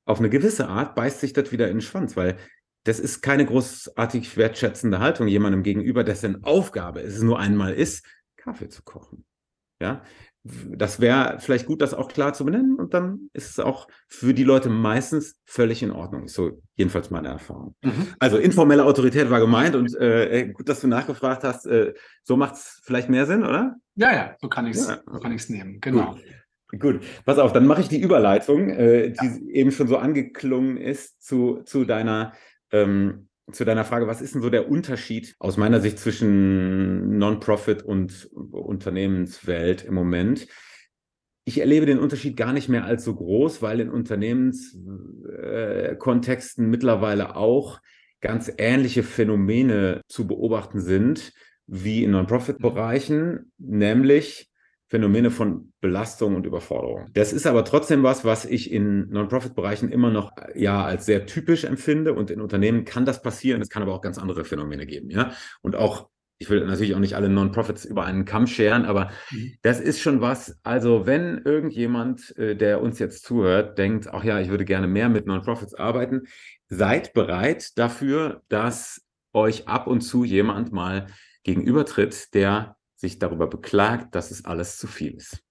auf 0.06 0.20
eine 0.20 0.30
gewisse 0.30 0.68
Art 0.68 0.96
beißt 0.96 1.20
sich 1.20 1.34
das 1.34 1.52
wieder 1.52 1.68
in 1.68 1.78
den 1.78 1.82
Schwanz, 1.82 2.18
weil 2.18 2.38
das 2.84 3.00
ist 3.00 3.22
keine 3.22 3.46
großartig 3.46 4.36
wertschätzende 4.38 5.00
Haltung 5.00 5.28
jemandem 5.28 5.64
gegenüber, 5.64 6.04
dessen 6.04 6.44
Aufgabe 6.44 7.02
es 7.02 7.22
nur 7.22 7.40
einmal 7.40 7.74
ist, 7.74 8.06
Kaffee 8.38 8.70
zu 8.70 8.84
kochen. 8.84 9.26
Ja, 9.82 10.04
das 10.44 11.00
wäre 11.00 11.38
vielleicht 11.40 11.66
gut, 11.66 11.82
das 11.82 11.94
auch 11.94 12.10
klar 12.10 12.34
zu 12.34 12.44
benennen 12.44 12.76
und 12.78 12.94
dann 12.94 13.30
ist 13.32 13.50
es 13.50 13.60
auch 13.60 13.88
für 14.10 14.34
die 14.34 14.44
Leute 14.44 14.70
meistens 14.70 15.40
völlig 15.46 15.82
in 15.82 15.92
Ordnung. 15.92 16.28
So 16.28 16.62
jedenfalls 16.76 17.10
meine 17.12 17.30
Erfahrung. 17.30 17.76
Mhm. 17.82 18.08
Also 18.20 18.38
informelle 18.38 18.84
Autorität 18.84 19.30
war 19.30 19.40
gemeint 19.40 19.76
und 19.76 19.96
äh, 19.96 20.52
gut, 20.54 20.68
dass 20.68 20.82
du 20.82 20.88
nachgefragt 20.88 21.46
hast. 21.46 21.66
Äh, 21.66 21.94
so 22.24 22.36
macht 22.36 22.56
es 22.56 22.82
vielleicht 22.84 23.10
mehr 23.10 23.26
Sinn, 23.26 23.44
oder? 23.44 23.78
Ja, 23.96 24.14
ja, 24.14 24.36
so 24.42 24.50
kann 24.50 24.68
ich 24.68 24.76
es 24.76 24.88
ja. 24.88 25.02
so 25.06 25.54
nehmen. 25.54 25.80
Genau. 25.80 26.12
Gut. 26.12 26.24
Gut, 26.80 27.02
pass 27.24 27.38
auf, 27.38 27.54
dann 27.54 27.68
mache 27.68 27.82
ich 27.82 27.88
die 27.88 28.02
Überleitung, 28.02 28.70
äh, 28.70 29.12
die 29.12 29.26
ja. 29.26 29.38
eben 29.52 29.72
schon 29.72 29.88
so 29.88 29.98
angeklungen 29.98 30.78
ist 30.78 31.22
zu, 31.22 31.62
zu, 31.66 31.86
deiner, 31.86 32.34
ähm, 32.74 33.30
zu 33.52 33.66
deiner 33.66 33.84
Frage, 33.86 34.08
was 34.08 34.22
ist 34.22 34.36
denn 34.36 34.42
so 34.42 34.50
der 34.50 34.70
Unterschied 34.70 35.36
aus 35.40 35.58
meiner 35.58 35.82
Sicht 35.82 36.00
zwischen 36.00 37.18
Non-Profit 37.18 37.84
und 37.84 38.30
Unternehmenswelt 38.32 39.84
im 39.84 39.94
Moment? 39.94 40.48
Ich 41.46 41.60
erlebe 41.60 41.86
den 41.86 42.00
Unterschied 42.00 42.38
gar 42.38 42.54
nicht 42.54 42.70
mehr 42.70 42.86
als 42.86 43.04
so 43.04 43.14
groß, 43.16 43.62
weil 43.62 43.82
in 43.82 43.90
Unternehmenskontexten 43.90 46.66
äh, 46.66 46.68
mittlerweile 46.68 47.36
auch 47.36 47.82
ganz 48.22 48.50
ähnliche 48.58 49.04
Phänomene 49.04 50.00
zu 50.08 50.26
beobachten 50.26 50.80
sind 50.80 51.34
wie 51.68 52.04
in 52.04 52.12
Non-Profit-Bereichen, 52.12 53.52
nämlich 53.58 54.53
Phänomene 54.94 55.32
von 55.32 55.74
Belastung 55.82 56.36
und 56.36 56.46
Überforderung. 56.46 57.10
Das 57.14 57.34
ist 57.34 57.48
aber 57.48 57.66
trotzdem 57.66 58.04
was, 58.04 58.26
was 58.26 58.46
ich 58.46 58.72
in 58.72 59.10
Non-Profit-Bereichen 59.10 59.92
immer 59.92 60.12
noch 60.12 60.34
ja 60.54 60.86
als 60.86 61.08
sehr 61.08 61.26
typisch 61.26 61.64
empfinde 61.64 62.14
und 62.14 62.30
in 62.30 62.40
Unternehmen 62.40 62.86
kann 62.86 63.04
das 63.04 63.24
passieren. 63.24 63.60
Es 63.60 63.70
kann 63.70 63.82
aber 63.82 63.96
auch 63.96 64.02
ganz 64.02 64.20
andere 64.20 64.46
Phänomene 64.46 64.86
geben, 64.86 65.10
ja. 65.10 65.32
Und 65.64 65.76
auch 65.76 66.10
ich 66.38 66.48
will 66.52 66.64
natürlich 66.64 66.94
auch 66.94 67.00
nicht 67.00 67.16
alle 67.16 67.28
Non-Profits 67.28 67.86
über 67.86 68.06
einen 68.06 68.26
Kamm 68.26 68.46
scheren, 68.46 68.86
aber 68.86 69.10
mhm. 69.32 69.54
das 69.64 69.80
ist 69.80 70.00
schon 70.00 70.22
was. 70.22 70.60
Also, 70.62 71.08
wenn 71.08 71.40
irgendjemand, 71.40 72.38
äh, 72.38 72.56
der 72.56 72.80
uns 72.80 73.00
jetzt 73.00 73.26
zuhört, 73.26 73.80
denkt, 73.80 74.10
ach 74.14 74.24
ja, 74.24 74.40
ich 74.40 74.50
würde 74.50 74.66
gerne 74.66 74.86
mehr 74.86 75.10
mit 75.10 75.26
Non-Profits 75.26 75.74
arbeiten, 75.74 76.28
seid 76.68 77.16
bereit 77.16 77.80
dafür, 77.80 78.44
dass 78.48 79.02
euch 79.34 79.68
ab 79.68 79.88
und 79.88 80.02
zu 80.02 80.24
jemand 80.24 80.72
mal 80.72 81.08
gegenübertritt, 81.44 82.36
der 82.36 82.76
sich 83.04 83.20
darüber 83.20 83.48
beklagt, 83.48 84.16
dass 84.16 84.32
es 84.32 84.46
alles 84.46 84.78
zu 84.78 84.88
viel 84.88 85.14
ist. 85.16 85.44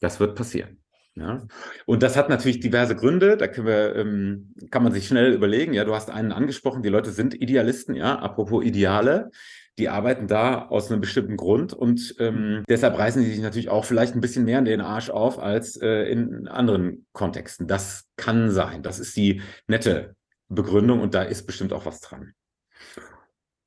Das 0.00 0.20
wird 0.20 0.36
passieren. 0.36 0.78
Ja. 1.14 1.46
Und 1.84 2.02
das 2.02 2.16
hat 2.16 2.30
natürlich 2.30 2.60
diverse 2.60 2.96
Gründe. 2.96 3.36
Da 3.36 3.46
wir, 3.54 3.96
ähm, 3.96 4.54
kann 4.70 4.82
man 4.82 4.92
sich 4.92 5.06
schnell 5.06 5.32
überlegen. 5.32 5.74
Ja, 5.74 5.84
du 5.84 5.94
hast 5.94 6.10
einen 6.10 6.32
angesprochen. 6.32 6.82
Die 6.82 6.88
Leute 6.88 7.10
sind 7.10 7.34
Idealisten. 7.34 7.94
Ja, 7.94 8.18
apropos 8.18 8.64
Ideale. 8.64 9.30
Die 9.78 9.88
arbeiten 9.88 10.26
da 10.26 10.66
aus 10.68 10.90
einem 10.90 11.00
bestimmten 11.00 11.36
Grund 11.36 11.72
und 11.72 12.14
ähm, 12.18 12.62
deshalb 12.68 12.98
reißen 12.98 13.22
sie 13.22 13.30
sich 13.30 13.40
natürlich 13.40 13.70
auch 13.70 13.86
vielleicht 13.86 14.14
ein 14.14 14.20
bisschen 14.20 14.44
mehr 14.44 14.58
in 14.58 14.66
den 14.66 14.82
Arsch 14.82 15.08
auf 15.08 15.38
als 15.38 15.80
äh, 15.80 16.10
in 16.10 16.46
anderen 16.46 17.06
Kontexten. 17.12 17.66
Das 17.66 18.04
kann 18.16 18.50
sein. 18.50 18.82
Das 18.82 18.98
ist 18.98 19.16
die 19.16 19.40
nette 19.66 20.14
Begründung 20.48 21.00
und 21.00 21.14
da 21.14 21.22
ist 21.22 21.46
bestimmt 21.46 21.72
auch 21.72 21.86
was 21.86 22.00
dran. 22.00 22.34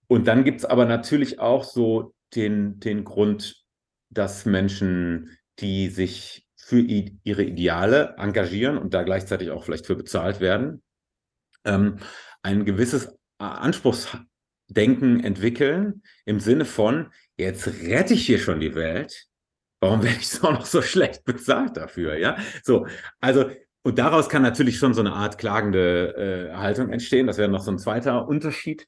Und 0.07 0.27
dann 0.27 0.43
gibt 0.43 0.59
es 0.59 0.65
aber 0.65 0.85
natürlich 0.85 1.39
auch 1.39 1.63
so 1.63 2.14
den, 2.35 2.79
den 2.79 3.03
Grund, 3.03 3.63
dass 4.09 4.45
Menschen, 4.45 5.37
die 5.59 5.89
sich 5.89 6.47
für 6.55 6.79
ihre 6.79 7.43
Ideale 7.43 8.15
engagieren 8.17 8.77
und 8.77 8.93
da 8.93 9.03
gleichzeitig 9.03 9.51
auch 9.51 9.63
vielleicht 9.63 9.85
für 9.85 9.95
bezahlt 9.95 10.39
werden, 10.39 10.81
ähm, 11.63 11.97
ein 12.41 12.65
gewisses 12.65 13.15
Anspruchsdenken 13.37 15.23
entwickeln 15.23 16.01
im 16.25 16.39
Sinne 16.39 16.65
von, 16.65 17.11
jetzt 17.37 17.67
rette 17.67 18.15
ich 18.15 18.25
hier 18.25 18.39
schon 18.39 18.59
die 18.59 18.75
Welt, 18.75 19.27
warum 19.79 20.03
werde 20.03 20.17
ich 20.19 20.29
so 20.29 20.51
noch 20.51 20.65
so 20.65 20.81
schlecht 20.81 21.23
bezahlt 21.23 21.77
dafür? 21.77 22.17
Ja, 22.17 22.37
so, 22.63 22.87
also 23.19 23.51
und 23.83 23.99
daraus 23.99 24.29
kann 24.29 24.41
natürlich 24.41 24.79
schon 24.79 24.95
so 24.95 25.01
eine 25.01 25.13
Art 25.13 25.37
klagende 25.37 26.49
äh, 26.51 26.55
Haltung 26.55 26.89
entstehen. 26.89 27.27
Das 27.27 27.37
wäre 27.37 27.49
noch 27.49 27.61
so 27.61 27.69
ein 27.69 27.77
zweiter 27.77 28.27
Unterschied. 28.27 28.87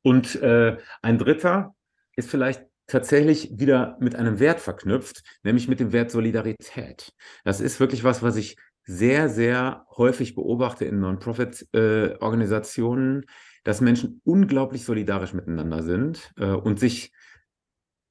Und 0.00 0.34
äh, 0.36 0.78
ein 1.02 1.18
dritter 1.18 1.74
ist 2.16 2.30
vielleicht 2.30 2.69
tatsächlich 2.90 3.58
wieder 3.58 3.96
mit 4.00 4.16
einem 4.16 4.38
Wert 4.38 4.60
verknüpft, 4.60 5.22
nämlich 5.42 5.68
mit 5.68 5.80
dem 5.80 5.92
Wert 5.92 6.10
Solidarität. 6.10 7.12
Das 7.44 7.60
ist 7.60 7.80
wirklich 7.80 8.04
was, 8.04 8.22
was 8.22 8.36
ich 8.36 8.56
sehr, 8.84 9.28
sehr 9.28 9.84
häufig 9.96 10.34
beobachte 10.34 10.84
in 10.84 11.00
Non-Profit-Organisationen, 11.00 13.22
äh, 13.22 13.26
dass 13.64 13.80
Menschen 13.80 14.20
unglaublich 14.24 14.84
solidarisch 14.84 15.34
miteinander 15.34 15.82
sind 15.82 16.32
äh, 16.36 16.46
und 16.46 16.80
sich 16.80 17.12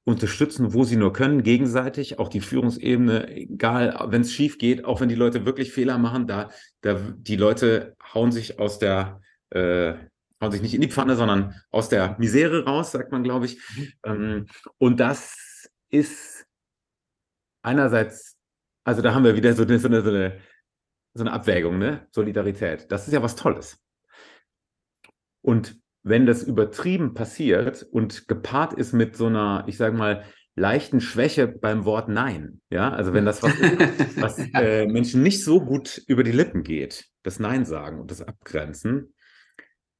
unterstützen, 0.04 0.72
wo 0.72 0.84
sie 0.84 0.96
nur 0.96 1.12
können, 1.12 1.42
gegenseitig, 1.42 2.18
auch 2.18 2.28
die 2.28 2.40
Führungsebene, 2.40 3.36
egal, 3.36 4.06
wenn 4.08 4.22
es 4.22 4.32
schief 4.32 4.58
geht, 4.58 4.84
auch 4.84 5.00
wenn 5.00 5.08
die 5.08 5.14
Leute 5.14 5.44
wirklich 5.44 5.72
Fehler 5.72 5.98
machen, 5.98 6.26
da, 6.26 6.50
da 6.80 6.98
die 7.16 7.36
Leute 7.36 7.94
hauen 8.14 8.32
sich 8.32 8.58
aus 8.58 8.78
der, 8.78 9.20
äh, 9.50 9.94
hauen 10.40 10.52
sich 10.52 10.62
nicht 10.62 10.74
in 10.74 10.80
die 10.80 10.90
Pfanne, 10.90 11.16
sondern 11.16 11.54
aus 11.70 11.88
der 11.88 12.16
Misere 12.18 12.64
raus, 12.64 12.92
sagt 12.92 13.12
man, 13.12 13.22
glaube 13.22 13.46
ich. 13.46 13.58
Mhm. 13.76 13.92
Ähm, 14.04 14.46
und 14.78 15.00
das 15.00 15.68
ist 15.90 16.46
einerseits, 17.62 18.36
also 18.84 19.02
da 19.02 19.14
haben 19.14 19.24
wir 19.24 19.36
wieder 19.36 19.52
so 19.52 19.62
eine, 19.62 19.78
so 19.78 19.88
eine, 19.88 20.02
so 20.02 20.10
eine, 20.10 20.40
so 21.14 21.24
eine 21.24 21.32
Abwägung, 21.32 21.78
ne? 21.78 22.06
Solidarität. 22.12 22.90
Das 22.90 23.06
ist 23.06 23.12
ja 23.12 23.22
was 23.22 23.36
Tolles. 23.36 23.78
Und 25.42 25.78
wenn 26.02 26.26
das 26.26 26.42
übertrieben 26.42 27.14
passiert 27.14 27.82
und 27.82 28.28
gepaart 28.28 28.72
ist 28.74 28.92
mit 28.92 29.16
so 29.16 29.26
einer, 29.26 29.64
ich 29.66 29.76
sage 29.76 29.96
mal, 29.96 30.24
leichten 30.56 31.00
Schwäche 31.00 31.48
beim 31.48 31.84
Wort 31.84 32.08
Nein, 32.08 32.60
ja, 32.70 32.90
also 32.90 33.12
wenn 33.12 33.24
das 33.24 33.42
was, 33.42 33.54
ist, 33.54 34.20
was 34.20 34.38
äh, 34.54 34.86
Menschen 34.86 35.22
nicht 35.22 35.44
so 35.44 35.64
gut 35.64 36.02
über 36.06 36.22
die 36.22 36.32
Lippen 36.32 36.62
geht, 36.62 37.08
das 37.22 37.38
Nein 37.38 37.64
sagen 37.64 38.00
und 38.00 38.10
das 38.10 38.22
Abgrenzen, 38.22 39.14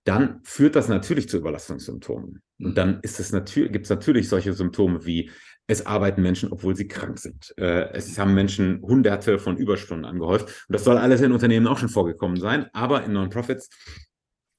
dann 0.05 0.41
führt 0.45 0.77
das 0.77 0.89
natürlich 0.89 1.29
zu 1.29 1.37
Überlastungssymptomen. 1.37 2.43
Und 2.59 2.79
dann 2.79 3.01
ist 3.01 3.21
es 3.21 3.33
natürlich, 3.33 3.73
gibt 3.73 3.87
es 3.87 3.91
natürlich 3.91 4.29
solche 4.29 4.53
Symptome 4.53 5.05
wie 5.05 5.31
es 5.67 5.87
arbeiten 5.87 6.23
Menschen, 6.23 6.51
obwohl 6.51 6.75
sie 6.75 6.89
krank 6.89 7.19
sind. 7.19 7.55
Äh, 7.57 7.93
es 7.93 8.19
haben 8.19 8.35
Menschen 8.35 8.83
hunderte 8.83 9.39
von 9.39 9.57
Überstunden 9.57 10.05
angehäuft. 10.05 10.65
Und 10.69 10.73
das 10.73 10.83
soll 10.83 10.99
alles 10.99 11.21
in 11.21 11.31
Unternehmen 11.31 11.69
auch 11.69 11.79
schon 11.79 11.89
vorgekommen 11.89 12.41
sein. 12.41 12.67
Aber 12.73 13.05
in 13.05 13.13
Non-Profits 13.13 13.71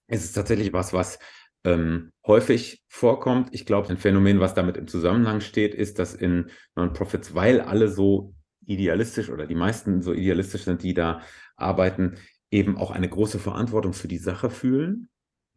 ist 0.08 0.24
es 0.24 0.32
tatsächlich 0.32 0.72
was, 0.72 0.94
was 0.94 1.20
ähm, 1.66 2.12
häufig 2.26 2.82
vorkommt. 2.88 3.50
Ich 3.52 3.66
glaube, 3.66 3.90
ein 3.90 3.98
Phänomen, 3.98 4.40
was 4.40 4.54
damit 4.54 4.78
im 4.78 4.88
Zusammenhang 4.88 5.42
steht, 5.42 5.76
ist, 5.76 6.00
dass 6.00 6.14
in 6.14 6.50
Non-Profits, 6.76 7.36
weil 7.36 7.60
alle 7.60 7.90
so 7.90 8.34
idealistisch 8.66 9.30
oder 9.30 9.48
die 9.48 9.56
meisten 9.56 10.02
so 10.02 10.14
idealistisch 10.14 10.64
sind, 10.64 10.82
die 10.82 10.94
da 10.94 11.22
arbeiten, 11.58 12.16
eben 12.52 12.78
auch 12.78 12.92
eine 12.92 13.10
große 13.10 13.40
Verantwortung 13.40 13.94
für 13.94 14.08
die 14.08 14.18
Sache 14.18 14.50
fühlen. 14.50 15.10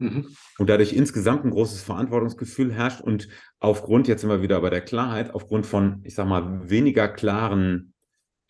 Mhm. 0.04 0.36
Und 0.58 0.68
dadurch 0.68 0.92
insgesamt 0.92 1.44
ein 1.44 1.50
großes 1.50 1.82
Verantwortungsgefühl 1.82 2.72
herrscht 2.72 3.00
und 3.00 3.28
aufgrund, 3.58 4.06
jetzt 4.06 4.20
sind 4.20 4.30
wir 4.30 4.42
wieder 4.42 4.60
bei 4.60 4.70
der 4.70 4.82
Klarheit, 4.82 5.34
aufgrund 5.34 5.64
von, 5.64 6.00
ich 6.04 6.14
sag 6.14 6.28
mal, 6.28 6.68
weniger 6.68 7.08
klaren 7.08 7.94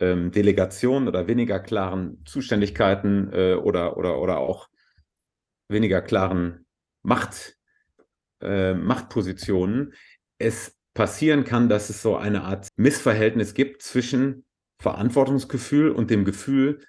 ähm, 0.01 0.33
Delegationen 0.33 1.09
oder 1.09 1.29
weniger 1.29 1.61
klaren 1.61 2.23
Zuständigkeiten 2.25 3.33
äh, 3.33 3.55
oder, 3.55 3.97
oder, 3.97 4.19
oder 4.21 4.39
auch 4.39 4.69
weniger 5.69 6.03
klaren 6.03 6.67
Macht, 7.03 7.57
äh, 8.43 8.75
Machtpositionen 8.75 9.95
es 10.39 10.77
passieren 10.95 11.45
kann, 11.45 11.69
dass 11.69 11.89
es 11.89 12.03
so 12.03 12.17
eine 12.17 12.43
Art 12.43 12.69
Missverhältnis 12.77 13.55
gibt 13.55 13.83
zwischen 13.83 14.45
Verantwortungsgefühl 14.81 15.91
und 15.91 16.11
dem 16.11 16.25
Gefühl, 16.25 16.81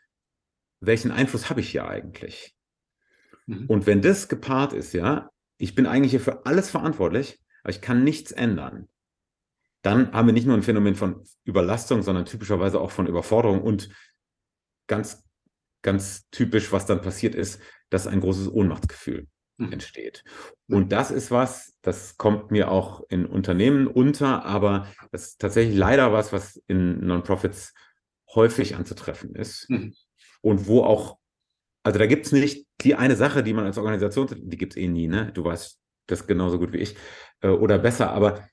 welchen 0.80 1.12
Einfluss 1.12 1.50
habe 1.50 1.62
ich 1.62 1.70
hier 1.70 1.88
eigentlich? 1.88 2.55
Mhm. 3.46 3.66
Und 3.68 3.86
wenn 3.86 4.02
das 4.02 4.28
gepaart 4.28 4.74
ist, 4.74 4.94
ja, 4.94 5.30
ich 5.58 5.76
bin 5.76 5.86
eigentlich 5.86 6.12
hier 6.12 6.20
für 6.20 6.46
alles 6.46 6.70
verantwortlich, 6.70 7.40
aber 7.64 7.72
ich 7.72 7.82
kann 7.82 8.04
nichts 8.04 8.32
ändern, 8.32 8.88
dann 9.82 10.12
haben 10.14 10.28
wir 10.28 10.34
nicht 10.34 10.48
nur 10.48 10.56
ein 10.56 10.64
Phänomen 10.64 10.96
von 10.96 11.24
Überlastung, 11.44 12.02
sondern 12.02 12.26
typischerweise 12.26 12.82
auch 12.82 12.92
von 12.92 13.08
Überforderung 13.08 13.62
und 13.62 13.90
ganz, 14.88 15.24
ganz 15.84 16.28
typisch, 16.32 16.72
was 16.72 16.86
dann 16.86 17.02
passiert 17.02 17.36
ist, 17.36 17.62
dass 17.90 18.08
ein 18.08 18.20
großes 18.20 18.52
Ohnmachtsgefühl 18.52 19.28
mhm. 19.58 19.72
entsteht. 19.72 20.24
Und 20.68 20.92
das 20.92 21.12
ist 21.12 21.32
was, 21.32 21.78
das 21.82 22.18
kommt 22.18 22.52
mir 22.52 22.72
auch 22.72 23.04
in 23.10 23.26
Unternehmen 23.26 23.88
unter, 23.88 24.44
aber 24.46 24.92
das 25.12 25.28
ist 25.28 25.42
tatsächlich 25.42 25.78
leider 25.78 26.12
was, 26.12 26.34
was 26.34 26.58
in 26.68 27.06
Non-Profits 27.06 27.74
häufig 28.34 28.76
anzutreffen 28.76 29.36
ist. 29.36 29.70
Mhm. 29.70 29.94
Und 30.42 30.68
wo 30.68 30.84
auch, 30.84 31.18
also 31.86 32.00
da 32.00 32.08
gibt 32.08 32.26
es 32.26 32.32
nicht 32.32 32.68
die 32.82 32.96
eine 32.96 33.16
Sache, 33.16 33.44
die 33.44 33.54
man 33.54 33.66
als 33.66 33.78
Organisation, 33.78 34.28
die 34.32 34.58
gibt 34.58 34.74
es 34.74 34.78
eh 34.78 34.88
nie, 34.88 35.08
ne? 35.08 35.32
Du 35.34 35.44
weißt 35.44 35.80
das 36.08 36.26
genauso 36.26 36.58
gut 36.58 36.74
wie 36.74 36.80
ich 36.80 36.96
äh, 37.42 37.50
oder 37.50 37.78
besser, 37.78 38.12
aber 38.12 38.48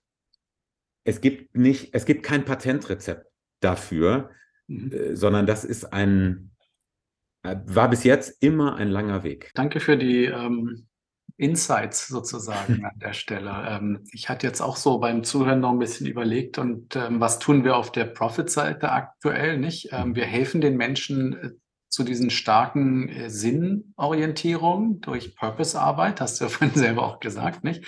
es 1.05 1.23
gibt 1.23 1.57
nicht, 1.57 1.95
es 1.95 2.05
gibt 2.05 2.23
kein 2.25 2.45
Patentrezept 2.45 3.27
dafür, 3.61 4.31
mhm. 4.67 4.93
äh, 4.93 5.17
sondern 5.17 5.47
das 5.47 5.65
ist 5.65 5.95
ein, 5.95 6.51
äh, 7.43 7.57
war 7.65 7.89
bis 7.89 8.05
jetzt 8.05 8.43
immer 8.43 8.77
ein 8.77 8.89
langer 8.89 9.25
Weg. 9.25 9.51
Danke 9.55 9.81
für 9.81 9.97
die 9.97 10.27
ähm, 10.27 10.89
Insights 11.39 12.09
sozusagen 12.09 12.85
an 12.85 12.99
der 12.99 13.15
Stelle. 13.15 13.67
Ähm, 13.67 14.05
ich 14.13 14.29
hatte 14.29 14.47
jetzt 14.47 14.61
auch 14.61 14.77
so 14.77 14.99
beim 14.99 15.25
Zuhören 15.25 15.61
noch 15.61 15.73
ein 15.73 15.79
bisschen 15.79 16.07
überlegt 16.07 16.59
und 16.59 16.97
ähm, 16.97 17.19
was 17.19 17.39
tun 17.39 17.65
wir 17.65 17.77
auf 17.77 17.93
der 17.93 18.05
Profit-Seite 18.05 18.93
aktuell 18.93 19.57
nicht? 19.57 19.89
Ähm, 19.91 20.15
wir 20.15 20.27
helfen 20.27 20.61
den 20.61 20.77
Menschen 20.77 21.33
äh, 21.33 21.51
zu 21.93 22.05
diesen 22.05 22.31
starken 22.31 23.11
äh, 23.11 23.29
Sinnorientierungen 23.29 25.03
durch 25.03 25.37
Purpose-Arbeit, 25.37 26.23
hast 26.23 26.41
du 26.41 26.45
ja 26.45 26.49
vorhin 26.51 26.75
selber 26.75 27.03
auch 27.05 27.21
gesagt, 27.21 27.65
nicht? 27.65 27.85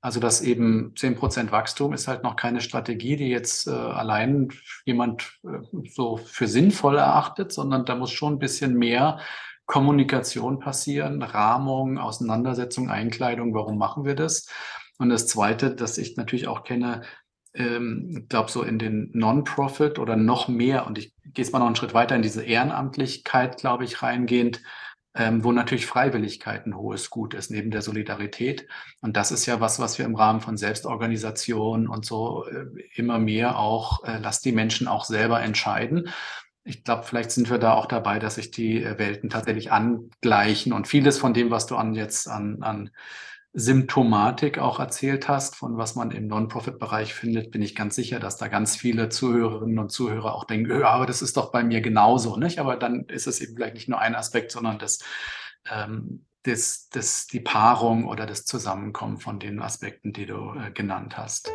Also 0.00 0.20
dass 0.20 0.40
eben 0.40 0.94
10% 0.94 1.50
Wachstum 1.50 1.92
ist 1.92 2.06
halt 2.06 2.22
noch 2.22 2.36
keine 2.36 2.60
Strategie, 2.60 3.16
die 3.16 3.28
jetzt 3.28 3.66
äh, 3.66 3.72
allein 3.72 4.52
jemand 4.84 5.40
äh, 5.42 5.58
so 5.92 6.16
für 6.16 6.46
sinnvoll 6.46 6.96
erachtet, 6.96 7.52
sondern 7.52 7.84
da 7.84 7.96
muss 7.96 8.12
schon 8.12 8.34
ein 8.34 8.38
bisschen 8.38 8.78
mehr 8.78 9.18
Kommunikation 9.66 10.60
passieren, 10.60 11.20
Rahmung, 11.20 11.98
Auseinandersetzung, 11.98 12.88
Einkleidung, 12.88 13.52
warum 13.52 13.78
machen 13.78 14.04
wir 14.04 14.14
das? 14.14 14.46
Und 14.98 15.08
das 15.08 15.26
Zweite, 15.26 15.74
das 15.74 15.98
ich 15.98 16.16
natürlich 16.16 16.46
auch 16.46 16.62
kenne, 16.62 17.02
ähm, 17.54 18.16
ich 18.16 18.28
glaube 18.28 18.50
so 18.50 18.62
in 18.62 18.78
den 18.78 19.10
Non-Profit 19.12 19.98
oder 19.98 20.16
noch 20.16 20.48
mehr, 20.48 20.86
und 20.86 20.98
ich 20.98 21.14
gehe 21.24 21.44
jetzt 21.44 21.52
mal 21.52 21.58
noch 21.58 21.66
einen 21.66 21.76
Schritt 21.76 21.94
weiter 21.94 22.16
in 22.16 22.22
diese 22.22 22.42
Ehrenamtlichkeit, 22.42 23.58
glaube 23.58 23.84
ich, 23.84 24.02
reingehend, 24.02 24.62
ähm, 25.14 25.42
wo 25.42 25.50
natürlich 25.50 25.86
Freiwilligkeit 25.86 26.66
ein 26.66 26.76
hohes 26.76 27.10
Gut 27.10 27.34
ist, 27.34 27.50
neben 27.50 27.70
der 27.70 27.82
Solidarität. 27.82 28.68
Und 29.00 29.16
das 29.16 29.32
ist 29.32 29.46
ja 29.46 29.60
was, 29.60 29.80
was 29.80 29.98
wir 29.98 30.04
im 30.04 30.14
Rahmen 30.14 30.40
von 30.40 30.56
Selbstorganisation 30.56 31.88
und 31.88 32.04
so 32.04 32.46
äh, 32.46 32.66
immer 32.94 33.18
mehr 33.18 33.58
auch, 33.58 34.04
äh, 34.04 34.18
lass 34.22 34.40
die 34.40 34.52
Menschen 34.52 34.86
auch 34.86 35.04
selber 35.04 35.42
entscheiden 35.42 36.08
ich 36.64 36.84
glaube, 36.84 37.04
vielleicht 37.04 37.30
sind 37.30 37.50
wir 37.50 37.58
da 37.58 37.74
auch 37.74 37.86
dabei, 37.86 38.18
dass 38.18 38.34
sich 38.34 38.50
die 38.50 38.82
äh, 38.82 38.98
Welten 38.98 39.30
tatsächlich 39.30 39.72
angleichen 39.72 40.72
und 40.72 40.88
vieles 40.88 41.18
von 41.18 41.34
dem, 41.34 41.50
was 41.50 41.66
du 41.66 41.76
an 41.76 41.94
jetzt 41.94 42.28
an, 42.28 42.62
an 42.62 42.90
Symptomatik 43.52 44.58
auch 44.58 44.78
erzählt 44.78 45.28
hast, 45.28 45.56
von 45.56 45.76
was 45.76 45.96
man 45.96 46.12
im 46.12 46.28
Non-Profit-Bereich 46.28 47.14
findet, 47.14 47.50
bin 47.50 47.62
ich 47.62 47.74
ganz 47.74 47.96
sicher, 47.96 48.20
dass 48.20 48.36
da 48.36 48.46
ganz 48.46 48.76
viele 48.76 49.08
Zuhörerinnen 49.08 49.80
und 49.80 49.90
Zuhörer 49.90 50.36
auch 50.36 50.44
denken, 50.44 50.70
ja, 50.70 50.88
aber 50.90 51.06
das 51.06 51.20
ist 51.20 51.36
doch 51.36 51.50
bei 51.50 51.64
mir 51.64 51.80
genauso, 51.80 52.36
nicht? 52.36 52.60
Aber 52.60 52.76
dann 52.76 53.06
ist 53.06 53.26
es 53.26 53.40
eben 53.40 53.56
vielleicht 53.56 53.74
nicht 53.74 53.88
nur 53.88 53.98
ein 53.98 54.14
Aspekt, 54.14 54.52
sondern 54.52 54.78
das, 54.78 55.00
ähm, 55.68 56.26
das, 56.44 56.88
das, 56.90 57.26
die 57.26 57.40
Paarung 57.40 58.06
oder 58.06 58.24
das 58.24 58.44
Zusammenkommen 58.44 59.18
von 59.18 59.40
den 59.40 59.60
Aspekten, 59.60 60.12
die 60.12 60.26
du 60.26 60.54
äh, 60.54 60.70
genannt 60.70 61.18
hast. 61.18 61.50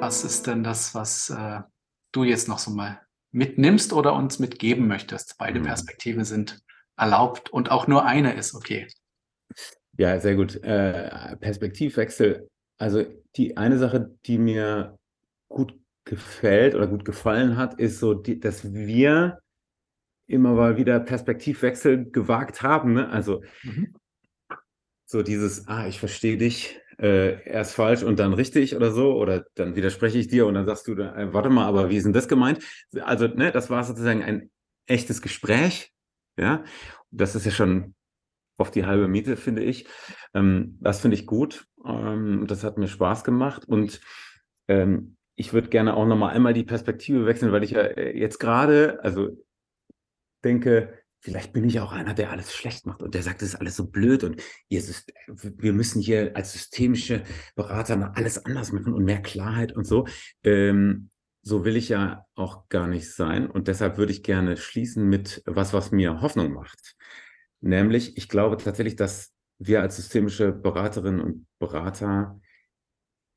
Was 0.00 0.22
ist 0.22 0.46
denn 0.46 0.62
das, 0.62 0.94
was 0.94 1.30
äh, 1.30 1.60
du 2.12 2.24
jetzt 2.24 2.46
noch 2.46 2.58
so 2.58 2.72
mal 2.72 3.00
mitnimmst 3.34 3.92
oder 3.92 4.14
uns 4.14 4.38
mitgeben 4.38 4.86
möchtest. 4.86 5.36
Beide 5.38 5.58
mhm. 5.58 5.64
Perspektiven 5.64 6.24
sind 6.24 6.62
erlaubt 6.96 7.50
und 7.50 7.70
auch 7.70 7.86
nur 7.88 8.06
eine 8.06 8.34
ist 8.34 8.54
okay. 8.54 8.86
Ja, 9.98 10.18
sehr 10.20 10.36
gut. 10.36 10.62
Äh, 10.62 11.36
Perspektivwechsel. 11.36 12.48
Also 12.78 13.04
die 13.36 13.56
eine 13.56 13.78
Sache, 13.78 14.16
die 14.26 14.38
mir 14.38 14.98
gut 15.48 15.78
gefällt 16.04 16.74
oder 16.74 16.86
gut 16.86 17.04
gefallen 17.04 17.56
hat, 17.56 17.78
ist 17.80 17.98
so, 17.98 18.14
die, 18.14 18.38
dass 18.38 18.72
wir 18.72 19.40
immer 20.26 20.52
mal 20.52 20.76
wieder 20.76 21.00
Perspektivwechsel 21.00 22.10
gewagt 22.10 22.62
haben. 22.62 22.94
Ne? 22.94 23.08
Also 23.08 23.42
mhm. 23.62 23.94
so 25.06 25.22
dieses, 25.22 25.66
ah, 25.66 25.86
ich 25.88 25.98
verstehe 25.98 26.36
dich, 26.36 26.80
äh, 26.98 27.42
erst 27.48 27.74
falsch 27.74 28.02
und 28.02 28.18
dann 28.18 28.32
richtig 28.32 28.76
oder 28.76 28.90
so, 28.92 29.14
oder 29.14 29.44
dann 29.54 29.76
widerspreche 29.76 30.18
ich 30.18 30.28
dir 30.28 30.46
und 30.46 30.54
dann 30.54 30.66
sagst 30.66 30.86
du, 30.88 30.92
äh, 30.92 31.32
warte 31.32 31.50
mal, 31.50 31.66
aber 31.66 31.90
wie 31.90 31.96
ist 31.96 32.04
denn 32.04 32.12
das 32.12 32.28
gemeint? 32.28 32.64
Also, 33.02 33.26
ne, 33.26 33.52
das 33.52 33.70
war 33.70 33.84
sozusagen 33.84 34.22
ein 34.22 34.50
echtes 34.86 35.22
Gespräch, 35.22 35.92
ja. 36.38 36.64
Das 37.10 37.34
ist 37.34 37.44
ja 37.46 37.52
schon 37.52 37.94
auf 38.56 38.70
die 38.70 38.86
halbe 38.86 39.08
Miete, 39.08 39.36
finde 39.36 39.62
ich. 39.62 39.86
Ähm, 40.34 40.78
das 40.80 41.00
finde 41.00 41.16
ich 41.16 41.26
gut. 41.26 41.66
Ähm, 41.84 42.46
das 42.46 42.64
hat 42.64 42.78
mir 42.78 42.88
Spaß 42.88 43.24
gemacht 43.24 43.64
und 43.66 44.00
ähm, 44.68 45.16
ich 45.36 45.52
würde 45.52 45.68
gerne 45.68 45.96
auch 45.96 46.06
nochmal 46.06 46.34
einmal 46.34 46.54
die 46.54 46.64
Perspektive 46.64 47.26
wechseln, 47.26 47.52
weil 47.52 47.64
ich 47.64 47.72
ja 47.72 47.82
äh, 47.82 48.16
jetzt 48.16 48.38
gerade, 48.38 49.00
also 49.02 49.30
denke, 50.44 51.03
vielleicht 51.24 51.54
bin 51.54 51.64
ich 51.64 51.80
auch 51.80 51.92
einer, 51.92 52.12
der 52.12 52.30
alles 52.30 52.52
schlecht 52.52 52.84
macht 52.84 53.02
und 53.02 53.14
der 53.14 53.22
sagt, 53.22 53.40
es 53.40 53.54
ist 53.54 53.54
alles 53.54 53.76
so 53.76 53.86
blöd 53.86 54.24
und 54.24 54.42
ihr, 54.68 54.82
wir 55.26 55.72
müssen 55.72 56.02
hier 56.02 56.36
als 56.36 56.52
systemische 56.52 57.22
Berater 57.56 57.96
noch 57.96 58.14
alles 58.14 58.44
anders 58.44 58.72
machen 58.72 58.92
und 58.92 59.04
mehr 59.04 59.22
Klarheit 59.22 59.72
und 59.72 59.86
so. 59.86 60.06
Ähm, 60.42 61.08
so 61.40 61.64
will 61.64 61.76
ich 61.76 61.88
ja 61.88 62.26
auch 62.34 62.68
gar 62.68 62.86
nicht 62.86 63.10
sein 63.10 63.50
und 63.50 63.68
deshalb 63.68 63.96
würde 63.96 64.12
ich 64.12 64.22
gerne 64.22 64.58
schließen 64.58 65.08
mit 65.08 65.42
was, 65.46 65.72
was 65.72 65.92
mir 65.92 66.20
Hoffnung 66.20 66.52
macht. 66.52 66.94
Nämlich, 67.62 68.18
ich 68.18 68.28
glaube 68.28 68.58
tatsächlich, 68.58 68.96
dass 68.96 69.32
wir 69.58 69.80
als 69.80 69.96
systemische 69.96 70.52
Beraterinnen 70.52 71.22
und 71.22 71.46
Berater 71.58 72.38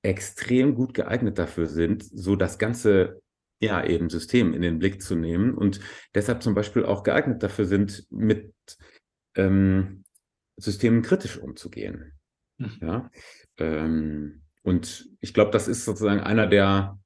extrem 0.02 0.76
gut 0.76 0.94
geeignet 0.94 1.38
dafür 1.40 1.68
sind, 1.68 2.04
so 2.04 2.36
das 2.36 2.58
ganze 2.58 3.22
ja, 3.60 3.84
eben 3.84 4.10
System 4.10 4.54
in 4.54 4.62
den 4.62 4.80
Blick 4.80 5.02
zu 5.02 5.16
nehmen 5.16 5.54
und 5.54 5.80
deshalb 6.14 6.44
zum 6.44 6.54
Beispiel 6.54 6.86
auch 6.86 7.04
geeignet 7.04 7.42
dafür 7.42 7.66
sind, 7.66 8.06
mit 8.12 8.54
ähm, 9.36 10.04
Systemen 10.58 11.02
kritisch 11.02 11.38
umzugehen. 11.38 12.14
Mhm. 12.58 12.78
Ja, 12.82 13.12
ähm, 13.58 14.44
und 14.64 15.10
ich 15.22 15.34
glaube, 15.34 15.52
das 15.52 15.68
ist 15.68 15.86
sozusagen 15.86 16.20
einer 16.20 16.48
der 16.48 17.00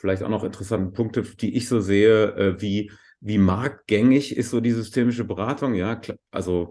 vielleicht 0.00 0.22
auch 0.22 0.28
noch 0.28 0.44
interessanten 0.44 0.92
Punkte, 0.92 1.22
die 1.22 1.56
ich 1.56 1.68
so 1.68 1.80
sehe, 1.80 2.34
äh, 2.36 2.60
wie, 2.60 2.92
wie 3.20 3.38
marktgängig 3.38 4.36
ist 4.36 4.50
so 4.50 4.60
die 4.60 4.72
systemische 4.72 5.24
Beratung. 5.24 5.74
Ja, 5.74 6.00
also 6.30 6.70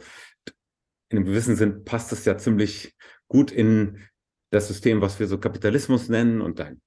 in 1.10 1.18
einem 1.18 1.26
gewissen 1.26 1.56
Sinn 1.56 1.84
passt 1.84 2.12
es 2.12 2.26
ja 2.26 2.38
ziemlich 2.38 2.96
gut 3.28 3.52
in 3.52 4.08
das 4.50 4.68
System, 4.68 5.02
was 5.02 5.20
wir 5.20 5.28
so 5.28 5.40
Kapitalismus 5.40 6.10
nennen 6.10 6.42
und 6.42 6.60
dann 6.60 6.82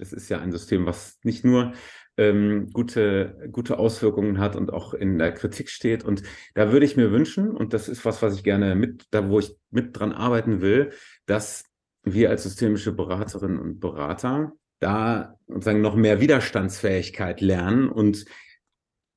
das 0.00 0.12
ist 0.12 0.28
ja 0.30 0.40
ein 0.40 0.50
System, 0.50 0.86
was 0.86 1.18
nicht 1.22 1.44
nur 1.44 1.72
ähm, 2.16 2.70
gute, 2.72 3.48
gute 3.52 3.78
Auswirkungen 3.78 4.38
hat 4.38 4.56
und 4.56 4.72
auch 4.72 4.94
in 4.94 5.18
der 5.18 5.32
Kritik 5.32 5.68
steht. 5.68 6.04
Und 6.04 6.22
da 6.54 6.72
würde 6.72 6.86
ich 6.86 6.96
mir 6.96 7.12
wünschen, 7.12 7.50
und 7.50 7.72
das 7.72 7.88
ist 7.88 8.04
was, 8.04 8.22
was 8.22 8.34
ich 8.34 8.42
gerne 8.42 8.74
mit, 8.74 9.06
da 9.10 9.28
wo 9.28 9.38
ich 9.38 9.54
mit 9.70 9.98
dran 9.98 10.12
arbeiten 10.12 10.60
will, 10.60 10.92
dass 11.26 11.64
wir 12.02 12.30
als 12.30 12.42
systemische 12.42 12.92
Beraterinnen 12.92 13.58
und 13.58 13.78
Berater 13.78 14.52
da 14.80 15.36
sozusagen 15.46 15.82
noch 15.82 15.94
mehr 15.94 16.20
Widerstandsfähigkeit 16.20 17.42
lernen 17.42 17.88
und 17.90 18.24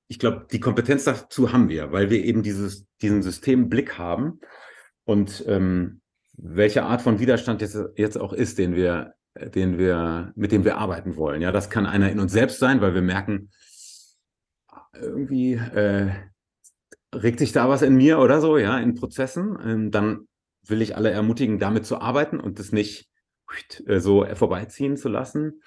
ich 0.09 0.19
glaube, 0.19 0.45
die 0.51 0.59
Kompetenz 0.59 1.05
dazu 1.05 1.53
haben 1.53 1.69
wir, 1.69 1.93
weil 1.93 2.09
wir 2.09 2.23
eben 2.23 2.43
dieses, 2.43 2.85
diesen 3.01 3.23
Systemblick 3.23 3.97
haben 3.97 4.41
und 5.05 5.43
ähm, 5.47 6.01
welche 6.33 6.83
Art 6.83 7.01
von 7.01 7.19
Widerstand 7.19 7.61
jetzt, 7.61 7.79
jetzt 7.95 8.17
auch 8.17 8.33
ist, 8.33 8.57
den 8.57 8.75
wir 8.75 9.13
den 9.35 9.77
wir, 9.77 10.31
mit 10.35 10.51
dem 10.51 10.63
wir 10.63 10.77
arbeiten 10.77 11.15
wollen. 11.15 11.41
Ja, 11.41 11.51
das 11.51 11.69
kann 11.69 11.85
einer 11.85 12.11
in 12.11 12.19
uns 12.19 12.31
selbst 12.31 12.59
sein, 12.59 12.81
weil 12.81 12.93
wir 12.93 13.01
merken, 13.01 13.49
irgendwie 14.93 15.53
äh, 15.53 16.11
regt 17.13 17.39
sich 17.39 17.51
da 17.51 17.69
was 17.69 17.81
in 17.81 17.95
mir 17.95 18.19
oder 18.19 18.41
so, 18.41 18.57
ja, 18.57 18.77
in 18.79 18.95
Prozessen. 18.95 19.57
Ähm, 19.65 19.91
dann 19.91 20.27
will 20.65 20.81
ich 20.81 20.95
alle 20.95 21.11
ermutigen, 21.11 21.59
damit 21.59 21.85
zu 21.85 21.99
arbeiten 21.99 22.39
und 22.39 22.59
das 22.59 22.71
nicht 22.71 23.09
äh, 23.85 23.99
so 23.99 24.25
vorbeiziehen 24.35 24.97
zu 24.97 25.09
lassen. 25.09 25.61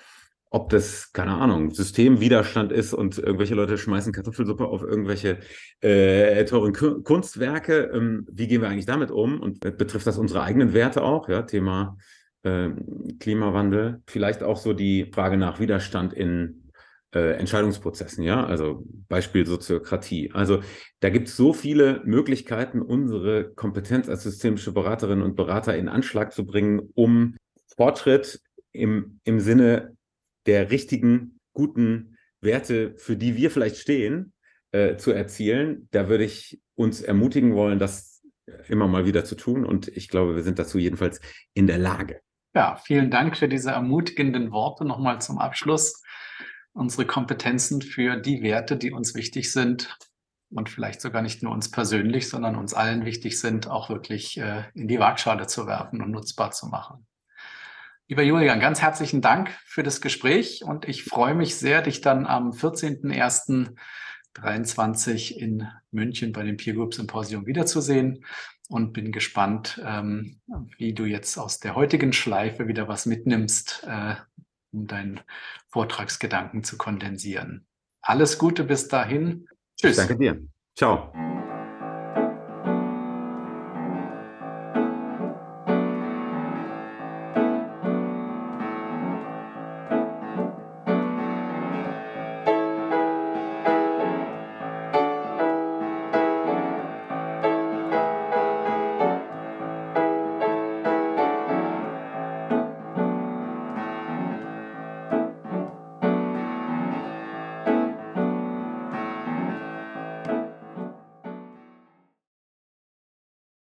Ob 0.48 0.70
das, 0.70 1.12
keine 1.12 1.32
Ahnung, 1.32 1.72
Systemwiderstand 1.72 2.70
ist 2.70 2.94
und 2.94 3.18
irgendwelche 3.18 3.56
Leute 3.56 3.78
schmeißen 3.78 4.12
Kartoffelsuppe 4.12 4.64
auf 4.64 4.80
irgendwelche 4.80 5.40
äh, 5.80 6.44
teuren 6.44 6.72
Kunstwerke. 7.02 7.90
Ähm, 7.92 8.26
wie 8.30 8.46
gehen 8.46 8.62
wir 8.62 8.68
eigentlich 8.68 8.86
damit 8.86 9.10
um? 9.10 9.40
Und 9.40 9.60
betrifft 9.76 10.06
das 10.06 10.18
unsere 10.18 10.42
eigenen 10.42 10.72
Werte 10.72 11.02
auch? 11.02 11.28
Ja, 11.28 11.42
Thema 11.42 11.98
ähm, 12.46 13.18
Klimawandel, 13.18 14.02
vielleicht 14.06 14.44
auch 14.44 14.56
so 14.56 14.72
die 14.72 15.10
Frage 15.12 15.36
nach 15.36 15.58
Widerstand 15.58 16.12
in 16.12 16.70
äh, 17.12 17.32
Entscheidungsprozessen, 17.32 18.22
ja, 18.22 18.46
also 18.46 18.84
Beispiel 19.08 19.44
Soziokratie. 19.46 20.30
Also 20.32 20.60
da 21.00 21.10
gibt 21.10 21.26
es 21.26 21.36
so 21.36 21.52
viele 21.52 22.02
Möglichkeiten, 22.04 22.80
unsere 22.80 23.52
Kompetenz 23.52 24.08
als 24.08 24.22
systemische 24.22 24.72
Beraterinnen 24.72 25.24
und 25.24 25.34
Berater 25.34 25.76
in 25.76 25.88
Anschlag 25.88 26.32
zu 26.32 26.46
bringen, 26.46 26.80
um 26.94 27.36
Fortschritt 27.76 28.40
im, 28.70 29.18
im 29.24 29.40
Sinne 29.40 29.96
der 30.46 30.70
richtigen, 30.70 31.40
guten 31.52 32.16
Werte, 32.40 32.94
für 32.96 33.16
die 33.16 33.36
wir 33.36 33.50
vielleicht 33.50 33.78
stehen, 33.78 34.32
äh, 34.70 34.96
zu 34.96 35.10
erzielen. 35.10 35.88
Da 35.90 36.08
würde 36.08 36.24
ich 36.24 36.60
uns 36.76 37.02
ermutigen 37.02 37.54
wollen, 37.54 37.80
das 37.80 38.22
immer 38.68 38.86
mal 38.86 39.04
wieder 39.04 39.24
zu 39.24 39.34
tun. 39.34 39.64
Und 39.64 39.88
ich 39.88 40.08
glaube, 40.08 40.36
wir 40.36 40.44
sind 40.44 40.60
dazu 40.60 40.78
jedenfalls 40.78 41.20
in 41.54 41.66
der 41.66 41.78
Lage. 41.78 42.20
Ja, 42.56 42.76
vielen 42.82 43.10
Dank 43.10 43.36
für 43.36 43.48
diese 43.48 43.70
ermutigenden 43.72 44.50
Worte 44.50 44.86
nochmal 44.86 45.20
zum 45.20 45.36
Abschluss. 45.36 46.02
Unsere 46.72 47.04
Kompetenzen 47.04 47.82
für 47.82 48.16
die 48.16 48.42
Werte, 48.42 48.78
die 48.78 48.92
uns 48.92 49.14
wichtig 49.14 49.52
sind 49.52 49.98
und 50.48 50.70
vielleicht 50.70 51.02
sogar 51.02 51.20
nicht 51.20 51.42
nur 51.42 51.52
uns 51.52 51.70
persönlich, 51.70 52.30
sondern 52.30 52.56
uns 52.56 52.72
allen 52.72 53.04
wichtig 53.04 53.38
sind, 53.38 53.68
auch 53.68 53.90
wirklich 53.90 54.38
äh, 54.38 54.62
in 54.72 54.88
die 54.88 54.98
Waagschale 54.98 55.46
zu 55.46 55.66
werfen 55.66 56.00
und 56.00 56.12
nutzbar 56.12 56.50
zu 56.50 56.68
machen. 56.68 57.06
Lieber 58.08 58.22
Julian, 58.22 58.58
ganz 58.58 58.80
herzlichen 58.80 59.20
Dank 59.20 59.50
für 59.66 59.82
das 59.82 60.00
Gespräch 60.00 60.62
und 60.64 60.88
ich 60.88 61.04
freue 61.04 61.34
mich 61.34 61.56
sehr, 61.56 61.82
dich 61.82 62.00
dann 62.00 62.24
am 62.24 62.52
14.01.23 62.52 65.36
in 65.36 65.68
München 65.90 66.32
bei 66.32 66.42
dem 66.42 66.56
Peer 66.56 66.72
Group 66.72 66.94
Symposium 66.94 67.44
wiederzusehen 67.44 68.24
und 68.68 68.92
bin 68.92 69.12
gespannt, 69.12 69.80
ähm, 69.84 70.40
wie 70.76 70.92
du 70.92 71.04
jetzt 71.04 71.38
aus 71.38 71.60
der 71.60 71.74
heutigen 71.74 72.12
Schleife 72.12 72.68
wieder 72.68 72.88
was 72.88 73.06
mitnimmst, 73.06 73.84
äh, 73.86 74.16
um 74.72 74.86
deinen 74.86 75.20
Vortragsgedanken 75.68 76.64
zu 76.64 76.76
kondensieren. 76.76 77.66
Alles 78.02 78.38
Gute 78.38 78.64
bis 78.64 78.88
dahin. 78.88 79.48
Tschüss. 79.76 79.96
Danke 79.96 80.16
dir. 80.16 80.40
Ciao. 80.74 81.12